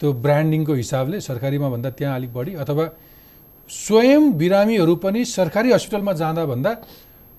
त्यो 0.00 0.12
ब्रान्डिङको 0.12 0.72
हिसाबले 0.74 1.20
सरकारीमा 1.20 1.68
भन्दा 1.68 1.90
त्यहाँ 1.90 2.14
अलिक 2.14 2.32
बढी। 2.34 2.54
अथवा 2.54 2.84
स्वयं 3.70 4.22
बिरामीहरू 4.38 4.94
पनि 5.02 5.24
सरकारी 5.26 5.72
हस्पिटलमा 5.72 6.12
जाँदा 6.12 6.44
भन्दा 6.46 6.70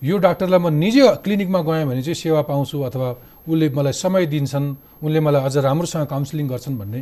यो 0.01 0.17
डाक्टरलाई 0.17 0.59
म 0.59 0.67
निजी 0.77 1.01
क्लिनिकमा 1.25 1.61
गएँ 1.61 1.85
भने 1.89 2.01
चाहिँ 2.05 2.15
सेवा 2.15 2.41
पाउँछु 2.45 2.77
अथवा 2.85 3.09
उसले 3.49 3.69
मलाई 3.73 3.93
समय 3.93 4.25
दिन्छन् 4.29 4.67
उनले 5.01 5.19
मलाई 5.19 5.41
अझ 5.41 5.57
राम्रोसँग 5.57 6.05
काउन्सिलिङ 6.05 6.47
गर्छन् 6.47 6.77
भन्ने 6.77 6.99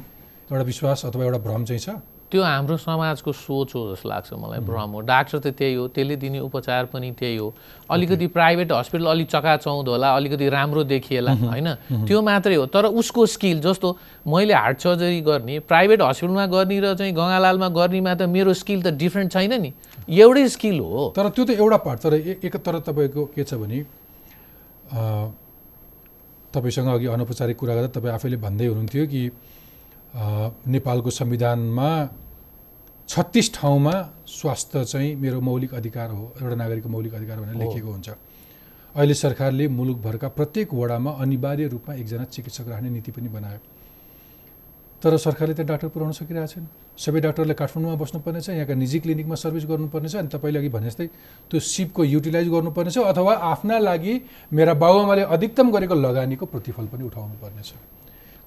एउटा 0.47 0.63
विश्वास 0.63 1.05
अथवा 1.05 1.23
एउटा 1.25 1.39
भ्रम 1.43 1.65
चाहिँ 1.65 1.79
छ। 1.79 2.14
त्यो 2.35 2.43
हाम्रो 2.43 2.75
समाजको 2.77 3.31
सोच 3.31 3.75
हो 3.75 3.81
जस्तो 3.95 4.09
लाग्छ 4.11 4.33
मलाई 4.35 4.59
भ्रम 4.67 4.89
हो। 4.91 4.99
डाक्टर 5.07 5.39
त 5.39 5.47
त्यही 5.55 5.73
हो 5.79 5.87
त्यसले 5.87 6.15
दिने 6.19 6.39
उपचार 6.43 6.85
पनि 6.91 7.11
त्यही 7.15 7.37
हो। 7.39 7.47
अलिकति 7.87 8.27
प्राइभेट 8.27 8.71
हस्पिटल 8.71 9.05
अलिक 9.07 9.27
चकाचौँध 9.31 9.87
होला 9.87 10.09
अलिकति 10.15 10.49
राम्रो 10.51 10.83
देखिएला 10.83 11.31
होइन? 11.31 11.67
त्यो 12.03 12.21
मात्रै 12.21 12.55
हो। 12.55 12.65
तर 12.67 12.85
उसको 12.91 13.25
स्किल 13.25 13.63
जस्तो 13.63 13.87
मैले 14.27 14.53
हार्ट 14.53 14.79
सर्जरी 14.83 15.21
गर्ने 15.23 15.59
प्राइभेट 15.63 16.01
हस्पिटलमा 16.01 16.45
गर्ने 16.51 16.79
र 16.83 16.93
चाहिँ 16.99 17.13
गङ्गालालमा 17.15 17.67
गर्नेमा 17.71 18.13
त 18.19 18.27
मेरो 18.27 18.51
स्किल 18.51 18.83
त 18.83 18.91
डिफ्रेन्ट 18.99 19.31
छैन 19.31 19.53
नि। 19.55 19.71
एउटै 20.11 20.47
स्किल 20.51 20.79
हो। 20.83 21.15
तर 21.15 21.29
त्यो 21.31 21.43
त 21.45 21.49
एउटा 21.55 21.77
पार्ट 21.87 21.99
तर 22.03 22.13
एक 22.19 22.55
तर 22.59 22.83
तपाईँको 22.83 23.31
के 23.31 23.43
छ 23.47 23.55
भने 23.55 23.79
तपाईँसँग 26.51 26.87
अघि 26.99 27.07
अनौपचारिक 27.15 27.57
कुरा 27.57 27.73
गर्दा 27.75 27.89
तपाईँ 27.95 28.13
आफैले 28.13 28.37
भन्दै 28.43 28.67
हुनुहुन्थ्यो 28.67 29.05
कि 29.07 29.23
नेपालको 30.67 31.09
संविधानमा 31.11 31.89
छत्तिस 33.09 33.53
ठाउँमा 33.53 33.91
स्वास्थ्य 34.27 34.83
चाहिँ 34.85 35.15
मेरो 35.15 35.41
मौलिक 35.41 35.73
अधिकार 35.73 36.09
हो 36.09 36.23
एउटा 36.41 36.55
नागरिकको 36.55 36.89
मौलिक 36.89 37.13
अधिकार 37.13 37.39
भनेर 37.39 37.55
लेखिएको 37.55 37.91
हुन्छ। 37.91 38.09
अहिले 38.95 39.13
सरकारले 39.13 39.67
मुलुकभरका 39.67 40.27
प्रत्येक 40.37 40.73
वडामा 40.73 41.11
अनिवार्य 41.21 41.67
रूपमा 41.67 41.95
एकजना 41.95 42.23
चिकित्सक 42.25 42.67
राख्ने 42.67 42.89
नीति 42.89 43.11
पनि 43.11 43.29
बनायो। 43.29 43.59
तर 45.01 45.17
सरकारले 45.17 45.53
त 45.53 45.61
डाक्टर 45.61 45.87
पुऱ्याउन 45.93 46.13
सकिरहेको 46.17 46.47
छैन। 46.47 46.67
सबै 46.97 47.19
डाक्टरले 47.21 47.53
काठमाडौँमा 47.53 47.95
बस्नुपर्नेछ 48.01 48.49
यहाँका 48.49 48.73
निजी 48.73 48.99
क्लिनिकमा 48.99 49.35
सर्भिस 49.35 49.65
गर्नुपर्नेछ 49.69 50.15
अनि 50.15 50.27
तपाईँले 50.33 50.59
अघि 50.59 50.69
भने 50.73 50.89
जस्तै 50.89 51.07
त्यो 51.51 51.59
सिपको 51.61 52.03
युटिलाइज 52.03 52.47
गर्नुपर्नेछ 52.49 52.97
अथवा 53.05 53.33
आफ्ना 53.53 53.77
लागि 53.79 54.13
मेरा 54.49 54.73
बाबुआमाले 54.73 55.23
अधिकतम 55.35 55.71
गरेको 55.71 55.95
लगानीको 55.95 56.45
प्रतिफल 56.47 56.85
पनि 56.89 57.03
उठाउनु 57.05 57.35
पर्नेछ 57.37 57.69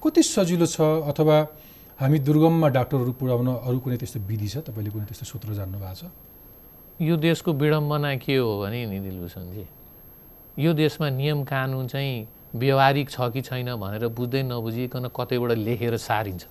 कति 0.03 0.23
सजिलो 0.25 0.67
छ 0.67 0.81
अथवा 1.13 1.37
हामी 1.99 2.19
दुर्गममा 2.23 2.69
डाक्टरहरू 2.79 3.13
पुर्याउन 3.19 3.49
अरू 3.59 3.79
कुनै 3.83 3.97
त्यस्तो 3.99 4.21
विधि 4.23 4.49
छ? 4.49 4.57
तपाईँले 4.71 4.91
कुनै 4.95 5.07
त्यस्तो 5.11 5.27
सूत्र 5.27 5.51
जान्नु 5.59 5.79
भएको 5.83 5.95
छ? 5.99 6.05
यो 7.03 7.15
देशको 7.19 7.51
विडम्बना 7.59 8.11
के 8.23 8.37
हो 8.39 8.51
भने 8.63 8.87
नि 8.87 8.99
दिलभूषणजी 9.03 9.65
यो 10.63 10.73
देशमा 10.79 11.09
नियम 11.11 11.43
कानुन 11.43 11.87
चाहिँ 11.91 12.15
व्यवहारिक 12.55 13.11
छ 13.11 13.19
कि 13.35 13.43
छैन 13.43 13.75
भनेर 13.83 14.07
बुझ्दै 14.15 14.43
नबुझिकन 14.47 15.11
कतैबाट 15.11 15.51
लेखेर 15.59 15.97
सारिन्छ। 15.99 16.43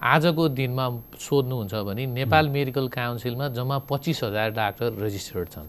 आजको 0.00 0.48
दिनमा 0.48 0.86
सोध्नुहुन्छ 1.20 1.74
भने 1.84 2.06
नेपाल 2.16 2.48
मेडिकल 2.56 2.88
काउन्सिलमा 2.88 3.48
जम्मा 3.52 3.78
पच्चिस 3.84 4.24
हजार 4.24 4.48
डाक्टर 4.56 4.88
रेजिस्टर्ड 4.96 5.48
छन्। 5.48 5.68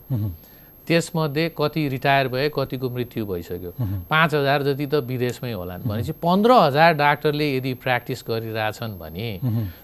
त्यसमध्ये 0.88 1.50
कति 1.58 1.88
रिटायर 1.90 2.28
भए 2.28 2.50
कतिको 2.56 2.90
मृत्यु 2.90 3.26
भइसक्यो। 3.26 3.72
पाँच 4.10 4.34
हजार 4.36 4.64
जति 4.64 4.86
त 4.86 4.96
विदेशमै 5.08 5.52
होलान् 5.52 5.84
भनेपछि 5.88 6.12
पन्ध्र 6.20 6.52
हजार 6.54 6.94
डाक्टरले 6.94 7.48
यदि 7.58 7.74
प्र्याक्टिस 7.84 8.24
गरिरहेछन् 8.28 8.98
भने 9.00 9.30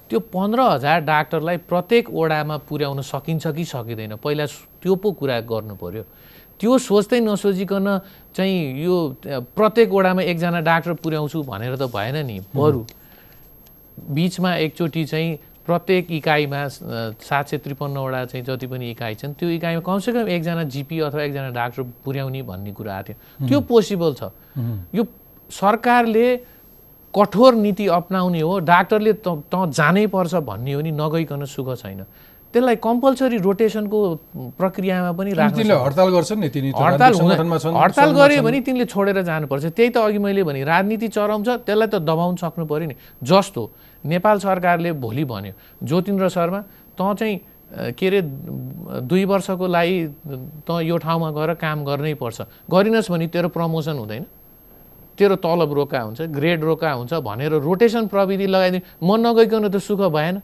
त्यो 0.10 0.20
पन्ध्र 0.20 0.60
हजार 0.62 1.00
डाक्टरलाई 1.08 1.58
प्रत्येक 1.70 2.10
ओडामा 2.12 2.58
पुर्याउन 2.70 3.02
सकिन्छ 3.02 3.48
कि 3.48 3.66
सकिँदैन? 3.66 4.16
पहिला 4.20 4.46
त्यो 4.84 4.96
पो 4.96 5.12
कुरा 5.12 5.40
गर्नु 5.48 5.76
पर्यो। 5.80 6.04
त्यो 6.60 6.78
सोच्दै 6.78 7.20
नसोचिकन 7.24 7.88
चाहिँ 8.36 8.84
यो 8.84 8.96
प्रत्येक 9.56 9.90
वडामा 9.90 10.22
एकजना 10.22 10.60
डाक्टर 10.60 10.94
पुर्याउँछु 11.00 11.44
भनेर 11.44 11.76
त 11.76 11.88
भएन 11.88 12.26
नि 12.28 12.40
बरु। 12.52 12.84
बिचमा 14.00 14.56
एकचोटि 14.56 15.04
चाहिँ 15.06 15.38
प्रत्येक 15.70 16.12
इकाइमा 16.12 16.62
सात 17.22 17.46
सय 17.50 17.58
त्रिपन्नवटा 17.62 18.26
चाहिँ 18.26 18.44
जति 18.46 18.68
पनि 18.68 18.90
इकाइ 18.92 19.14
छन् 19.22 19.34
त्यो 19.38 19.50
इकाइमा 19.62 19.82
कमसेकम 19.86 20.28
एकजना 20.34 20.64
जिपी 20.74 21.00
अथवा 21.06 21.22
एकजना 21.24 21.50
डाक्टर 21.54 21.84
पुर्याउने 22.06 22.42
भन्ने 22.42 22.72
कुरा 22.74 22.94
आएको 22.96 23.14
थियो। 23.14 23.48
त्यो 23.48 23.60
पोसिबल 23.70 24.12
छ। 24.18 24.34
यो 24.98 25.04
सरकारले 25.50 26.28
कठोर 27.14 27.54
नीति 27.56 27.86
अप्नाउने 27.90 28.42
हो 28.42 28.54
डाक्टरले 28.66 29.14
त 29.22 29.28
त 29.50 29.54
जानै 29.74 30.06
पर्छ 30.10 30.42
भन्ने 30.50 30.74
हो 30.74 30.82
नि 30.82 30.92
नगइकन 30.94 31.46
सुख 31.46 31.70
छैन। 31.78 32.02
त्यसलाई 32.54 32.76
कम्पलसरी 32.82 33.38
रोटेसनको 33.46 33.98
प्रक्रियामा 34.58 35.12
पनि 35.18 35.32
राख्न 35.38 35.70
हडताल 35.70 36.10
गर्छन् 36.14 36.40
नि 36.42 36.50
हडताल 36.74 37.14
हडताल 37.78 38.10
गऱ्यो। 38.18 38.42
भने 38.42 38.60
तिनले 38.66 38.86
छोडेर 38.90 39.22
जानुपर्छ। 39.22 39.66
त्यही 39.70 39.90
त 39.90 39.98
अघि 40.02 40.18
मैले 40.18 40.44
भने 40.50 40.64
राजनीति 40.66 41.08
चराउँछ 41.14 41.50
त्यसलाई 41.66 41.88
त 41.94 42.02
दबाउन 42.02 42.36
सक्नु 42.42 42.66
पऱ्यो 42.66 42.88
नि। 42.90 42.96
जस्तो 43.22 43.62
नेपाल 44.06 44.40
सरकारले 44.40 44.92
भोलि 44.96 45.24
भन्यो 45.26 45.54
ज्योतिन्द्र 45.84 46.30
शर्मा 46.30 46.60
तँ 46.98 47.14
चाहिँ 47.16 47.40
के 47.70 48.08
अरे 48.08 48.22
दुई 49.06 49.26
वर्षको 49.26 49.68
लागि 49.68 49.98
तँ 50.66 50.82
यो 50.84 50.98
ठाउँमा 50.98 51.30
गएर 51.32 51.54
काम 51.62 51.86
गर्नै 51.86 52.14
पर्छ। 52.18 52.42
गरिनस् 52.66 53.12
भने 53.12 53.28
तेरो 53.30 53.50
प्रमोसन 53.54 53.98
हुँदैन। 53.98 54.26
तेरो 55.18 55.36
तलब 55.38 55.74
रोका 55.74 56.00
हुन्छ 56.02 56.22
ग्रेड 56.34 56.64
रोका 56.64 56.92
हुन्छ 56.92 57.14
भनेर 57.14 57.54
रोटेसन 57.62 58.08
प्रविधि 58.08 58.48
लगाइदिनु। 58.48 59.06
म 59.06 59.10
नगइकन 59.22 59.70
त 59.70 59.78
सुख 59.78 60.02
भएन। 60.10 60.42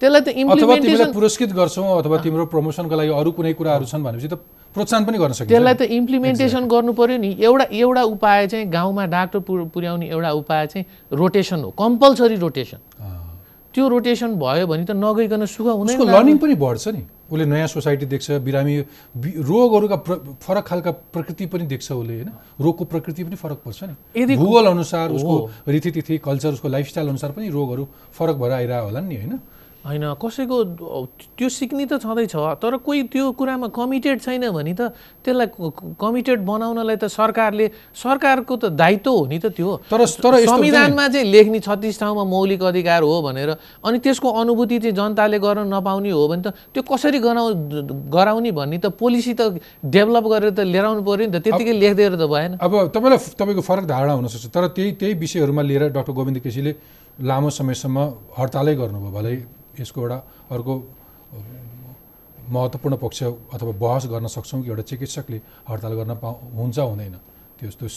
त्यसलाई 0.00 0.20
त 0.20 0.28
अथवा 0.32 0.74
तिमीलाई 0.80 1.12
पुरस्कृत 1.12 1.50
गर्छौँ 1.52 1.86
अथवा 2.00 2.16
तिम्रो 2.24 2.44
प्रमोसनको 2.48 2.94
लागि 2.96 3.12
अरू 3.20 3.30
कुनै 3.36 3.52
कुराहरू 3.52 3.84
छन् 3.84 4.02
भनेपछि 4.02 4.28
त 4.32 4.34
प्रोत्साहन 4.74 5.04
पनि 5.04 5.18
गर्न 5.18 5.32
सकिन्छ। 5.36 5.50
त्यसलाई 5.52 5.74
त 5.74 5.82
इम्प्लिमेन्टेसन 5.92 6.62
गर्नु 6.72 6.92
पर्यो 6.96 7.16
नि। 7.20 7.30
एउटा 7.36 7.64
एउटा 7.68 8.02
उपाय 8.14 8.46
चाहिँ 8.48 8.66
गाउँमा 8.70 9.04
डाक्टर 9.12 9.38
पुर- 9.44 9.68
पुर्याउने 9.74 10.06
एउटा 10.08 10.30
उपाय 10.40 10.66
चाहिँ 10.72 10.84
रोटेसन 11.12 11.60
हो 11.60 11.70
कम्पलसरी 11.76 12.36
रोटेसन 12.40 12.80
त्यो 13.74 13.88
रोटेसन 13.88 14.30
भयो 14.34 14.66
भने 14.66 14.84
त 14.84 14.90
नगइकन 14.98 15.46
सुख 15.46 15.66
हुँदैन। 15.66 15.94
उसको 15.94 16.04
लर्निङ 16.06 16.36
पनि 16.42 16.54
बढ्छ 16.58 16.86
नि। 16.90 17.02
उसले 17.30 17.44
नयाँ 17.46 17.68
सोसाइटी 17.70 18.06
देख्छ 18.10 18.42
बिरामी 18.42 18.74
रोगहरूका 19.46 19.96
फरक 20.42 20.64
खालका 20.66 20.90
प्रकृति 21.14 21.46
पनि 21.46 21.64
देख्छ 21.70 21.92
उसले 21.92 22.14
होइन? 22.18 22.30
रोगको 22.58 22.84
प्रकृति 22.90 23.22
पनि 23.30 23.36
फरक 23.38 23.58
पर्छ 23.62 23.80
नि। 23.84 23.94
यदि 24.16 24.34
भूगोल 24.42 24.66
अनुसार 24.66 25.06
उसको 25.14 25.34
रीतिथिति 25.70 26.18
कल्चर 26.18 26.50
उसको 26.58 26.68
लाइफस्टाइल 26.68 27.06
अनुसार 27.08 27.30
पनि 27.30 27.46
रोगहरू 27.46 27.84
फरक 28.18 28.36
भएर 28.42 28.52
आइरहेको 28.52 28.86
होला 28.86 29.00
नि 29.06 29.16
होइन? 29.16 29.38
होइन 29.80 30.04
कसैको 30.20 30.56
त्यो 31.36 31.48
सिक्ने 31.48 31.84
त 31.88 31.96
छँदैछ 32.04 32.34
तर 32.60 32.76
कोही 32.84 33.02
त्यो 33.08 33.32
कुरामा 33.32 33.68
कमिटेड 33.72 34.20
छैन 34.20 34.44
भने 34.52 34.74
त 34.76 34.92
त्यसलाई 35.24 35.48
कमिटेड 35.96 36.38
बनाउनलाई 36.44 36.96
त 37.00 37.08
सरकारले 37.08 37.66
सरकारको 37.96 38.56
त 38.56 38.64
दायित्व 38.76 39.10
हो 39.10 39.24
नि 39.26 39.38
त 39.40 39.48
त्यो। 39.56 39.88
तर 39.88 40.04
तर 40.20 40.36
संविधानमा 40.44 41.08
चाहिँ 41.08 41.26
लेख्ने 41.32 41.60
छत्तिस 41.64 42.00
ठाउँमा 42.00 42.24
मौलिक 42.28 42.62
अधिकार 42.62 43.02
हो 43.02 43.16
भनेर 43.24 43.50
अनि 43.80 43.98
त्यसको 44.04 44.28
अनुभूति 44.28 44.78
चाहिँ 44.84 44.96
जनताले 44.96 45.38
गर्न 45.40 45.72
नपाउने 45.72 46.10
हो 46.12 46.28
भने 46.28 46.42
त 46.44 46.52
त्यो 46.76 46.82
कसरी 46.84 47.18
गराउ 47.24 47.48
गराउने 48.12 48.52
भन्ने 48.52 48.78
त 48.84 48.92
पोलिसी 49.00 49.32
त 49.32 49.64
डेभलप 49.80 50.24
गरेर 50.28 50.50
त 50.52 50.60
लिएर 50.68 50.84
आउनु 50.84 51.02
पऱ्यो 51.08 51.24
नि 51.24 51.32
त 51.32 51.40
त्यतिकै 51.40 51.72
लेखिदिएर 51.72 52.20
त 52.20 52.28
भएन। 52.28 52.60
अब 52.60 52.92
तपाईँलाई 52.92 53.32
तपाईँको 53.32 53.62
फरक 53.64 53.84
धारणा 53.88 54.12
हुनसक्छ 54.12 54.52
तर 54.52 54.68
त्यही 54.76 54.92
त्यही 55.00 55.14
विषयहरूमा 55.24 55.62
लिएर 55.64 55.88
डाक्टर 55.96 56.12
गोविन्द 56.12 56.38
केसीले 56.44 56.72
लामो 57.24 57.48
समयसम्म 57.48 57.96
हडतालै 58.36 58.74
गर्नुभयो 58.76 59.12
भलै 59.16 59.36
यसको 59.80 59.98
एउटा 60.00 60.18
अर्को 60.54 60.72
महत्त्वपूर्ण 62.50 62.96
पक्ष 62.96 63.22
अथवा 63.54 63.72
बहस 63.78 64.06
गर्न 64.12 64.26
सक्छौँ 64.26 64.62
कि 64.62 64.68
एउटा 64.70 64.82
चिकित्सकले 64.90 65.38
हडताल 65.68 65.94
गर्न 66.00 66.12
पाउ 66.22 66.34
हुन्छ 66.58 66.78
हुँदैन। 66.78 67.14
त्यो 67.58 67.70
त्यो 67.70 67.88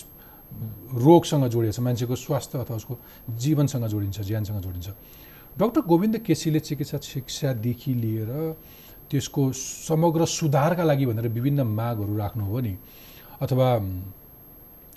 रोगसँग 1.01 1.45
जोडिएको 1.49 1.73
छ 1.73 1.79
मान्छेको 1.81 2.15
स्वास्थ्य 2.15 2.57
अथवा 2.61 2.75
उसको 2.77 2.93
जीवनसँग 3.41 3.85
जोडिन्छ 3.89 4.19
ज्यानसँग 4.21 4.61
जोडिन्छ। 4.61 4.89
डाक्टर 5.57 5.81
गोविन्द 5.81 6.17
केसीले 6.21 6.59
चिकित्सा 6.59 6.97
शिक्षादेखि 7.01 7.93
लिएर 7.93 8.31
त्यसको 9.09 9.41
समग्र 9.89 10.25
सुधारका 10.25 10.83
लागि 10.83 11.05
भनेर 11.05 11.27
विभिन्न 11.27 11.61
मागहरू 11.73 12.13
राख्नुभयो 12.17 12.59
नि 12.61 12.73
अथवा 13.41 13.67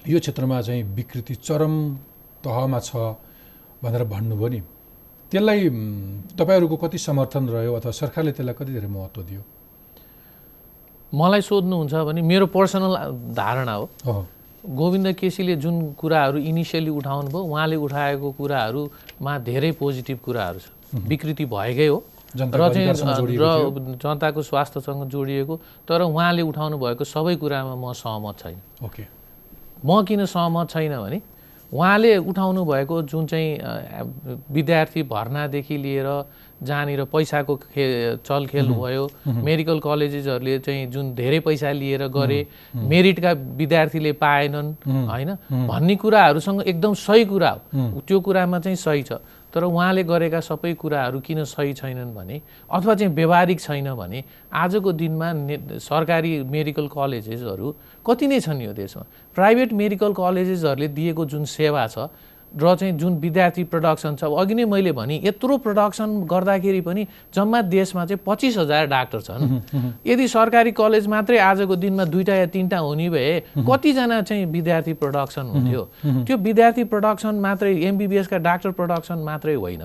यो 0.08 0.18
क्षेत्रमा 0.20 0.60
चाहिँ 0.62 0.82
विकृति 0.96 1.34
चरम 1.40 1.74
तहमा 2.44 2.80
छ 2.80 2.96
भनेर 3.82 4.04
भन्नुभयो 4.04 4.48
नि। 4.48 4.60
त्यसलाई 5.30 5.68
तपाईँहरूको 6.38 6.76
कति 6.76 6.98
समर्थन 6.98 7.48
रह्यो 7.48 7.72
अथवा 7.74 7.92
सरकारले 7.92 8.32
त्यसलाई 8.32 8.54
कति 8.54 8.72
धेरै 8.72 8.88
महत्त्व 8.88 9.22
दियो? 9.22 9.42
मलाई 11.12 11.40
सोध्नुहुन्छ 11.40 11.94
भने 11.94 12.22
मेरो 12.22 12.46
पर्सनल 12.46 12.94
धारणा 13.34 13.74
हो। 13.74 13.86
गोविन्द 14.66 15.08
केसीले 15.14 15.56
जुन 15.62 15.94
कुराहरू 15.94 16.38
इनिसियली 16.42 16.90
उठाउनु 16.90 17.28
भयो 17.30 17.42
उहाँले 17.42 17.76
उठाएको 17.76 18.28
कुराहरूमा 18.38 19.32
धेरै 19.46 19.70
पोजिटिभ 19.78 20.18
कुराहरू 20.18 20.58
छ। 20.58 20.66
विकृति 20.94 21.44
भएकै 21.46 21.86
हो। 21.86 21.98
र 22.36 22.62
चाहिँ। 22.74 22.90
र 23.38 23.46
जनताको 24.02 24.42
स्वास्थ्यसँग 24.42 25.08
जोडिएको 25.08 25.54
तर 25.88 26.02
उहाँले 26.02 26.42
उठाउनु 26.42 26.76
भएको 26.78 27.04
सबै 27.04 27.36
कुरामा 27.38 27.74
म 27.74 27.92
सहमत 27.94 28.34
छैन। 28.42 28.58
ओके। 28.84 29.04
म 29.84 30.02
किन 30.04 30.26
सहमत 30.26 30.70
छैन 30.70 30.94
भने 30.98 31.18
उहाँले 31.72 32.16
उठाउनु 32.30 32.64
भएको 32.64 33.02
जुन 33.02 33.26
चाहिँ 33.26 33.50
विद्यार्थी 34.52 35.02
भर्नादेखि 35.02 35.76
लिएर 35.76 36.08
जहाँनिर 36.62 37.04
पैसाको 37.12 37.54
खे 37.68 37.84
चलखेल 38.24 38.68
भयो 38.72 39.04
मेडिकल 39.28 39.78
कलेजेसहरूले 39.84 40.58
चाहिँ 40.58 40.86
जुन 40.88 41.14
धेरै 41.14 41.40
पैसा 41.40 41.72
लिएर 41.72 42.06
गरे 42.08 42.40
मेरिटका 42.72 43.32
विद्यार्थीले 43.60 44.12
पाएनन् 44.16 44.72
होइन? 44.88 45.30
भन्ने 45.68 45.96
कुराहरूसँग 45.96 46.62
एकदम 46.62 46.94
सही 46.96 47.24
कुरा 47.24 47.50
हो। 47.50 48.00
त्यो 48.00 48.20
कुरामा 48.20 48.58
चाहिँ 48.60 48.76
सही 48.76 49.02
छ। 49.02 49.20
तर 49.56 49.64
उहाँले 49.64 50.02
गरेका 50.04 50.40
सबै 50.44 50.72
कुराहरू 50.76 51.20
किन 51.24 51.44
सही 51.48 51.72
छैनन् 51.72 52.12
भने 52.12 52.36
अथवा 52.68 52.94
चाहिँ 52.94 53.12
व्यवहारिक 53.14 53.60
छैन 53.60 53.88
भने 53.96 54.20
आजको 54.52 54.92
दिनमा 54.92 55.28
सरकारी 55.80 56.32
मेडिकल 56.44 56.86
कलेजेसहरू 56.92 57.66
कति 58.04 58.26
नै 58.28 58.40
छन् 58.44 58.60
यो 58.62 58.72
देशमा। 58.76 59.04
प्राइभेट 59.36 59.72
मेडिकल 59.72 60.12
कलेजेसहरूले 60.12 60.88
दिएको 60.92 61.24
जुन 61.24 61.44
सेवा 61.48 61.86
छ 61.88 62.12
र 62.56 62.74
चाहिँ 62.74 62.92
जुन 62.98 63.16
विद्यार्थी 63.20 63.64
प्रडक्सन 63.64 64.16
छ 64.16 64.24
अब 64.24 64.38
अघि 64.40 64.54
नै 64.54 64.64
मैले 64.64 64.92
भने 64.92 65.20
यत्रो 65.24 65.56
प्रडक्सन 65.58 66.08
गर्दाखेरि 66.24 66.80
पनि 66.80 67.06
जम्मा 67.34 67.60
देशमा 67.68 68.04
चाहिँ 68.06 68.20
पच्चिस 68.26 68.56
हजार 68.58 68.86
डाक्टर 68.86 69.20
छन्। 69.20 69.42
यदि 70.06 70.28
सरकारी 70.28 70.72
कलेज 70.72 71.06
मात्रै 71.06 71.38
आजको 71.38 71.76
दिनमा 71.76 72.04
दुईवटा 72.04 72.34
या 72.34 72.46
तिनवटा 72.46 72.78
हुने 72.78 73.08
भए 73.10 73.40
कतिजना 73.68 74.20
चाहिँ 74.22 74.46
विद्यार्थी 74.46 74.92
प्रडक्सन 74.92 75.46
हुन्थ्यो? 75.46 75.82
त्यो 76.26 76.36
विद्यार्थी 76.36 76.84
प्रडक्सन 76.84 77.34
मात्रै 77.40 77.74
एमबिबिएसका 77.84 78.38
डाक्टर 78.38 78.70
प्रडक्सन 78.70 79.18
मात्रै 79.20 79.54
होइन। 79.54 79.84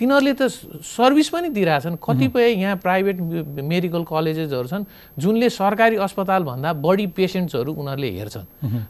तिनीहरूले 0.00 0.32
त 0.32 0.48
सर्भिस 0.80 1.28
पनि 1.28 1.48
दिइरहेछन्। 1.52 1.96
कतिपय 2.00 2.46
यहाँ 2.56 2.76
प्राइभेट 2.80 3.16
मेडिकल 3.60 4.02
कलेजेसहरू 4.08 4.68
छन् 4.72 4.84
जुनले 5.20 5.48
सरकारी 5.52 5.96
अस्पतालभन्दा 6.00 6.72
बढी 6.80 7.06
पेसेन्ट्सहरू 7.12 7.72
उनीहरूले 7.76 8.10
हेर्छन् 8.16 8.46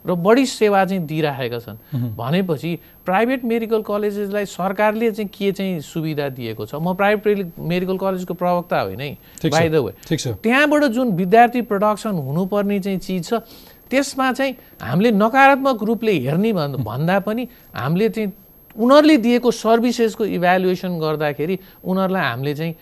र 0.07 0.09
बढी 0.15 0.45
सेवा 0.47 0.83
चाहिँ 0.87 1.03
दिइराखेका 1.03 1.59
छन्। 1.59 1.77
भनेपछि 2.15 2.71
प्राइभेट 3.05 3.43
मेडिकल 3.43 3.81
कलेजेसलाई 3.83 4.45
सरकारले 4.47 5.11
चाहिँ 5.11 5.29
के 5.35 5.51
चाहिँ 5.51 5.79
सुविधा 5.83 6.29
दिएको 6.31 6.65
छ? 6.65 6.79
म 6.79 6.95
प्राइभेट 6.95 7.59
मेडिकल 7.59 7.97
कलेजको 7.99 8.33
प्रवक्ता 8.33 8.79
होइन 8.81 9.01
है 9.01 9.11
बाई 9.51 9.69
द 9.69 9.75
वे 9.83 9.91
त्यहाँबाट 10.39 10.83
जुन 10.95 11.11
विद्यार्थी 11.19 11.61
प्रडक्सन 11.67 12.15
हुनुपर्ने 12.15 12.79
चाहिँ 12.79 12.99
चिज 12.99 13.27
छ 13.27 13.43
त्यसमा 13.91 14.31
चाहिँ 14.31 14.53
हामीले 14.79 15.11
नकारात्मक 15.11 15.83
रूपले 15.83 16.11
हेर्ने 16.23 16.51
भन्- 16.55 16.79
भन्दा 16.79 17.19
पनि 17.27 17.43
हामीले 17.75 18.07
चाहिँ 18.09 18.29
उनीहरूले 18.77 19.17
दिएको 19.17 19.49
सर्भिसेसको 19.51 20.23
इभ्यालुएसन 20.37 20.91
गर्दाखेरि 20.99 21.55
उनीहरूलाई 21.83 22.23
हामीले 22.23 22.53
चाहिँ 22.55 22.73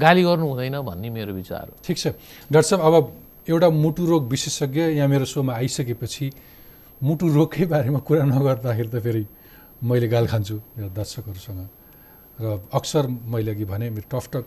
गाली 0.00 0.22
गर्नु 0.22 0.46
हुँदैन 0.46 0.76
भन्ने 0.80 1.08
मेरो 1.10 1.32
विचार 1.34 1.64
हो। 1.68 1.74
ठिक 1.84 1.96
छ। 1.98 2.06
डाक्टर 2.48 2.68
साहब 2.70 2.82
अब 2.82 3.04
एउटा 3.48 3.68
मुटु 3.70 4.04
रोग 4.06 4.22
विशेषज्ञ 4.28 4.80
यहाँ 4.96 5.08
मेरो 5.08 5.24
सोमा 5.24 5.52
आइसकेपछि 5.54 6.26
मुटु 7.02 7.26
रोगकै 7.28 7.64
बारेमा 7.68 7.98
कुरा 8.08 8.24
नगर्दाखेरि 8.24 8.88
त 8.88 8.96
फेरि 9.04 9.24
मैले 9.84 10.08
गाल 10.08 10.26
खान्छु 10.32 10.56
मेरो 10.76 10.88
दर्शकहरूसँग। 10.96 11.60
र 12.40 12.44
अक्सर 12.72 13.06
मैले 13.06 13.50
अघि 13.52 13.64
भने 13.64 13.86
मेरो 13.96 14.08
टफटक 14.12 14.44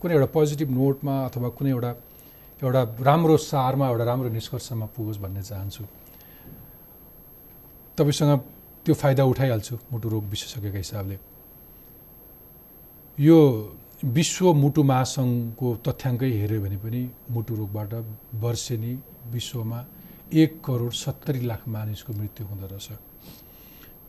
कुनै 0.00 0.14
एउटा 0.14 0.28
पोजिटिभ 0.30 0.68
नोटमा 0.70 1.14
अथवा 1.26 1.48
कुनै 1.58 1.70
एउटा 1.70 1.90
एउटा 2.62 2.82
राम्रो 3.02 3.36
सारमा 3.36 3.86
एउटा 3.90 4.04
राम्रो 4.04 4.28
निष्कर्षमा 4.30 4.86
पुगोस् 4.94 5.18
भन्ने 5.22 5.42
चाहन्छु। 5.42 5.82
तपाईँसँग 7.98 8.32
त्यो 8.88 8.94
फाइदा 8.96 9.24
उठाइहाल्छु 9.28 9.74
मुटु 9.92 10.08
रोग 10.08 10.24
विशेषज्ञका 10.32 10.78
हिसाबले। 10.78 11.16
यो 13.18 13.38
विश्व 14.16 14.44
मुटु 14.62 14.82
महासङ्घको 14.90 15.68
तथ्याङ्कै 15.84 16.30
हेऱ्यो 16.40 16.60
भने 16.64 16.76
पनि 16.80 17.00
मुटु 17.28 17.52
रोगबाट 17.60 17.92
वर्षेनी 18.40 18.92
विश्वमा 19.34 19.80
एक 20.32 20.50
करोड 20.64 20.92
सत्तरी 21.04 21.40
लाख 21.50 21.68
मानिसको 21.68 22.12
मृत्यु 22.20 22.46
हुँदो 22.48 22.66
रहेछ। 22.72 22.88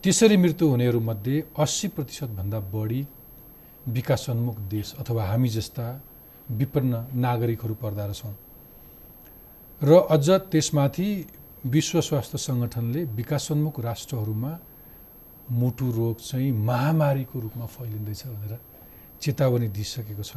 त्यसरी 0.02 0.36
मृत्यु 0.44 0.68
हुनेहरूमध्ये 0.72 1.36
अस्सी 1.60 1.88
प्रतिशतभन्दा 1.96 2.58
बढी 2.72 3.00
विकासोन्मुख 3.96 4.56
देश 4.74 4.94
अथवा 5.00 5.22
हामी 5.30 5.48
जस्ता 5.56 5.86
विपन्न 6.60 6.92
नागरिकहरू 7.20 7.74
पर्दा 7.84 8.04
रहेछौँ। 8.06 8.34
र 9.80 9.90
अझ 10.08 10.26
त्यसमाथि 10.52 11.08
विश्व 11.68 12.00
स्वास्थ्य 12.00 12.38
सङ्गठनले 12.48 13.00
विकासोन्मुख 13.20 13.80
राष्ट्रहरूमा 13.80 14.52
मुटु 15.50 15.90
रोग 15.90 16.16
चाहिँ 16.16 16.52
महामारीको 16.52 17.40
रूपमा 17.40 17.66
फैलिँदैछ 17.66 18.26
भनेर 18.26 18.58
चेतावनी 19.20 19.68
दिइसकेको 19.68 20.22
छ। 20.22 20.36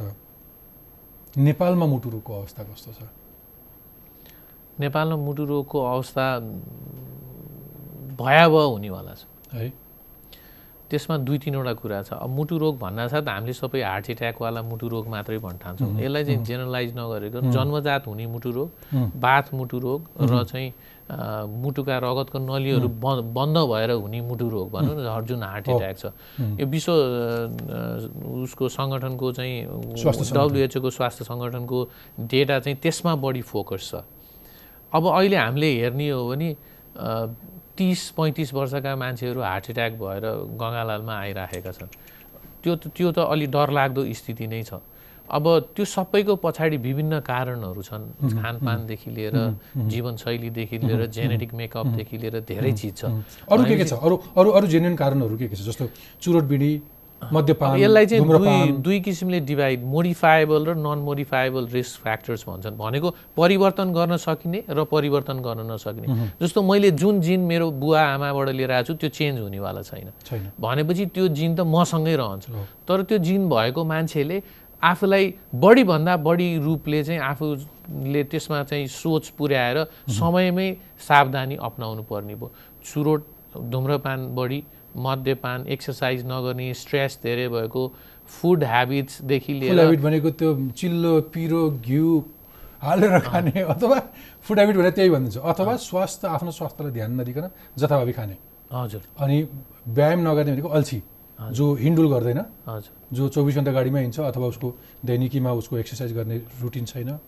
नेपालमा 1.38 1.86
मुटु 1.86 2.10
रोगको 2.10 2.32
अवस्था 2.40 2.62
कस्तो 2.64 2.92
छ? 2.92 3.02
नेपालमा 4.80 5.16
मुटु 5.16 5.44
रोगको 5.44 5.78
अवस्था 5.78 6.24
भयावह 8.18 8.64
हुनेवाला 8.64 9.14
छ। 9.14 9.24
है? 9.52 9.72
त्यसमा 10.90 11.16
दुई 11.16 11.38
तिनवटा 11.38 11.72
कुरा 11.74 12.02
छ। 12.02 12.12
अब 12.12 12.30
मुटु 12.30 12.58
रोग 12.58 12.78
भन्नासाथ 12.78 13.22
हामीले 13.28 13.52
सबै 13.52 13.82
हार्ट 13.82 14.10
एट्याकवाला 14.10 14.62
मुटु 14.62 14.88
रोग 14.88 15.08
मात्रै 15.08 15.38
भन्न 15.38 15.58
ठान्छौँ 15.58 15.88
Mhm. 15.88 16.00
यसलाई 16.00 16.24
चाहिँ. 16.24 16.44
जेनरलाइज 16.44 16.90
नगरेको. 16.94 17.40
जन्मजात 17.50 18.06
हुने 18.06 18.26
मुटु 18.26 18.50
रोग 18.50 18.70
बाथ 19.16 19.54
मुटु 19.54 19.78
रोग 19.78 20.00
र 20.20 20.44
चाहिँ 20.44 20.74
मुटुका 21.04 21.96
रगतको 22.00 22.38
नलीहरू 22.38 22.88
बन्द 22.96 23.20
बन्द 23.36 23.56
भएर 23.68 23.90
हुने 24.00 24.20
मुटु 24.24 24.48
रोग 24.48 24.70
भनौँ 24.72 24.94
न 24.96 25.24
जुन 25.28 25.42
हार्ट। 25.42 25.68
एट्याक 25.68 25.96
छ। 26.00 26.04
यो 26.60 26.64
विश्व 26.64 26.92
उसको 28.40 28.64
सङ्गठनको 28.72 29.26
चाहिँ। 29.36 29.56
डब्लुएचओको 30.00 30.90
स्वास्थ्य 30.90 31.24
सङ्गठनको 31.28 31.78
डेटा 32.24 32.58
चाहिँ 32.64 32.76
त्यसमा 32.80 33.12
बढी 33.20 33.42
फोकस 33.44 33.82
छ। 33.90 33.94
अब 34.96 35.02
अहिले 35.04 35.36
हामीले 35.36 35.68
हेर्ने 35.80 36.08
हो 36.08 36.28
भने 36.28 36.48
तिस 37.76 38.00
पैँतिस 38.16 38.54
वर्षका 38.54 38.96
मान्छेहरू 38.96 39.40
हार्ट 39.42 39.70
एट्याक 39.70 39.92
भएर 40.00 40.24
गङ्गालालमा 40.56 41.14
आइराखेका 41.20 41.72
छन्। 41.74 41.90
त्यो 42.62 42.72
त 42.80 42.88
त्यो 42.96 43.08
त 43.12 43.18
अलि 43.28 43.46
डरलाग्दो 43.52 44.02
स्थिति 44.08 44.46
नै 44.46 44.62
छ। 44.62 44.80
अब 45.28 45.44
त्यो 45.74 45.84
सबैको 45.84 46.34
पछाडि 46.36 46.76
विभिन्न 46.76 47.20
कारणहरू 47.24 47.82
छन्। 47.82 48.04
खानपानदेखि 48.38 49.10
लिएर 49.10 49.36
जीवनशैलीदेखि 49.88 50.78
लिएर 50.78 51.06
जेनेटिक 51.06 51.54
मेकअपदेखि 51.54 52.16
लिएर 52.18 52.40
धेरै 52.44 52.72
चिज 52.72 52.96
छ। 52.96 53.04
अरू 53.48 53.64
के 53.64 53.76
के 53.76 53.84
छ? 53.84 53.92
अरू 54.04 54.16
अरू 54.36 54.50
अरू 54.50 54.66
जेन्युन 54.66 54.96
कारणहरू 54.96 55.36
के 55.38 55.48
के 55.48 55.56
छ? 55.56 55.62
जस्तो 55.64 55.88
चुरोट 56.20 56.44
बिडी 56.44 56.72
यसलाई 57.24 58.06
चाहिँ 58.06 58.20
दुई 58.20 58.72
दुई 58.84 58.98
किसिमले 59.00 59.40
डिभाइड 59.48 59.84
मोडिफाएबल 59.88 60.64
र 60.64 60.74
नन 60.76 60.98
मोडिफाएबल 61.08 61.66
रिस्क 61.72 62.00
फ्याक्टर्स 62.04 62.44
भन्छन्। 62.44 62.76
भनेको 62.76 63.08
परिवर्तन 63.32 63.92
गर्न 63.96 64.16
सकिने 64.20 64.60
र 64.68 64.84
परिवर्तन 64.84 65.40
गर्न 65.40 65.64
नसकिने। 65.72 66.36
जस्तो 66.36 66.62
मैले 66.62 66.90
जुन 67.00 67.20
जिन 67.24 67.40
मेरो 67.48 67.70
बुवा 67.80 68.00
आमाबाट 68.20 68.48
लिएर 68.60 68.70
आएको 68.76 68.84
छु 68.84 68.94
त्यो 69.00 69.08
चेन्ज 69.08 69.40
हुनेवाला 69.40 69.82
छैन। 69.88 70.12
भनेपछि 70.60 71.06
त्यो 71.16 71.28
जिन 71.32 71.56
त 71.56 71.60
मसँगै 71.64 72.12
रहन्छ। 72.12 72.44
तर 72.84 73.02
त्यो 73.08 73.18
जिन 73.24 73.48
भएको 73.48 73.84
मान्छेले 73.84 74.36
आफूलाई 74.84 75.34
बढीभन्दा 75.54 76.16
बढी 76.28 76.48
रूपले 76.64 77.02
चाहिँ 77.04 77.20
आफूले 77.22 78.22
त्यसमा 78.24 78.62
चाहिँ 78.64 78.86
सोच 78.86 79.28
पुर्याएर 79.38 79.78
समयमै 80.18 80.68
सावधानी 81.08 81.56
अप्नाउनु 81.68 82.02
पर्ने 82.10 82.34
भयो। 82.34 82.50
चुरोट 82.84 83.22
धुम्रपान 83.70 84.26
बढी 84.34 84.62
मद्यपान 84.96 85.66
एक्सर्साइज 85.74 86.24
नगर्ने 86.26 86.72
स्ट्रेस 86.74 87.18
धेरै 87.22 87.48
भएको 87.48 87.82
फुड 88.28 88.64
ह्याबिट्सदेखि 88.64 89.52
लिएर 89.52 89.80
हेबिट 89.80 90.00
भनेको 90.00 90.30
त्यो 90.40 90.50
चिल्लो 90.78 91.20
पिरो 91.34 91.62
घिउ 91.80 92.18
हालेर 92.82 93.18
खाने 93.20 93.60
अथवा 93.74 93.98
फुड 94.44 94.58
हेबिट 94.58 94.76
भने 94.76 94.90
त्यही 94.90 95.10
भनिदिन्छ 95.10 95.36
अथवा 95.52 95.76
स्वास्थ्य 95.88 96.28
आफ्नो 96.28 96.50
स्वास्थ्यलाई 96.50 96.92
ध्यान 96.92 97.20
नदिकन 97.20 97.48
जथाभावी 97.78 98.12
खाने। 98.12 98.36
हजुर। 98.72 99.02
अनि 99.24 99.36
व्यायाम 99.88 100.20
नगर्ने 100.28 100.52
भनेको 100.52 100.68
अल्छी। 100.68 101.02
जो 101.38 101.74
हिन्डुल 101.74 102.08
गर्दैन 102.10 102.38
हजुर। 102.68 102.92
जो 103.12 103.28
चौबिस 103.28 103.54
घन्टा 103.56 103.72
गाडीमा 103.72 103.98
हिँड्छ 103.98 104.20
अथवा 104.20 104.46
उसको 104.46 104.74
दैनिकीमा 105.04 105.52
उसको 105.52 105.78
एक्सर्साइज 105.78 106.12
गर्ने 106.14 106.36
रुटिन 106.62 106.84
छैन। 106.84 107.18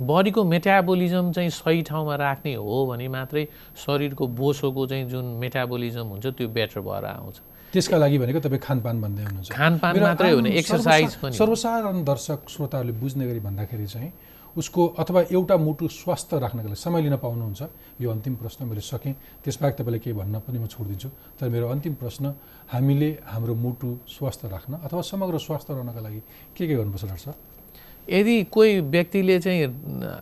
बडीको 0.00 0.44
मेटाबोलिजम 0.44 1.32
चाहिँ 1.32 1.50
सही 1.52 1.82
ठाउँमा 1.82 2.14
राख्ने 2.16 2.54
हो 2.54 2.86
भने 2.86 3.08
मात्रै 3.08 3.46
शरीरको 3.76 4.26
बोसोको 4.26 4.86
चाहिँ 4.86 5.08
जुन 5.10 5.24
मेटाबोलिजम 5.38 6.06
हुन्छ 6.06 6.26
त्यो 6.26 6.48
बेटर 6.48 6.80
भएर 6.80 7.04
आउँछ। 7.04 7.36
त्यसका 7.72 7.96
लागि 7.98 8.18
भनेको 8.18 8.40
तपाईँ 8.40 8.60
खानपान 8.60 9.00
भन्दै 9.00 9.22
हुनुहुन्छ। 9.22 9.50
खानपान 9.52 10.00
मात्रै 10.00 10.30
हो 10.30 10.36
भने 10.38 10.50
आम 10.50 10.56
एक्सर्साइज 10.56 11.14
पनि 11.22 11.36
सर्वसाधारण 11.36 12.04
दर्शक 12.04 12.40
श्रोताहरूले 12.48 12.92
बुझ्ने 13.00 13.26
गरी 13.26 13.40
भन्दाखेरि 13.40 13.86
चाहिँ 13.86 14.10
उसको 14.52 14.86
अथवा 15.00 15.20
एउटा 15.32 15.56
मुटु 15.56 15.88
स्वस्थ 15.88 16.34
राख्नको 16.34 16.68
लागि 16.68 16.76
समय 16.76 17.00
लिन 17.02 17.16
पाउनुहुन्छ 17.16 17.62
यो 18.00 18.10
अन्तिम 18.10 18.34
प्रश्न 18.36 18.64
मैले 18.68 18.80
सकेँ। 18.80 19.14
त्यसबाहेक 19.44 19.74
तपाईँलाई 19.76 20.00
केही 20.04 20.16
भन्न 20.16 20.38
पनि 20.44 20.58
म 20.58 20.66
छोडिदिन्छु। 20.68 21.08
तर 21.40 21.48
मेरो 21.48 21.68
अन्तिम 21.68 21.94
प्रश्न 21.96 22.24
हामीले 22.68 23.10
हाम्रो 23.24 23.54
मुटु 23.54 23.90
स्वस्थ 24.08 24.44
राख्न 24.52 24.72
अथवा 24.84 25.00
समग्र 25.00 25.38
स्वस्थ 25.38 25.70
रहनको 25.72 26.00
लागि 26.00 26.20
के 26.52 26.66
के 26.66 26.74
गर्नुपर्छ 26.74 27.04
डाक्टर 27.04 27.24
साहब 27.24 27.36
यदि 28.08 28.36
कोही 28.52 28.80
व्यक्तिले 28.92 29.38
चाहिँ 29.40 29.66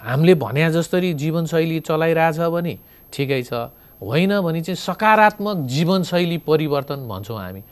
हामीले 0.05 0.35
भने 0.37 0.71
जस्तरी 0.71 1.13
जीवनशैली 1.17 1.81
चलाइरहेछ 1.81 2.39
भने 2.55 2.75
ठिकै 3.13 3.43
छ। 3.43 3.53
होइन 4.01 4.41
भने 4.41 4.61
चाहिँ 4.63 4.77
सकारात्मक 4.79 5.57
जीवनशैली 5.67 6.39
परिवर्तन 6.47 7.09
भन्छौँ 7.09 7.39
हामी। 7.39 7.63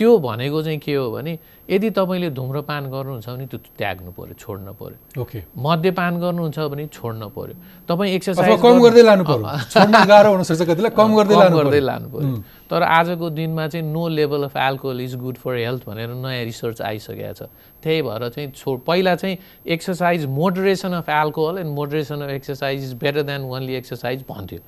त्यो 0.00 0.16
भनेको 0.16 0.62
चाहिँ 0.64 0.78
के 0.80 0.94
हो 0.96 1.10
भने 1.12 1.32
यदि 1.68 1.90
तपाईँले 1.92 2.30
धुम्रपान 2.32 2.88
गर्नुहुन्छ 2.90 3.28
भने 3.28 3.46
त्यो 3.52 3.58
त्याग्नु 3.78 4.10
पर्यो 4.16 4.34
छोड्नु 4.40 4.72
पर्यो। 4.80 5.20
ओके। 5.22 5.38
मद्यपान 5.60 6.12
गर्नुहुन्छ 6.20 6.58
भने 6.72 6.86
छोड्नु 6.88 7.28
पर्यो। 7.36 7.54
तपाईँ 7.84 8.14
एक्सर्साइज 8.16 8.60
कम 8.64 8.80
गर्दै 8.80 9.02
लानु 9.04 9.24
कतिलाई 9.28 10.90
कम 10.96 11.10
गर्दै 11.16 11.36
लानु 11.36 11.56
गर्दै 11.56 11.80
लानु 11.80 12.08
पर्यो। 12.08 12.32
तर 12.70 12.82
आजको 12.82 13.30
दिनमा 13.30 13.66
चाहिँ 13.68 13.86
no 13.86 14.08
level 14.08 14.42
of 14.48 14.56
alcohol 14.56 15.00
is 15.00 15.14
good 15.20 15.36
for 15.36 15.54
health 15.60 15.82
भनेर 15.86 16.10
नयाँ 16.16 16.44
रिसर्च 16.48 16.80
आइसकेको 16.80 17.32
छ। 17.36 17.52
त्यही 17.84 18.02
भएर 18.02 18.28
चाहिँ 18.28 18.50
छो 18.56 18.76
पहिला 18.88 19.14
चाहिँ 19.20 19.36
exercise 19.68 20.26
moderation 20.26 20.92
of 20.96 21.08
alcohol 21.08 21.58
and 21.58 21.70
moderation 21.76 22.20
of 22.24 22.30
exercise 22.30 22.84
is 22.84 22.92
better 22.98 23.22
than 23.28 23.44
only 23.44 23.74
exercise 23.74 24.24
भन्थ्यो। 24.28 24.60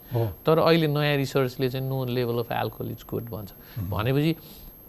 तर 0.46 0.58
अहिले 0.58 0.86
नयाँ 0.86 1.16
रिसर्चले 1.16 1.68
चाहिँ 1.70 1.88
no 1.88 2.04
level 2.04 2.38
of 2.44 2.52
alcohol 2.52 2.90
is 2.90 3.04
good 3.10 3.24
भन्छ। 3.30 3.50
भनेपछि 3.90 4.36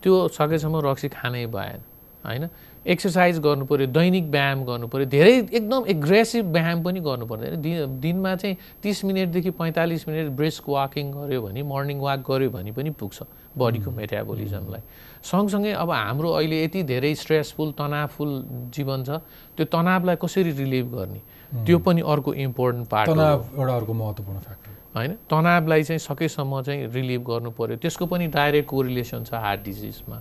त्यो 0.03 0.27
सकेसम्म 0.37 0.75
रक्सी 0.85 1.07
खानै 1.09 1.45
भएन 1.47 1.79
होइन? 2.23 2.47
एक्सर्साइज 2.85 3.39
गर्नु 3.39 3.65
पऱ्यो 3.65 3.87
दैनिक 3.95 4.25
व्यायाम 4.31 4.63
गर्नु 4.65 4.87
पऱ्यो 4.87 5.05
धेरै 5.07 5.33
एकदम 5.51 5.83
एग्रेसिभ 5.87 6.45
व्यायाम 6.53 6.83
पनि 6.83 6.99
गर्नु 6.99 7.25
पर्दैन। 7.25 7.61
दिन 7.61 7.99
दिनमा 7.99 8.35
चाहिँ 8.35 8.55
तिस 8.83 9.03
मिनटदेखि 9.05 9.51
पैँतालिस 9.59 10.07
मिनट 10.07 10.31
ब्रिस्क 10.35 10.69
वाकिङ 10.69 11.11
गऱ्यो 11.11 11.41
भने 11.41 11.63
मर्निङ 11.63 11.99
वाक 11.99 12.19
गऱ्यो 12.29 12.49
भने 12.55 12.71
पनि 12.71 12.89
पुग्छ 12.99 13.17
बडीको 13.57 13.91
मेटाबोलिजमलाई 13.91 14.81
सँगसँगै 15.23 15.71
अब 15.83 15.91
हाम्रो 15.91 16.29
अहिले 16.31 16.63
यति 16.63 16.83
धेरै 16.83 17.13
स्ट्रेसफुल 17.15 17.71
तनावफुल 17.79 18.31
जीवन 18.75 19.03
छ 19.03 19.09
त्यो 19.55 19.65
तनावलाई 19.71 20.15
कसरी 20.23 20.51
रिलिभ 20.51 20.87
गर्ने? 20.95 21.21
त्यो 21.65 21.77
पनि 21.79 22.01
अर्को 22.03 22.33
इम्पोर्टेन्ट 22.33 22.87
पार्ट 22.89 23.09
तनाव 23.09 23.39
एउटा 23.57 23.73
अर्को 23.75 23.93
महत्त्वपूर्ण 23.93 24.39
फ्याक्टर 24.39 24.62
होइन? 24.95 25.11
तनावलाई 25.29 25.83
चाहिँ 25.83 25.99
सकेसम्म 25.99 26.61
चाहिँ 26.61 26.87
रिलिभ 26.93 27.21
गर्नु 27.25 27.51
पऱ्यो 27.51 27.75
त्यसको 27.81 28.05
पनि 28.05 28.27
डाइरेक्ट 28.29 28.69
कोरिलेसन 28.69 29.23
छ 29.23 29.33
हार्ट 29.33 29.61
डिजिजमा। 29.63 30.17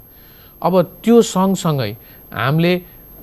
अब 0.62 0.74
त्यो 1.04 1.22
सँगसँगै 1.22 1.92
हामीले 2.32 2.72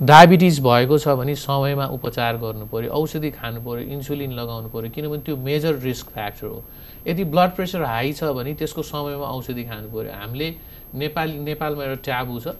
डायबिटिज 0.00 0.60
भएको 0.60 0.98
छ 0.98 1.08
भने 1.18 1.34
समयमा 1.36 1.86
उपचार 1.92 2.36
गर्नु 2.38 2.66
पऱ्यो 2.72 2.90
औषधि 2.90 3.30
खानु 3.30 3.60
पऱ्यो 3.60 3.82
इन्सुलिन 3.92 4.32
लगाउनु 4.32 4.68
पऱ्यो 4.70 4.90
किनभने 4.94 5.22
त्यो 5.26 5.36
मेजर 5.36 5.74
रिस्क 5.84 6.06
फ्याक्टर 6.14 6.46
हो। 6.46 6.62
यदि 7.06 7.24
ब्लड 7.24 7.50
प्रेसर 7.56 7.82
हाई 7.84 8.12
छ 8.12 8.30
भने 8.30 8.54
त्यसको 8.54 8.82
समयमा 8.82 9.26
औषधि 9.26 9.64
खानु 9.64 9.88
पऱ्यो 9.90 10.12
हामीले 10.14 10.48
नेपाली 10.94 11.38
नेपालमा 11.44 11.84
एउटा 11.84 12.00
ट्याबु 12.06 12.40
छ। 12.40 12.54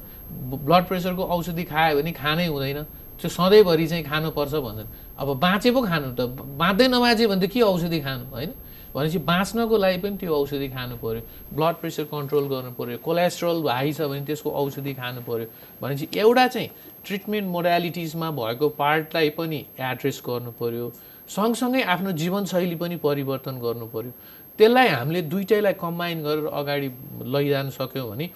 ब्लड 0.67 0.85
प्रेसरको 0.89 1.23
औषधि 1.25 1.65
खायो 1.65 1.97
भने 2.03 2.13
खानै 2.13 2.47
हुँदैन। 2.47 2.83
त्यो 3.21 3.29
सधैँभरि 3.29 3.87
चाहिँ 3.87 4.05
खानुपर्छ 4.05 4.55
भन्छन् 4.67 4.89
अब 5.21 5.29
बाँचे 5.41 5.71
पो 5.71 5.81
खानु 5.81 6.09
त। 6.13 6.21
बाँच्दै 6.61 6.87
नबाँचे 6.89 7.27
भने 7.27 7.47
त 7.47 7.51
के 7.51 7.61
औषधि 7.63 8.01
खानु 8.01 8.25
होइन? 8.33 8.53
भनेपछि 8.95 9.19
बाँच्नको 9.31 9.77
लागि 9.77 9.99
पनि 10.03 10.17
त्यो 10.21 10.35
औषधि 10.35 10.69
खानु 10.69 10.97
पऱ्यो 11.03 11.21
ब्लड 11.55 11.75
प्रेसर 11.81 12.05
कन्ट्रोल 12.13 12.49
गर्नु 12.53 12.73
पऱ्यो 12.79 12.99
कोलेस्ट्रोल 13.07 13.69
हाई 13.69 13.93
छ 13.93 14.01
भने 14.11 14.25
त्यसको 14.27 14.51
औषधि 14.51 14.95
खानु 14.95 15.21
पऱ्यो 15.29 15.47
भनेपछि 15.83 16.09
एउटा 16.19 16.47
चाहिँ 16.47 16.69
ट्रिटमेन्ट 17.07 17.49
मोडालिटिजमा 17.49 18.31
भएको 18.41 18.69
पार्टलाई 18.83 19.31
पनि 19.39 19.65
एड्रेस 19.91 20.23
गर्नु 20.27 20.51
पऱ्यो 20.61 20.93
सँगसँगै 21.37 21.83
आफ्नो 21.95 22.13
जीवनशैली 22.21 22.77
पनि 22.83 22.97
परिवर्तन 23.07 23.59
गर्नु 23.65 23.87
पऱ्यो 23.95 24.13
त्यसलाई 24.59 24.89
हामीले 24.89 25.23
दुइटैलाई 25.33 25.73
कम्बाइन 25.81 26.23
गरेर 26.23 26.47
अगाडि 26.61 26.89
लैजान 27.35 27.71
सक्यौँ 27.71 28.09
भने 28.11 28.27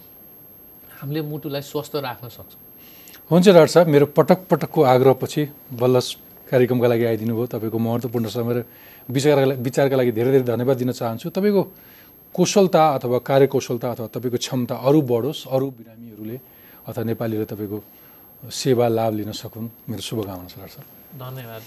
हामीले 1.00 1.22
मुटुलाई 1.32 1.62
स्वस्थ 1.62 1.96
राख्न 2.06 2.28
सक्छौँ। 2.28 2.60
हुन्छ 3.30 3.48
डाक्टर 3.48 3.66
साहब 3.74 3.88
मेरो 3.88 4.06
पटक 4.16 4.46
पटकको 4.50 4.82
आग्रहपछि 4.94 5.42
बल्ल 5.80 6.00
कार्यक्रमका 6.50 6.88
लागि 6.92 7.04
आइदिनु 7.04 7.34
भयो 7.34 7.46
तपाईँको 7.54 7.78
महत्त्वपूर्ण 7.78 8.26
समय 8.28 8.52
र 8.54 8.58
विचारका 9.08 9.54
विचारका 9.58 9.96
लागि 9.96 10.12
धेरै 10.12 10.30
धेरै 10.32 10.46
धन्यवाद 10.52 10.76
दिन 10.76 10.90
चाहन्छु। 10.92 11.28
तपाईँको 11.30 11.62
कुशलता 12.34 12.82
अथवा 12.96 13.18
कार्यकुशलता 13.30 13.86
अथवा 13.94 14.06
तपाईँको 14.14 14.38
क्षमता 14.44 14.74
अरू 14.88 15.00
बढोस् 15.02 15.40
अरू 15.54 15.66
बिरामीहरूले 15.78 16.36
अथवा 16.88 17.02
नेपालीले 17.04 17.46
तपाईँको 17.52 17.78
सेवा 18.44 18.86
लाभ 18.88 19.12
लिन 19.14 19.32
सकुन्। 19.32 19.66
मेरो 19.88 20.02
शुभकामना 20.02 20.48
छ 20.52 20.54
साहब। 20.74 20.86
धन्यवाद 21.16 21.62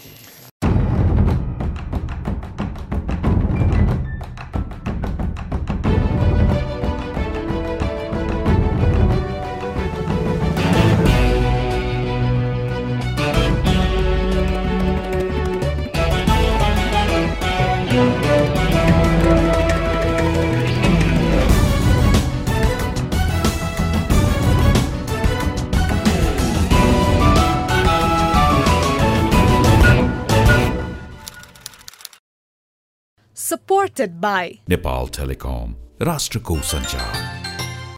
supported 33.47 34.19
by 34.19 34.59
Nepal 34.67 35.07
Telecom, 35.07 35.75
Rashtrako 35.99 36.57
Sanchar. 36.61 37.36